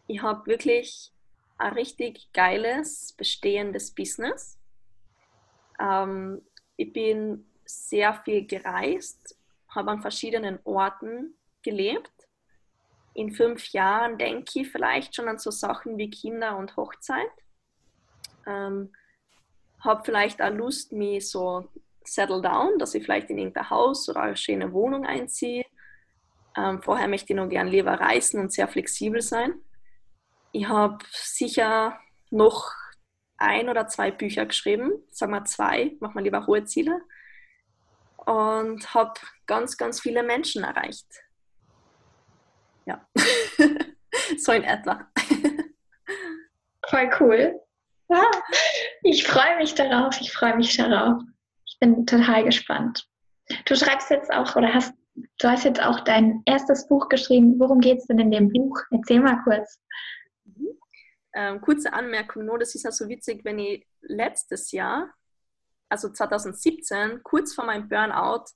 ich 0.06 0.20
habe 0.20 0.46
wirklich 0.46 1.12
ein 1.58 1.72
richtig 1.74 2.32
geiles, 2.32 3.12
bestehendes 3.16 3.94
Business. 3.94 4.58
Ähm, 5.78 6.42
ich 6.76 6.92
bin 6.92 7.46
sehr 7.64 8.14
viel 8.24 8.46
gereist, 8.46 9.38
habe 9.68 9.92
an 9.92 10.02
verschiedenen 10.02 10.58
Orten 10.64 11.34
gelebt 11.62 12.19
in 13.14 13.32
fünf 13.32 13.72
Jahren 13.72 14.18
denke 14.18 14.60
ich 14.60 14.70
vielleicht 14.70 15.14
schon 15.14 15.28
an 15.28 15.38
so 15.38 15.50
Sachen 15.50 15.98
wie 15.98 16.10
Kinder 16.10 16.56
und 16.56 16.76
Hochzeit. 16.76 17.30
Ähm, 18.46 18.92
habe 19.80 20.02
vielleicht 20.04 20.40
auch 20.40 20.52
Lust, 20.52 20.92
mich 20.92 21.28
so 21.28 21.68
settle 22.04 22.40
down, 22.40 22.78
dass 22.78 22.94
ich 22.94 23.04
vielleicht 23.04 23.30
in 23.30 23.38
irgendein 23.38 23.70
Haus 23.70 24.08
oder 24.08 24.22
eine 24.22 24.36
schöne 24.36 24.72
Wohnung 24.72 25.06
einziehe. 25.06 25.64
Ähm, 26.56 26.82
vorher 26.82 27.08
möchte 27.08 27.32
ich 27.32 27.36
noch 27.36 27.48
gern 27.48 27.68
lieber 27.68 27.92
reisen 27.92 28.40
und 28.40 28.52
sehr 28.52 28.68
flexibel 28.68 29.22
sein. 29.22 29.54
Ich 30.52 30.66
habe 30.66 30.98
sicher 31.12 31.98
noch 32.30 32.72
ein 33.36 33.68
oder 33.68 33.86
zwei 33.86 34.10
Bücher 34.10 34.46
geschrieben, 34.46 34.92
sagen 35.10 35.32
wir 35.32 35.44
zwei, 35.44 35.96
machen 36.00 36.14
wir 36.14 36.22
lieber 36.22 36.46
hohe 36.46 36.64
Ziele. 36.64 37.00
Und 38.16 38.94
habe 38.94 39.14
ganz, 39.46 39.76
ganz 39.76 40.00
viele 40.00 40.22
Menschen 40.22 40.62
erreicht 40.62 41.06
ja, 42.90 43.06
so 44.38 44.52
in 44.52 44.64
etwa. 44.64 45.08
Voll 46.88 47.10
cool. 47.20 47.60
Ja, 48.08 48.28
ich 49.02 49.26
freue 49.26 49.56
mich 49.58 49.74
darauf, 49.74 50.20
ich 50.20 50.32
freue 50.32 50.56
mich 50.56 50.76
darauf. 50.76 51.22
Ich 51.64 51.78
bin 51.78 52.04
total 52.06 52.44
gespannt. 52.44 53.06
Du 53.66 53.76
schreibst 53.76 54.10
jetzt 54.10 54.32
auch 54.32 54.56
oder 54.56 54.74
hast, 54.74 54.92
du 55.14 55.48
hast 55.48 55.64
jetzt 55.64 55.80
auch 55.80 56.00
dein 56.00 56.42
erstes 56.46 56.88
Buch 56.88 57.08
geschrieben. 57.08 57.60
Worum 57.60 57.80
geht 57.80 57.98
es 57.98 58.06
denn 58.06 58.18
in 58.18 58.32
dem 58.32 58.52
Buch? 58.52 58.80
Erzähl 58.90 59.20
mal 59.20 59.40
kurz. 59.44 59.78
Mhm. 60.44 60.68
Ähm, 61.34 61.60
kurze 61.60 61.92
Anmerkung 61.92 62.46
nur, 62.46 62.58
das 62.58 62.74
ist 62.74 62.82
ja 62.82 62.90
so 62.90 63.08
witzig, 63.08 63.44
wenn 63.44 63.60
ich 63.60 63.86
letztes 64.00 64.72
Jahr, 64.72 65.14
also 65.88 66.08
2017, 66.08 67.22
kurz 67.22 67.54
vor 67.54 67.66
meinem 67.66 67.88
Burnout, 67.88 68.46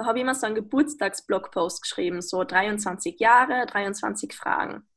da 0.00 0.06
habe 0.06 0.16
ich 0.16 0.22
immer 0.22 0.34
so 0.34 0.46
einen 0.46 0.54
Geburtstagsblogpost 0.54 1.82
geschrieben, 1.82 2.22
so 2.22 2.42
23 2.42 3.20
Jahre, 3.20 3.66
23 3.66 4.32
Fragen. 4.32 4.88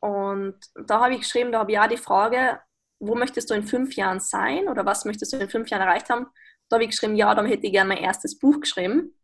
Und 0.00 0.56
da 0.74 1.00
habe 1.00 1.14
ich 1.14 1.20
geschrieben, 1.20 1.52
da 1.52 1.60
habe 1.60 1.70
ich 1.70 1.76
ja 1.76 1.86
die 1.86 1.96
Frage, 1.96 2.58
wo 2.98 3.14
möchtest 3.14 3.50
du 3.50 3.54
in 3.54 3.62
fünf 3.62 3.94
Jahren 3.94 4.18
sein 4.18 4.66
oder 4.66 4.84
was 4.84 5.04
möchtest 5.04 5.32
du 5.32 5.36
in 5.36 5.48
fünf 5.48 5.68
Jahren 5.68 5.82
erreicht 5.82 6.10
haben? 6.10 6.26
Da 6.68 6.74
habe 6.74 6.82
ich 6.82 6.90
geschrieben, 6.90 7.14
ja, 7.14 7.32
dann 7.36 7.46
hätte 7.46 7.66
ich 7.66 7.72
gerne 7.72 7.94
mein 7.94 8.02
erstes 8.02 8.36
Buch 8.36 8.58
geschrieben. 8.58 9.14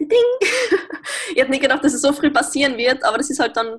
Ding! 0.00 0.08
ich 1.34 1.42
habe 1.42 1.50
nicht 1.50 1.62
gedacht, 1.62 1.84
dass 1.84 1.92
es 1.92 2.00
so 2.00 2.14
früh 2.14 2.30
passieren 2.30 2.78
wird, 2.78 3.04
aber 3.04 3.18
das 3.18 3.28
ist 3.28 3.40
halt 3.40 3.58
dann 3.58 3.78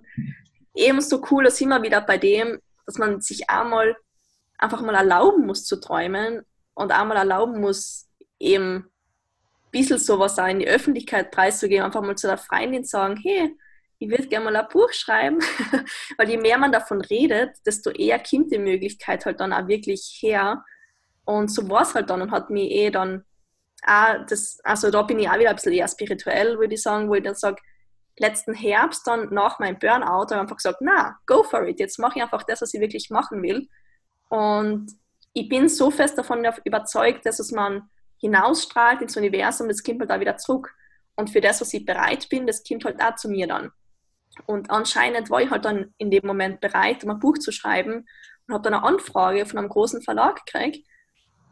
eben 0.75 1.01
so 1.01 1.25
cool, 1.32 1.45
dass 1.45 1.59
immer 1.59 1.82
wieder 1.82 2.01
bei 2.01 2.19
dem, 2.19 2.59
dass 2.86 2.99
man 2.99 3.19
sich 3.19 3.49
einmal 3.49 3.97
einfach 4.59 4.82
mal 4.82 4.93
erlauben 4.93 5.47
muss 5.47 5.65
zu 5.65 5.80
träumen 5.80 6.45
und 6.75 6.91
einmal 6.91 7.17
erlauben 7.17 7.59
muss, 7.59 8.07
eben 8.38 8.91
bisschen 9.72 9.99
sowas 9.99 10.39
auch 10.39 10.47
in 10.47 10.59
die 10.59 10.67
Öffentlichkeit 10.67 11.32
preiszugeben, 11.32 11.86
einfach 11.86 12.01
mal 12.01 12.17
zu 12.17 12.28
der 12.28 12.38
Freundin 12.38 12.84
sagen, 12.84 13.17
hey, 13.22 13.55
ich 13.99 14.09
würde 14.09 14.28
gerne 14.28 14.45
mal 14.45 14.55
ein 14.55 14.67
Buch 14.72 14.91
schreiben, 14.93 15.39
weil 16.17 16.30
je 16.30 16.38
mehr 16.38 16.57
man 16.57 16.72
davon 16.72 17.01
redet, 17.01 17.57
desto 17.65 17.89
eher 17.89 18.20
kommt 18.20 18.51
die 18.51 18.57
Möglichkeit 18.57 19.26
halt 19.26 19.39
dann 19.39 19.53
auch 19.53 19.67
wirklich 19.67 20.20
her. 20.22 20.63
Und 21.26 21.49
so 21.49 21.70
war 21.70 21.82
es 21.82 21.93
halt 21.93 22.09
dann 22.09 22.22
und 22.22 22.32
hat 22.32 22.49
mich 22.49 22.72
eh 22.72 22.89
dann 22.89 23.26
auch 23.86 24.26
das, 24.28 24.59
also 24.63 24.89
da 24.89 25.03
bin 25.03 25.20
ich 25.20 25.30
auch 25.30 25.38
wieder 25.38 25.49
ein 25.49 25.55
bisschen 25.55 25.74
eher 25.74 25.88
spirituell, 25.88 26.57
würde 26.57 26.74
ich 26.74 26.82
sagen, 26.82 27.09
wo 27.09 27.15
ich 27.15 27.24
dann 27.24 27.36
sage, 27.36 27.61
letzten 28.17 28.53
Herbst 28.53 29.05
dann 29.07 29.34
nach 29.34 29.59
meinem 29.59 29.80
Burnout 29.80 30.05
habe 30.05 30.34
ich 30.34 30.39
einfach 30.39 30.57
gesagt, 30.57 30.80
na, 30.82 31.17
go 31.26 31.43
for 31.43 31.65
it, 31.67 31.80
jetzt 31.80 31.99
mache 31.99 32.17
ich 32.17 32.24
einfach 32.24 32.43
das, 32.43 32.61
was 32.61 32.74
ich 32.74 32.82
wirklich 32.82 33.09
machen 33.09 33.41
will. 33.41 33.67
Und 34.30 34.91
ich 35.34 35.47
bin 35.47 35.70
so 35.70 35.91
fest 35.91 36.17
davon 36.17 36.45
überzeugt, 36.63 37.26
dass 37.26 37.39
es 37.39 37.51
man 37.51 37.89
hinausstrahlt 38.20 39.01
ins 39.01 39.17
Universum, 39.17 39.67
das 39.67 39.84
kommt 39.84 39.99
halt 39.99 40.09
da 40.09 40.20
wieder 40.20 40.38
zurück. 40.38 40.74
Und 41.15 41.30
für 41.30 41.41
das, 41.41 41.59
was 41.61 41.74
ich 41.74 41.86
bereit 41.86 42.30
bin, 42.30 42.47
das 42.47 42.63
kommt 42.63 42.86
halt 42.86 43.01
auch 43.01 43.15
zu 43.15 43.30
mir 43.30 43.47
dann. 43.47 43.72
Und 44.45 44.70
anscheinend 44.70 45.30
war 45.30 45.41
ich 45.41 45.49
halt 45.49 45.65
dann 45.65 45.93
in 45.97 46.11
dem 46.11 46.26
Moment 46.26 46.61
bereit, 46.61 47.03
um 47.03 47.09
ein 47.09 47.20
Buch 47.20 47.38
zu 47.38 47.51
schreiben 47.51 48.05
und 48.47 48.53
habe 48.53 48.63
dann 48.63 48.74
eine 48.74 48.84
Anfrage 48.84 49.45
von 49.45 49.59
einem 49.59 49.70
großen 49.70 50.01
Verlag 50.01 50.45
gekriegt. 50.45 50.88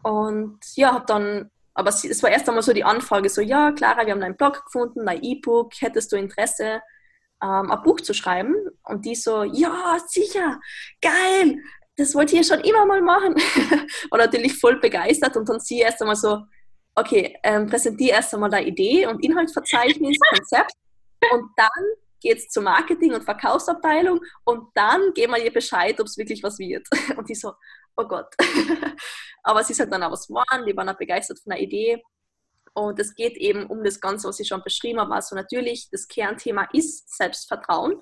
Und 0.03 0.59
ja, 0.76 0.93
habe 0.93 1.05
dann, 1.05 1.51
aber 1.74 1.89
es 1.89 2.24
war 2.24 2.30
erst 2.30 2.47
einmal 2.47 2.63
so 2.63 2.74
die 2.74 2.84
Anfrage, 2.84 3.30
so, 3.30 3.41
ja, 3.41 3.72
Clara, 3.72 4.05
wir 4.05 4.13
haben 4.13 4.24
einen 4.24 4.38
Blog 4.38 4.63
gefunden, 4.65 5.07
ein 5.07 5.22
E-Book, 5.22 5.74
hättest 5.80 6.11
du 6.11 6.15
Interesse, 6.15 6.82
ähm, 7.43 7.72
ein 7.72 7.84
Buch 7.84 8.01
zu 8.01 8.13
schreiben? 8.13 8.55
Und 8.84 9.05
die 9.05 9.15
so, 9.15 9.43
ja, 9.43 9.97
sicher, 10.07 10.59
geil, 11.01 11.59
das 11.97 12.13
wollte 12.15 12.36
ich 12.36 12.47
ja 12.47 12.55
schon 12.55 12.63
immer 12.63 12.86
mal 12.86 13.01
machen. 13.01 13.34
und 14.11 14.18
natürlich 14.18 14.57
voll 14.59 14.80
begeistert 14.80 15.36
und 15.36 15.49
dann 15.49 15.59
sie 15.59 15.80
erst 15.80 16.01
einmal 16.01 16.15
so, 16.15 16.43
okay, 16.98 17.38
ähm, 17.43 17.68
präsentiere 17.68 18.16
erst 18.16 18.34
einmal 18.34 18.50
deine 18.50 18.68
Idee 18.68 19.06
und 19.06 19.24
Inhaltsverzeichnis, 19.24 20.18
Konzept 20.34 20.74
und 21.32 21.52
dann 21.56 21.86
geht 22.20 22.39
es 22.39 22.48
zur 22.50 22.64
Marketing- 22.64 23.14
und 23.14 23.24
Verkaufsabteilung 23.24 24.20
und 24.43 24.70
dann 24.74 25.14
geben 25.14 25.34
wir 25.34 25.43
ihr 25.43 25.54
Bescheid, 25.54 26.00
ob 26.00 26.08
es 26.08 26.18
wirklich 26.18 26.41
was 26.41 26.58
wird. 26.58 26.88
Und 27.18 27.30
die 27.30 27.36
so, 27.36 27.54
oh 27.95 28.06
Gott. 28.06 28.34
Aber 29.43 29.62
es 29.62 29.70
ist 29.70 29.80
halt 29.80 29.93
dann 29.93 30.02
auch 30.02 30.12
was 30.12 30.28
geworden, 30.28 30.66
die 30.68 30.76
waren 30.76 30.89
auch 30.89 30.98
begeistert 30.98 31.39
von 31.39 31.52
der 31.52 31.62
Idee. 31.62 32.02
Und 32.74 33.00
es 33.00 33.14
geht 33.14 33.38
eben 33.38 33.68
um 33.68 33.84
das 33.84 34.00
Ganze, 34.00 34.28
was 34.28 34.39
ich 34.39 34.48
schon 34.48 34.64
beschrieben 34.64 35.00
habe. 35.00 35.14
Also 35.14 35.36
natürlich, 35.36 35.89
das 35.91 36.08
Kernthema 36.08 36.68
ist 36.74 37.16
Selbstvertrauen. 37.16 38.02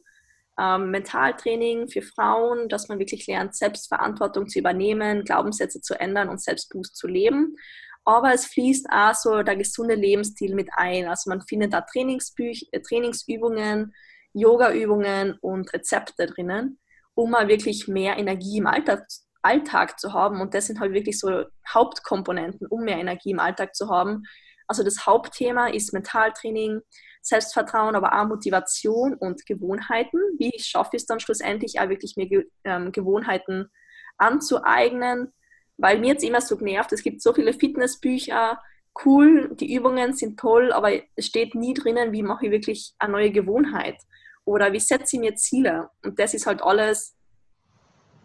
Ähm, 0.58 0.92
Mentaltraining 0.92 1.90
für 1.90 2.02
Frauen, 2.02 2.70
dass 2.70 2.88
man 2.88 3.00
wirklich 3.00 3.28
lernt, 3.28 3.56
Selbstverantwortung 3.56 4.48
zu 4.48 4.60
übernehmen, 4.60 5.26
Glaubenssätze 5.26 5.82
zu 5.82 6.00
ändern 6.00 6.30
und 6.30 6.42
selbstbewusst 6.42 6.96
zu 6.96 7.08
leben. 7.08 7.58
Aber 8.06 8.34
es 8.34 8.46
fließt 8.46 8.88
auch 8.92 9.16
so 9.16 9.42
der 9.42 9.56
gesunde 9.56 9.96
Lebensstil 9.96 10.54
mit 10.54 10.70
ein. 10.74 11.08
Also 11.08 11.30
man 11.30 11.42
findet 11.42 11.74
da 11.74 11.82
Trainingsbüch 11.82 12.68
äh, 12.72 12.80
Trainingsübungen, 12.80 13.94
Yogaübungen 14.34 15.38
und 15.42 15.74
Rezepte 15.74 16.28
drinnen, 16.28 16.80
um 17.16 17.32
mal 17.32 17.48
wirklich 17.48 17.88
mehr 17.88 18.18
Energie 18.18 18.58
im 18.60 18.68
Alltag, 18.68 19.08
Alltag 19.42 20.00
zu 20.00 20.14
haben. 20.14 20.40
Und 20.40 20.54
das 20.54 20.68
sind 20.68 20.80
halt 20.80 20.94
wirklich 20.94 21.20
so 21.20 21.46
Hauptkomponenten, 21.68 22.68
um 22.68 22.84
mehr 22.84 22.98
Energie 22.98 23.32
im 23.32 23.40
Alltag 23.40 23.76
zu 23.76 23.90
haben. 23.90 24.24
Also 24.68 24.84
das 24.84 25.06
Hauptthema 25.06 25.68
ist 25.68 25.94
Mentaltraining, 25.94 26.82
Selbstvertrauen, 27.22 27.96
aber 27.96 28.20
auch 28.20 28.28
Motivation 28.28 29.16
und 29.16 29.46
Gewohnheiten. 29.48 30.20
Wie 30.38 30.52
schaffe 30.60 30.92
ich 30.94 31.04
es 31.04 31.08
dann 31.08 31.20
schlussendlich 31.20 31.80
auch 31.80 31.90
wirklich 31.90 32.16
mir 32.18 32.44
ähm, 32.64 32.92
Gewohnheiten 32.92 33.72
anzueignen? 34.18 35.34
Weil 35.78 36.00
mir 36.00 36.14
jetzt 36.14 36.24
immer 36.24 36.42
so 36.42 36.58
genervt, 36.58 36.92
es 36.94 37.04
gibt 37.04 37.22
so 37.22 37.34
viele 37.34 37.54
Fitnessbücher, 37.54 38.62
cool, 39.04 39.54
die 39.56 39.74
Übungen 39.74 40.14
sind 40.14 40.40
toll, 40.40 40.72
aber 40.72 40.92
es 41.16 41.26
steht 41.26 41.54
nie 41.54 41.74
drinnen, 41.74 42.12
wie 42.14 42.24
mache 42.24 42.46
ich 42.46 42.52
wirklich 42.52 42.94
eine 42.98 43.12
neue 43.12 43.32
Gewohnheit 43.32 43.98
oder 44.46 44.72
wie 44.72 44.80
setze 44.80 45.18
ich 45.18 45.20
mir 45.20 45.36
Ziele. 45.36 45.90
Und 46.04 46.18
das 46.20 46.34
ist 46.34 46.46
halt 46.46 46.62
alles 46.62 47.16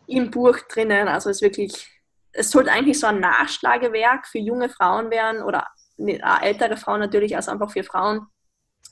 im 0.07 0.31
Buch 0.31 0.59
drinnen. 0.69 1.09
Also 1.09 1.31
es 1.31 1.39
ist 1.39 1.43
wirklich, 1.43 1.89
es 2.33 2.51
sollte 2.51 2.71
eigentlich 2.71 3.01
so 3.01 3.07
ein 3.09 3.21
Nachschlagewerk 3.21 4.29
für 4.29 4.39
junge 4.39 4.69
Frauen 4.69 5.11
werden 5.11 5.43
oder 5.43 5.67
ältere 5.97 6.77
Frauen 6.77 7.01
natürlich, 7.01 7.37
also 7.37 7.51
einfach 7.51 7.73
für 7.73 7.85
Frauen, 7.85 8.27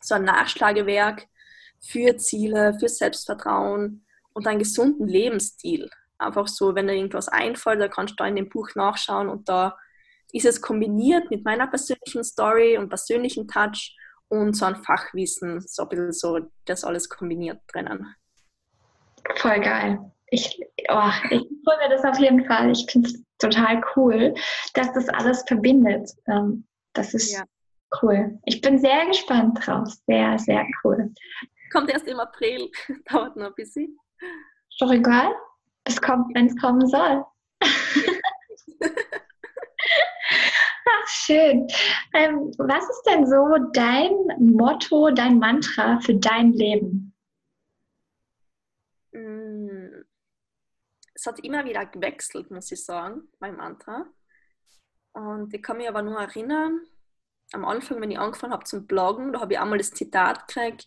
so 0.03 0.15
ein 0.15 0.25
Nachschlagewerk 0.25 1.27
für 1.81 2.17
Ziele, 2.17 2.77
für 2.79 2.89
Selbstvertrauen 2.89 4.05
und 4.33 4.47
einen 4.47 4.59
gesunden 4.59 5.07
Lebensstil. 5.07 5.89
Einfach 6.19 6.49
so, 6.49 6.75
wenn 6.75 6.89
dir 6.89 6.95
irgendwas 6.95 7.29
einfällt, 7.29 7.81
da 7.81 7.89
kannst 7.89 8.13
du 8.13 8.17
da 8.17 8.27
in 8.27 8.37
dem 8.37 8.49
Buch 8.49 8.69
nachschauen 8.75 9.29
und 9.29 9.49
da 9.49 9.77
ist 10.33 10.47
es 10.47 10.61
kombiniert 10.61 11.31
mit 11.31 11.45
meiner 11.45 11.67
persönlichen 11.67 12.25
Story 12.25 12.77
und 12.77 12.89
persönlichen 12.89 13.49
Touch 13.49 13.97
und 14.29 14.55
so 14.55 14.67
ein 14.67 14.77
Fachwissen, 14.77 15.61
so 15.61 15.83
ein 15.83 15.89
bisschen 15.89 16.13
so 16.13 16.41
das 16.65 16.85
alles 16.85 17.09
kombiniert 17.09 17.61
drinnen. 17.69 18.15
Voll 19.37 19.61
geil. 19.61 19.99
Ich, 20.31 20.61
oh, 20.91 21.11
ich 21.31 21.47
freue 21.65 21.79
mir 21.79 21.89
das 21.89 22.05
auf 22.05 22.19
jeden 22.19 22.45
Fall. 22.45 22.71
Ich 22.71 22.87
finde 22.91 23.09
es 23.09 23.23
total 23.39 23.83
cool, 23.97 24.35
dass 24.75 24.93
das 24.93 25.09
alles 25.09 25.43
verbindet. 25.47 26.11
Ähm, 26.27 26.67
das 26.93 27.15
ist 27.15 27.33
ja. 27.33 27.45
cool. 28.03 28.39
Ich 28.45 28.61
bin 28.61 28.79
sehr 28.79 29.07
gespannt 29.07 29.59
drauf. 29.65 29.89
Sehr, 30.07 30.39
sehr 30.39 30.67
cool. 30.85 31.13
Kommt 31.73 31.91
erst 31.91 32.07
im 32.07 32.21
April. 32.21 32.71
Dauert 33.11 33.37
noch 33.37 33.47
ein 33.47 33.55
bisschen. 33.55 33.97
Ist 34.71 34.81
doch 34.81 34.93
egal. 34.93 35.33
Es 35.89 36.01
kommt, 36.03 36.35
wenn 36.35 36.47
es 36.47 36.57
kommen 36.57 36.87
soll. 36.87 37.25
Ach, 40.91 41.09
schön. 41.09 41.67
Ähm, 42.13 42.53
was 42.59 42.85
ist 42.89 43.03
denn 43.07 43.27
so 43.27 43.57
dein 43.73 44.13
Motto, 44.39 45.11
dein 45.11 45.39
Mantra 45.39 45.99
für 46.01 46.15
dein 46.15 46.53
Leben? 46.53 47.15
Mm. 49.13 50.05
Es 51.15 51.27
hat 51.27 51.41
immer 51.41 51.65
wieder 51.65 51.87
gewechselt, 51.87 52.51
muss 52.51 52.71
ich 52.71 52.85
sagen, 52.85 53.23
mein 53.41 53.57
Mantra. 53.57 54.07
Und 55.13 55.53
ich 55.55 55.63
kann 55.63 55.79
mich 55.79 55.89
aber 55.89 56.03
nur 56.03 56.19
erinnern, 56.19 56.83
am 57.53 57.65
Anfang, 57.65 58.01
wenn 58.01 58.11
ich 58.11 58.19
angefangen 58.19 58.53
habe 58.53 58.65
zum 58.65 58.87
Bloggen, 58.87 59.33
da 59.33 59.41
habe 59.41 59.55
ich 59.55 59.59
einmal 59.59 59.79
das 59.79 59.91
Zitat 59.93 60.47
gekriegt, 60.47 60.87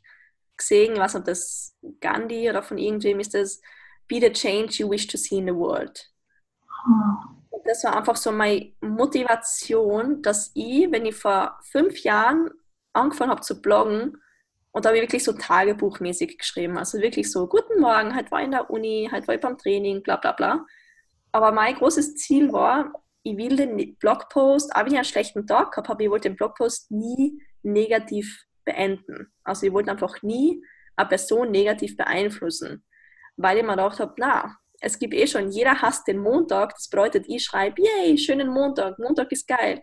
gesehen, 0.55 0.97
was 0.97 1.15
ob 1.15 1.25
das 1.25 1.75
Gandhi 1.99 2.49
oder 2.49 2.61
von 2.61 2.77
irgendwem 2.77 3.19
ist 3.19 3.33
das, 3.33 3.61
be 4.11 4.19
the 4.19 4.31
change 4.31 4.79
you 4.79 4.89
wish 4.89 5.07
to 5.07 5.17
see 5.17 5.37
in 5.37 5.45
the 5.45 5.55
world. 5.55 6.11
Oh 6.85 7.63
das 7.63 7.83
war 7.83 7.95
einfach 7.95 8.15
so 8.15 8.31
meine 8.31 8.73
Motivation, 8.81 10.21
dass 10.21 10.51
ich, 10.53 10.91
wenn 10.91 11.05
ich 11.05 11.15
vor 11.15 11.59
fünf 11.71 12.03
Jahren 12.03 12.49
angefangen 12.93 13.31
habe 13.31 13.41
zu 13.41 13.61
bloggen, 13.61 14.17
und 14.73 14.85
da 14.85 14.89
habe 14.89 14.99
ich 14.99 15.03
wirklich 15.03 15.23
so 15.25 15.33
tagebuchmäßig 15.33 16.37
geschrieben. 16.37 16.77
Also 16.77 16.99
wirklich 16.99 17.29
so, 17.29 17.45
guten 17.47 17.81
Morgen, 17.81 18.15
halt 18.15 18.31
war 18.31 18.39
ich 18.39 18.45
in 18.45 18.51
der 18.51 18.69
Uni, 18.69 19.09
halt 19.11 19.27
war 19.27 19.35
ich 19.35 19.41
beim 19.41 19.57
Training, 19.57 20.01
bla 20.01 20.15
bla 20.15 20.31
bla. 20.31 20.65
Aber 21.33 21.51
mein 21.51 21.75
großes 21.75 22.15
Ziel 22.15 22.53
war, 22.53 22.93
ich 23.23 23.35
will 23.35 23.57
den 23.57 23.97
Blogpost, 23.97 24.73
auch 24.73 24.79
wenn 24.79 24.93
ich 24.93 24.95
einen 24.95 25.03
schlechten 25.03 25.45
Tag 25.45 25.71
gehabt 25.71 25.89
habe, 25.89 26.03
ich 26.03 26.09
wollte 26.09 26.29
den 26.29 26.37
Blogpost 26.37 26.89
nie 26.89 27.43
negativ 27.63 28.45
beenden. 28.63 29.33
Also 29.43 29.65
ich 29.65 29.73
wollte 29.73 29.91
einfach 29.91 30.21
nie 30.21 30.63
eine 30.95 31.09
Person 31.09 31.51
negativ 31.51 31.97
beeinflussen, 31.97 32.85
weil 33.37 33.57
ich 33.57 33.63
mir 33.63 33.71
gedacht 33.71 33.99
habe, 33.99 34.13
na, 34.17 34.57
es 34.79 34.97
gibt 34.97 35.13
eh 35.13 35.27
schon, 35.27 35.51
jeder 35.51 35.81
hasst 35.81 36.07
den 36.07 36.17
Montag. 36.17 36.73
Das 36.73 36.89
bedeutet, 36.89 37.25
ich 37.27 37.43
schreibe, 37.43 37.81
yay, 37.81 38.17
schönen 38.17 38.49
Montag, 38.49 38.97
Montag 38.99 39.31
ist 39.31 39.47
geil. 39.47 39.79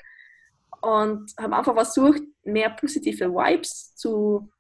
Und 0.81 1.33
habe 1.39 1.57
einfach 1.57 1.75
versucht, 1.75 2.23
mehr 2.43 2.71
positive 2.71 3.31
Vibes 3.31 3.95
zu, 3.95 4.51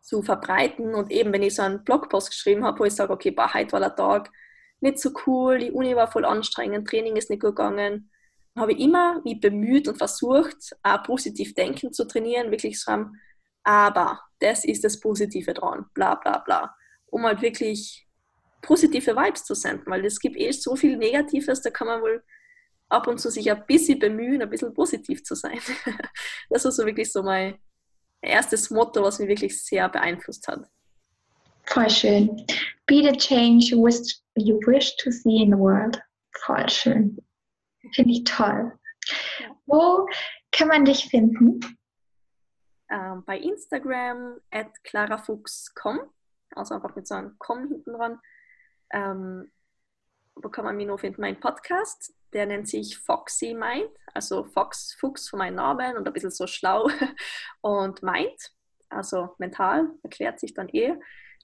zu 0.00 0.22
verbreiten. 0.22 0.94
Und 0.94 1.10
eben, 1.10 1.32
wenn 1.32 1.42
ich 1.42 1.54
so 1.54 1.62
einen 1.62 1.84
Blogpost 1.84 2.30
geschrieben 2.30 2.64
habe, 2.64 2.78
wo 2.80 2.84
ich 2.84 2.94
sage, 2.94 3.12
okay, 3.12 3.30
bah, 3.30 3.52
heute 3.52 3.72
war 3.72 3.80
der 3.80 3.94
Tag 3.94 4.30
nicht 4.80 4.98
so 4.98 5.10
cool, 5.26 5.58
die 5.58 5.70
Uni 5.70 5.96
war 5.96 6.10
voll 6.10 6.24
anstrengend, 6.24 6.88
Training 6.88 7.16
ist 7.16 7.30
nicht 7.30 7.42
gut 7.42 7.56
gegangen, 7.56 8.10
habe 8.56 8.72
ich 8.72 8.80
immer 8.80 9.20
mich 9.24 9.40
bemüht 9.40 9.88
und 9.88 9.98
versucht, 9.98 10.76
auch 10.82 11.02
positiv 11.02 11.54
denken 11.54 11.92
zu 11.92 12.06
trainieren, 12.06 12.50
wirklich 12.50 12.82
haben, 12.86 13.20
aber 13.64 14.20
das 14.38 14.64
ist 14.64 14.84
das 14.84 15.00
Positive 15.00 15.54
dran, 15.54 15.86
bla 15.94 16.14
bla 16.14 16.38
bla. 16.38 16.74
Um 17.06 17.24
halt 17.24 17.42
wirklich 17.42 18.05
positive 18.62 19.14
Vibes 19.14 19.44
zu 19.44 19.54
senden, 19.54 19.86
weil 19.86 20.04
es 20.04 20.18
gibt 20.18 20.36
eh 20.36 20.50
so 20.52 20.76
viel 20.76 20.96
Negatives, 20.96 21.62
da 21.62 21.70
kann 21.70 21.86
man 21.86 22.02
wohl 22.02 22.22
ab 22.88 23.06
und 23.06 23.18
zu 23.18 23.30
sich 23.30 23.50
ein 23.50 23.66
bisschen 23.66 23.98
bemühen, 23.98 24.42
ein 24.42 24.50
bisschen 24.50 24.74
positiv 24.74 25.24
zu 25.24 25.34
sein. 25.34 25.58
Das 26.50 26.64
war 26.64 26.72
so 26.72 26.86
wirklich 26.86 27.12
so 27.12 27.22
mein 27.22 27.58
erstes 28.20 28.70
Motto, 28.70 29.02
was 29.02 29.18
mich 29.18 29.28
wirklich 29.28 29.64
sehr 29.64 29.88
beeinflusst 29.88 30.46
hat. 30.48 30.68
Voll 31.64 31.90
schön. 31.90 32.46
Be 32.86 33.02
the 33.02 33.16
change 33.16 33.70
you 33.70 33.82
wish, 33.82 34.20
you 34.36 34.60
wish 34.66 34.96
to 34.96 35.10
see 35.10 35.42
in 35.42 35.50
the 35.50 35.58
world. 35.58 36.00
Voll 36.44 36.68
schön. 36.68 37.18
Finde 37.92 38.12
ich 38.12 38.24
toll. 38.24 38.72
Wo 39.66 40.06
kann 40.52 40.68
man 40.68 40.84
dich 40.84 41.08
finden? 41.08 41.60
Ähm, 42.88 43.24
bei 43.26 43.38
Instagram 43.38 44.40
at 44.52 44.68
clarafuchs.com, 44.84 45.98
also 46.54 46.74
einfach 46.74 46.94
mit 46.94 47.08
so 47.08 47.16
einem 47.16 47.36
com 47.38 47.66
hinten 47.66 47.92
dran 47.92 48.20
ähm, 48.92 49.50
wo 50.34 50.48
kann 50.48 50.64
man 50.64 50.76
mich 50.76 50.86
noch 50.86 51.00
finden? 51.00 51.20
Mein 51.20 51.40
Podcast, 51.40 52.14
der 52.32 52.46
nennt 52.46 52.68
sich 52.68 52.98
Foxy 52.98 53.54
Mind, 53.54 53.90
also 54.12 54.44
Fox, 54.44 54.94
Fuchs 55.00 55.28
von 55.28 55.38
meinem 55.38 55.56
Namen 55.56 55.96
und 55.96 56.06
ein 56.06 56.12
bisschen 56.12 56.30
so 56.30 56.46
schlau 56.46 56.88
und 57.62 58.02
Mind. 58.02 58.52
also 58.88 59.34
mental, 59.38 59.88
erklärt 60.02 60.38
sich 60.38 60.54
dann 60.54 60.68
eh. 60.68 60.94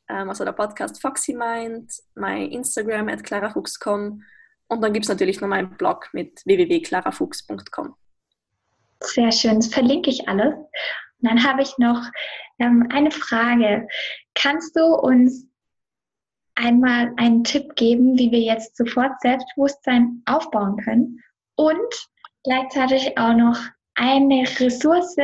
Ähm, 0.09 0.29
also 0.29 0.45
der 0.45 0.53
Podcast 0.53 1.01
Foxy 1.01 1.35
Mind, 1.35 1.93
mein 2.15 2.51
Instagram 2.51 3.09
at 3.09 3.25
clarafuchs.com 3.25 4.23
und 4.69 4.81
dann 4.81 4.93
gibt 4.93 5.05
es 5.05 5.09
natürlich 5.11 5.41
noch 5.41 5.49
meinen 5.49 5.77
Blog 5.77 6.09
mit 6.13 6.41
www.clarafuchs.com. 6.47 7.95
Sehr 9.01 9.33
schön, 9.33 9.57
das 9.57 9.69
verlinke 9.69 10.11
ich 10.11 10.29
alles. 10.29 10.55
Und 10.55 11.29
dann 11.29 11.45
habe 11.45 11.63
ich 11.63 11.77
noch 11.79 12.03
ähm, 12.59 12.87
eine 12.91 13.11
Frage. 13.11 13.87
Kannst 14.35 14.77
du 14.77 14.85
uns 14.85 15.47
einmal 16.55 17.13
einen 17.17 17.45
Tipp 17.45 17.75
geben, 17.77 18.19
wie 18.19 18.31
wir 18.31 18.41
jetzt 18.41 18.77
sofort 18.77 19.21
Selbstbewusstsein 19.21 20.23
aufbauen 20.27 20.77
können 20.77 21.21
und 21.57 22.09
gleichzeitig 22.45 23.17
auch 23.19 23.35
noch 23.35 23.59
eine 23.95 24.45
Ressource, 24.59 25.17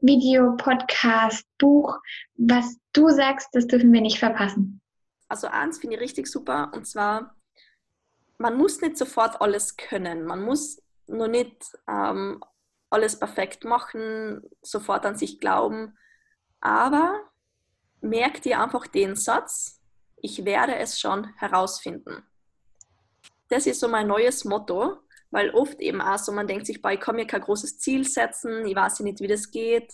Video, 0.00 0.56
Podcast, 0.56 1.46
Buch, 1.58 1.98
was 2.36 2.76
du 2.92 3.08
sagst, 3.08 3.48
das 3.52 3.66
dürfen 3.66 3.92
wir 3.92 4.00
nicht 4.00 4.18
verpassen. 4.18 4.80
Also 5.28 5.46
eins 5.46 5.78
finde 5.78 5.96
ich 5.96 6.02
richtig 6.02 6.26
super 6.26 6.70
und 6.74 6.86
zwar, 6.86 7.36
man 8.38 8.56
muss 8.56 8.80
nicht 8.80 8.98
sofort 8.98 9.40
alles 9.40 9.76
können. 9.76 10.24
Man 10.24 10.42
muss 10.42 10.82
nur 11.06 11.28
nicht 11.28 11.56
ähm, 11.88 12.42
alles 12.90 13.18
perfekt 13.18 13.64
machen, 13.64 14.42
sofort 14.60 15.06
an 15.06 15.16
sich 15.16 15.40
glauben. 15.40 15.96
Aber 16.60 17.20
merk 18.00 18.42
dir 18.42 18.60
einfach 18.60 18.86
den 18.86 19.16
Satz, 19.16 19.81
ich 20.22 20.44
werde 20.44 20.76
es 20.76 20.98
schon 20.98 21.34
herausfinden. 21.36 22.22
Das 23.48 23.66
ist 23.66 23.80
so 23.80 23.88
mein 23.88 24.06
neues 24.06 24.44
Motto, 24.44 24.98
weil 25.30 25.50
oft 25.50 25.80
eben 25.80 26.00
auch 26.00 26.18
so, 26.18 26.32
man 26.32 26.46
denkt 26.46 26.66
sich, 26.66 26.80
boah, 26.80 26.92
ich 26.92 27.00
kann 27.00 27.16
mir 27.16 27.26
kein 27.26 27.42
großes 27.42 27.78
Ziel 27.78 28.06
setzen, 28.06 28.64
ich 28.64 28.74
weiß 28.74 29.00
nicht, 29.00 29.20
wie 29.20 29.26
das 29.26 29.50
geht. 29.50 29.92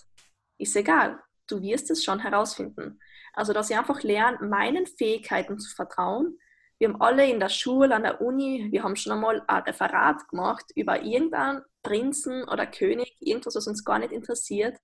Ist 0.58 0.76
egal, 0.76 1.18
du 1.48 1.60
wirst 1.62 1.90
es 1.90 2.04
schon 2.04 2.20
herausfinden. 2.20 3.00
Also, 3.32 3.52
dass 3.52 3.70
ich 3.70 3.76
einfach 3.76 4.02
lerne, 4.02 4.46
meinen 4.46 4.86
Fähigkeiten 4.86 5.58
zu 5.58 5.74
vertrauen. 5.74 6.38
Wir 6.78 6.88
haben 6.88 7.00
alle 7.00 7.28
in 7.28 7.40
der 7.40 7.48
Schule, 7.48 7.94
an 7.94 8.02
der 8.02 8.20
Uni, 8.20 8.68
wir 8.70 8.82
haben 8.82 8.96
schon 8.96 9.12
einmal 9.12 9.42
ein 9.46 9.62
Referat 9.62 10.28
gemacht 10.28 10.66
über 10.76 11.02
irgendeinen 11.02 11.62
Prinzen 11.82 12.44
oder 12.44 12.66
König, 12.66 13.16
irgendwas, 13.20 13.56
was 13.56 13.66
uns 13.66 13.84
gar 13.84 13.98
nicht 13.98 14.12
interessiert 14.12 14.76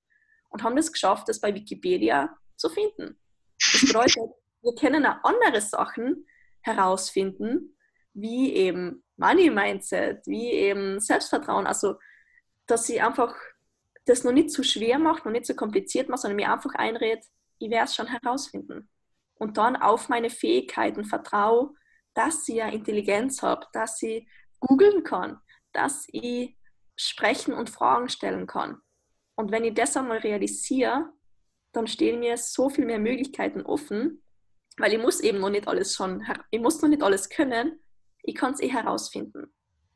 und 0.49 0.63
haben 0.63 0.77
es 0.77 0.91
geschafft, 0.91 1.29
das 1.29 1.41
bei 1.41 1.55
Wikipedia 1.55 2.37
zu 2.57 2.69
finden. 2.69 3.21
Das 3.59 3.81
bedeutet, 3.87 4.31
wir 4.65 4.75
können 4.75 5.07
auch 5.07 5.23
andere 5.23 5.61
Sachen 5.61 6.27
herausfinden, 6.63 7.77
wie 8.15 8.55
eben 8.55 9.05
Money 9.17 9.51
Mindset, 9.51 10.27
wie 10.27 10.51
eben 10.51 11.01
Selbstvertrauen. 11.01 11.67
Also, 11.67 11.97
dass 12.67 12.87
sie 12.87 13.01
einfach 13.01 13.35
das 14.07 14.25
noch 14.25 14.33
nicht 14.33 14.51
zu 14.51 14.63
schwer 14.63 14.99
macht, 14.99 15.25
noch 15.25 15.33
nicht 15.33 15.47
zu 15.47 15.55
kompliziert 15.55 16.09
macht, 16.09 16.21
sondern 16.21 16.37
mir 16.37 16.53
einfach 16.53 16.75
einredet, 16.75 17.25
ich 17.59 17.71
werde 17.71 17.85
es 17.85 17.95
schon 17.95 18.07
herausfinden. 18.07 18.89
Und 19.35 19.57
dann 19.57 19.77
auf 19.77 20.09
meine 20.09 20.31
Fähigkeiten 20.31 21.05
vertraue, 21.05 21.75
dass 22.15 22.49
ich 22.49 22.57
ja 22.57 22.69
Intelligenz 22.69 23.43
habe, 23.43 23.67
dass 23.73 24.01
ich 24.03 24.29
googeln 24.61 25.03
kann, 25.03 25.41
dass 25.73 26.07
ich 26.09 26.57
sprechen 26.97 27.53
und 27.53 27.71
Fragen 27.71 28.09
stellen 28.09 28.47
kann. 28.47 28.81
Und 29.35 29.51
wenn 29.51 29.65
ich 29.65 29.75
das 29.75 29.97
einmal 29.97 30.19
realisiere, 30.19 31.13
dann 31.73 31.87
stehen 31.87 32.21
mir 32.21 32.37
so 32.37 32.71
viel 32.71 32.87
mehr 32.87 33.01
Möglichkeiten 33.01 33.63
offen, 33.63 34.24
weil 34.77 34.93
ich 34.93 34.99
muss 34.99 35.21
eben 35.21 35.41
noch 35.41 35.51
nicht 35.51 35.69
alles 35.69 35.95
schon, 35.95 36.25
ich 36.51 36.61
muss 36.61 36.83
noch 36.83 36.89
nicht 36.89 37.03
alles 37.03 37.29
können, 37.29 37.81
ich 38.23 38.35
kann 38.35 38.55
es 38.55 38.61
eh 38.61 38.69
herausfinden. 38.69 39.53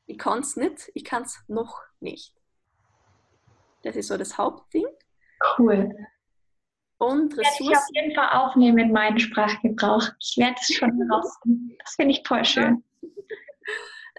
Ich 0.06 0.18
kann 0.18 0.40
es 0.40 0.56
nicht, 0.56 0.90
ich 0.94 1.04
kann 1.04 1.22
es 1.22 1.38
noch 1.48 1.80
nicht. 2.00 2.34
Das 3.82 3.96
ist 3.96 4.08
so 4.08 4.16
das 4.16 4.38
Hauptding. 4.38 4.86
Cool. 5.58 5.94
Und 6.98 7.36
Ressourcen. 7.38 7.66
Werde 7.66 7.72
ich 7.72 7.76
auf 7.76 7.84
jeden 7.94 8.14
Fall 8.14 8.28
aufnehmen 8.30 8.78
in 8.78 8.92
meinen 8.92 9.18
Sprachgebrauch. 9.18 10.08
Ich 10.18 10.36
werde 10.36 10.56
es 10.60 10.74
schon 10.74 10.96
herausfinden. 10.98 11.76
Das 11.78 11.94
finde 11.94 12.12
ich 12.12 12.26
voll 12.26 12.44
schön. 12.44 12.84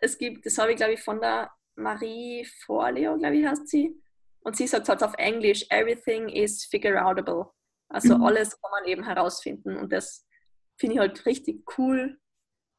Es 0.01 0.17
gibt, 0.17 0.45
das 0.45 0.57
habe 0.57 0.71
ich 0.71 0.77
glaube 0.77 0.93
ich 0.93 1.01
von 1.01 1.19
der 1.19 1.51
Marie 1.75 2.47
Forleo, 2.65 3.17
glaube 3.17 3.35
ich, 3.35 3.45
heißt 3.45 3.67
sie. 3.67 4.01
Und 4.39 4.55
sie 4.55 4.65
sagt 4.65 4.87
halt 4.87 5.03
auf 5.03 5.13
Englisch, 5.17 5.65
everything 5.69 6.29
is 6.29 6.63
figure 6.63 7.05
outable. 7.05 7.51
Also 7.89 8.17
mhm. 8.17 8.23
alles 8.23 8.51
kann 8.61 8.71
man 8.71 8.85
eben 8.85 9.03
herausfinden. 9.03 9.75
Und 9.75 9.91
das 9.91 10.25
finde 10.79 10.95
ich 10.95 10.99
halt 10.99 11.25
richtig 11.25 11.77
cool, 11.77 12.17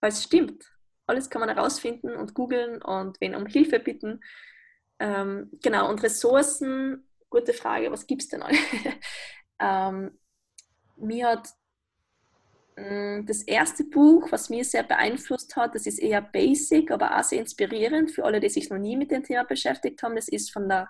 weil 0.00 0.10
es 0.10 0.24
stimmt. 0.24 0.64
Alles 1.06 1.28
kann 1.28 1.40
man 1.40 1.48
herausfinden 1.54 2.14
und 2.16 2.34
googeln 2.34 2.82
und 2.82 3.20
wen 3.20 3.34
um 3.34 3.46
Hilfe 3.46 3.78
bitten. 3.78 4.20
Ähm, 4.98 5.50
genau, 5.62 5.88
und 5.88 6.02
Ressourcen, 6.02 7.08
gute 7.28 7.52
Frage, 7.52 7.90
was 7.90 8.06
gibt 8.06 8.22
es 8.22 8.28
denn 8.28 8.42
alle? 8.42 8.56
ähm, 9.60 10.18
mir 10.96 11.28
hat 11.28 11.48
mm, 12.76 13.26
das 13.26 13.42
erste 13.42 13.84
Buch, 13.84 14.30
was 14.30 14.50
mir 14.50 14.64
sehr 14.64 14.82
beeinflusst 14.82 15.56
hat, 15.56 15.74
das 15.74 15.86
ist 15.86 15.98
eher 15.98 16.22
basic, 16.22 16.90
aber 16.90 17.18
auch 17.18 17.24
sehr 17.24 17.40
inspirierend 17.40 18.10
für 18.10 18.24
alle, 18.24 18.40
die 18.40 18.48
sich 18.48 18.70
noch 18.70 18.78
nie 18.78 18.96
mit 18.96 19.10
dem 19.10 19.24
Thema 19.24 19.44
beschäftigt 19.44 20.02
haben. 20.02 20.16
Das 20.16 20.28
ist 20.28 20.52
von 20.52 20.68
der 20.68 20.88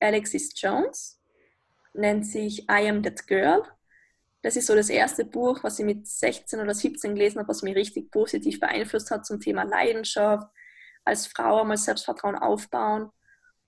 Alexis 0.00 0.52
Jones, 0.56 1.20
nennt 1.94 2.26
sich 2.26 2.62
I 2.70 2.88
Am 2.88 3.02
That 3.02 3.26
Girl. 3.26 3.62
Das 4.42 4.56
ist 4.56 4.66
so 4.66 4.74
das 4.74 4.90
erste 4.90 5.24
Buch, 5.24 5.62
was 5.62 5.78
ich 5.78 5.84
mit 5.84 6.06
16 6.06 6.60
oder 6.60 6.74
17 6.74 7.14
gelesen 7.14 7.38
habe, 7.38 7.48
was 7.48 7.62
mich 7.62 7.76
richtig 7.76 8.10
positiv 8.10 8.58
beeinflusst 8.58 9.10
hat 9.10 9.24
zum 9.24 9.40
Thema 9.40 9.62
Leidenschaft, 9.62 10.48
als 11.04 11.28
Frau 11.28 11.60
einmal 11.60 11.76
Selbstvertrauen 11.76 12.36
aufbauen. 12.36 13.10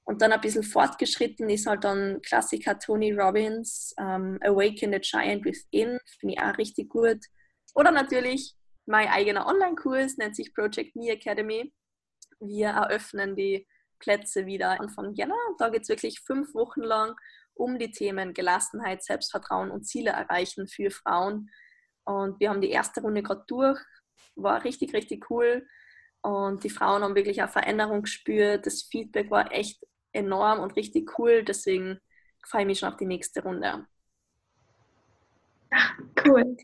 Und 0.02 0.20
dann 0.20 0.32
ein 0.32 0.40
bisschen 0.40 0.64
fortgeschritten 0.64 1.48
ist 1.48 1.66
halt 1.66 1.84
dann 1.84 2.20
Klassiker 2.22 2.78
Tony 2.78 3.12
Robbins, 3.12 3.94
ähm, 3.98 4.38
Awaken 4.42 4.92
the 4.92 5.00
Giant 5.00 5.44
Within, 5.44 5.98
finde 6.18 6.34
ich 6.34 6.40
auch 6.40 6.58
richtig 6.58 6.90
gut. 6.90 7.24
Oder 7.74 7.90
natürlich 7.90 8.54
mein 8.86 9.08
eigener 9.08 9.46
Online-Kurs, 9.46 10.18
nennt 10.18 10.36
sich 10.36 10.54
Project 10.54 10.94
Me 10.94 11.10
Academy. 11.10 11.72
Wir 12.40 12.68
eröffnen 12.68 13.34
die 13.34 13.66
Plätze 13.98 14.44
wieder 14.44 14.78
Anfang 14.80 15.14
Jänner. 15.14 15.38
Da 15.58 15.70
geht 15.70 15.82
es 15.82 15.88
wirklich 15.88 16.20
fünf 16.20 16.52
Wochen 16.54 16.82
lang 16.82 17.16
um 17.54 17.78
die 17.78 17.90
Themen 17.90 18.34
Gelassenheit, 18.34 19.02
Selbstvertrauen 19.02 19.70
und 19.70 19.86
Ziele 19.86 20.10
erreichen 20.10 20.66
für 20.66 20.90
Frauen. 20.90 21.50
Und 22.04 22.38
wir 22.40 22.50
haben 22.50 22.60
die 22.60 22.70
erste 22.70 23.00
Runde 23.00 23.22
gerade 23.22 23.44
durch, 23.46 23.80
war 24.34 24.64
richtig, 24.64 24.92
richtig 24.92 25.30
cool. 25.30 25.66
Und 26.20 26.64
die 26.64 26.70
Frauen 26.70 27.02
haben 27.02 27.14
wirklich 27.14 27.40
eine 27.40 27.50
Veränderung 27.50 28.02
gespürt. 28.02 28.66
Das 28.66 28.82
Feedback 28.82 29.30
war 29.30 29.52
echt 29.52 29.82
enorm 30.12 30.60
und 30.60 30.76
richtig 30.76 31.18
cool. 31.18 31.42
Deswegen 31.44 32.00
freue 32.46 32.62
ich 32.62 32.66
mich 32.66 32.78
schon 32.78 32.88
auf 32.90 32.96
die 32.96 33.06
nächste 33.06 33.42
Runde. 33.42 33.86
Cool. 36.24 36.56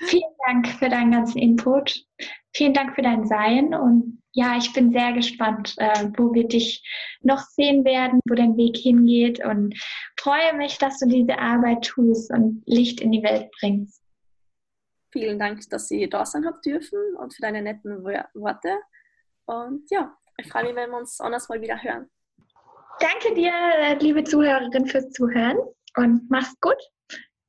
Vielen 0.00 0.34
Dank 0.46 0.68
für 0.78 0.88
deinen 0.88 1.12
ganzen 1.12 1.38
Input. 1.38 2.06
Vielen 2.52 2.74
Dank 2.74 2.94
für 2.94 3.02
dein 3.02 3.26
Sein 3.26 3.74
und 3.74 4.20
ja, 4.32 4.56
ich 4.56 4.72
bin 4.72 4.92
sehr 4.92 5.12
gespannt, 5.12 5.74
äh, 5.78 6.08
wo 6.16 6.32
wir 6.32 6.46
dich 6.46 6.84
noch 7.22 7.40
sehen 7.40 7.84
werden, 7.84 8.20
wo 8.28 8.34
dein 8.34 8.56
Weg 8.56 8.76
hingeht 8.76 9.44
und 9.44 9.74
freue 10.18 10.54
mich, 10.56 10.78
dass 10.78 10.98
du 11.00 11.06
diese 11.06 11.38
Arbeit 11.38 11.84
tust 11.84 12.30
und 12.32 12.62
Licht 12.66 13.00
in 13.00 13.10
die 13.10 13.22
Welt 13.22 13.50
bringst. 13.60 14.02
Vielen 15.12 15.38
Dank, 15.40 15.68
dass 15.70 15.90
ich 15.90 16.08
da 16.08 16.24
sein 16.24 16.46
habe 16.46 16.60
dürfen 16.64 16.98
und 17.18 17.34
für 17.34 17.42
deine 17.42 17.62
netten 17.62 18.04
Worte. 18.04 18.78
Und 19.46 19.90
ja, 19.90 20.16
ich 20.36 20.48
freue 20.48 20.64
mich, 20.64 20.76
wenn 20.76 20.90
wir 20.90 20.98
uns 20.98 21.20
anders 21.20 21.48
mal 21.48 21.60
wieder 21.60 21.82
hören. 21.82 22.08
Danke 23.00 23.34
dir, 23.34 23.52
liebe 24.00 24.22
Zuhörerin, 24.22 24.86
fürs 24.86 25.10
Zuhören 25.10 25.58
und 25.96 26.30
mach's 26.30 26.54
gut. 26.60 26.76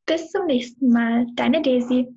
Bis 0.08 0.32
zum 0.32 0.48
nächsten 0.48 0.90
Mal. 0.90 1.28
Deine 1.36 1.62
Daisy. 1.62 2.08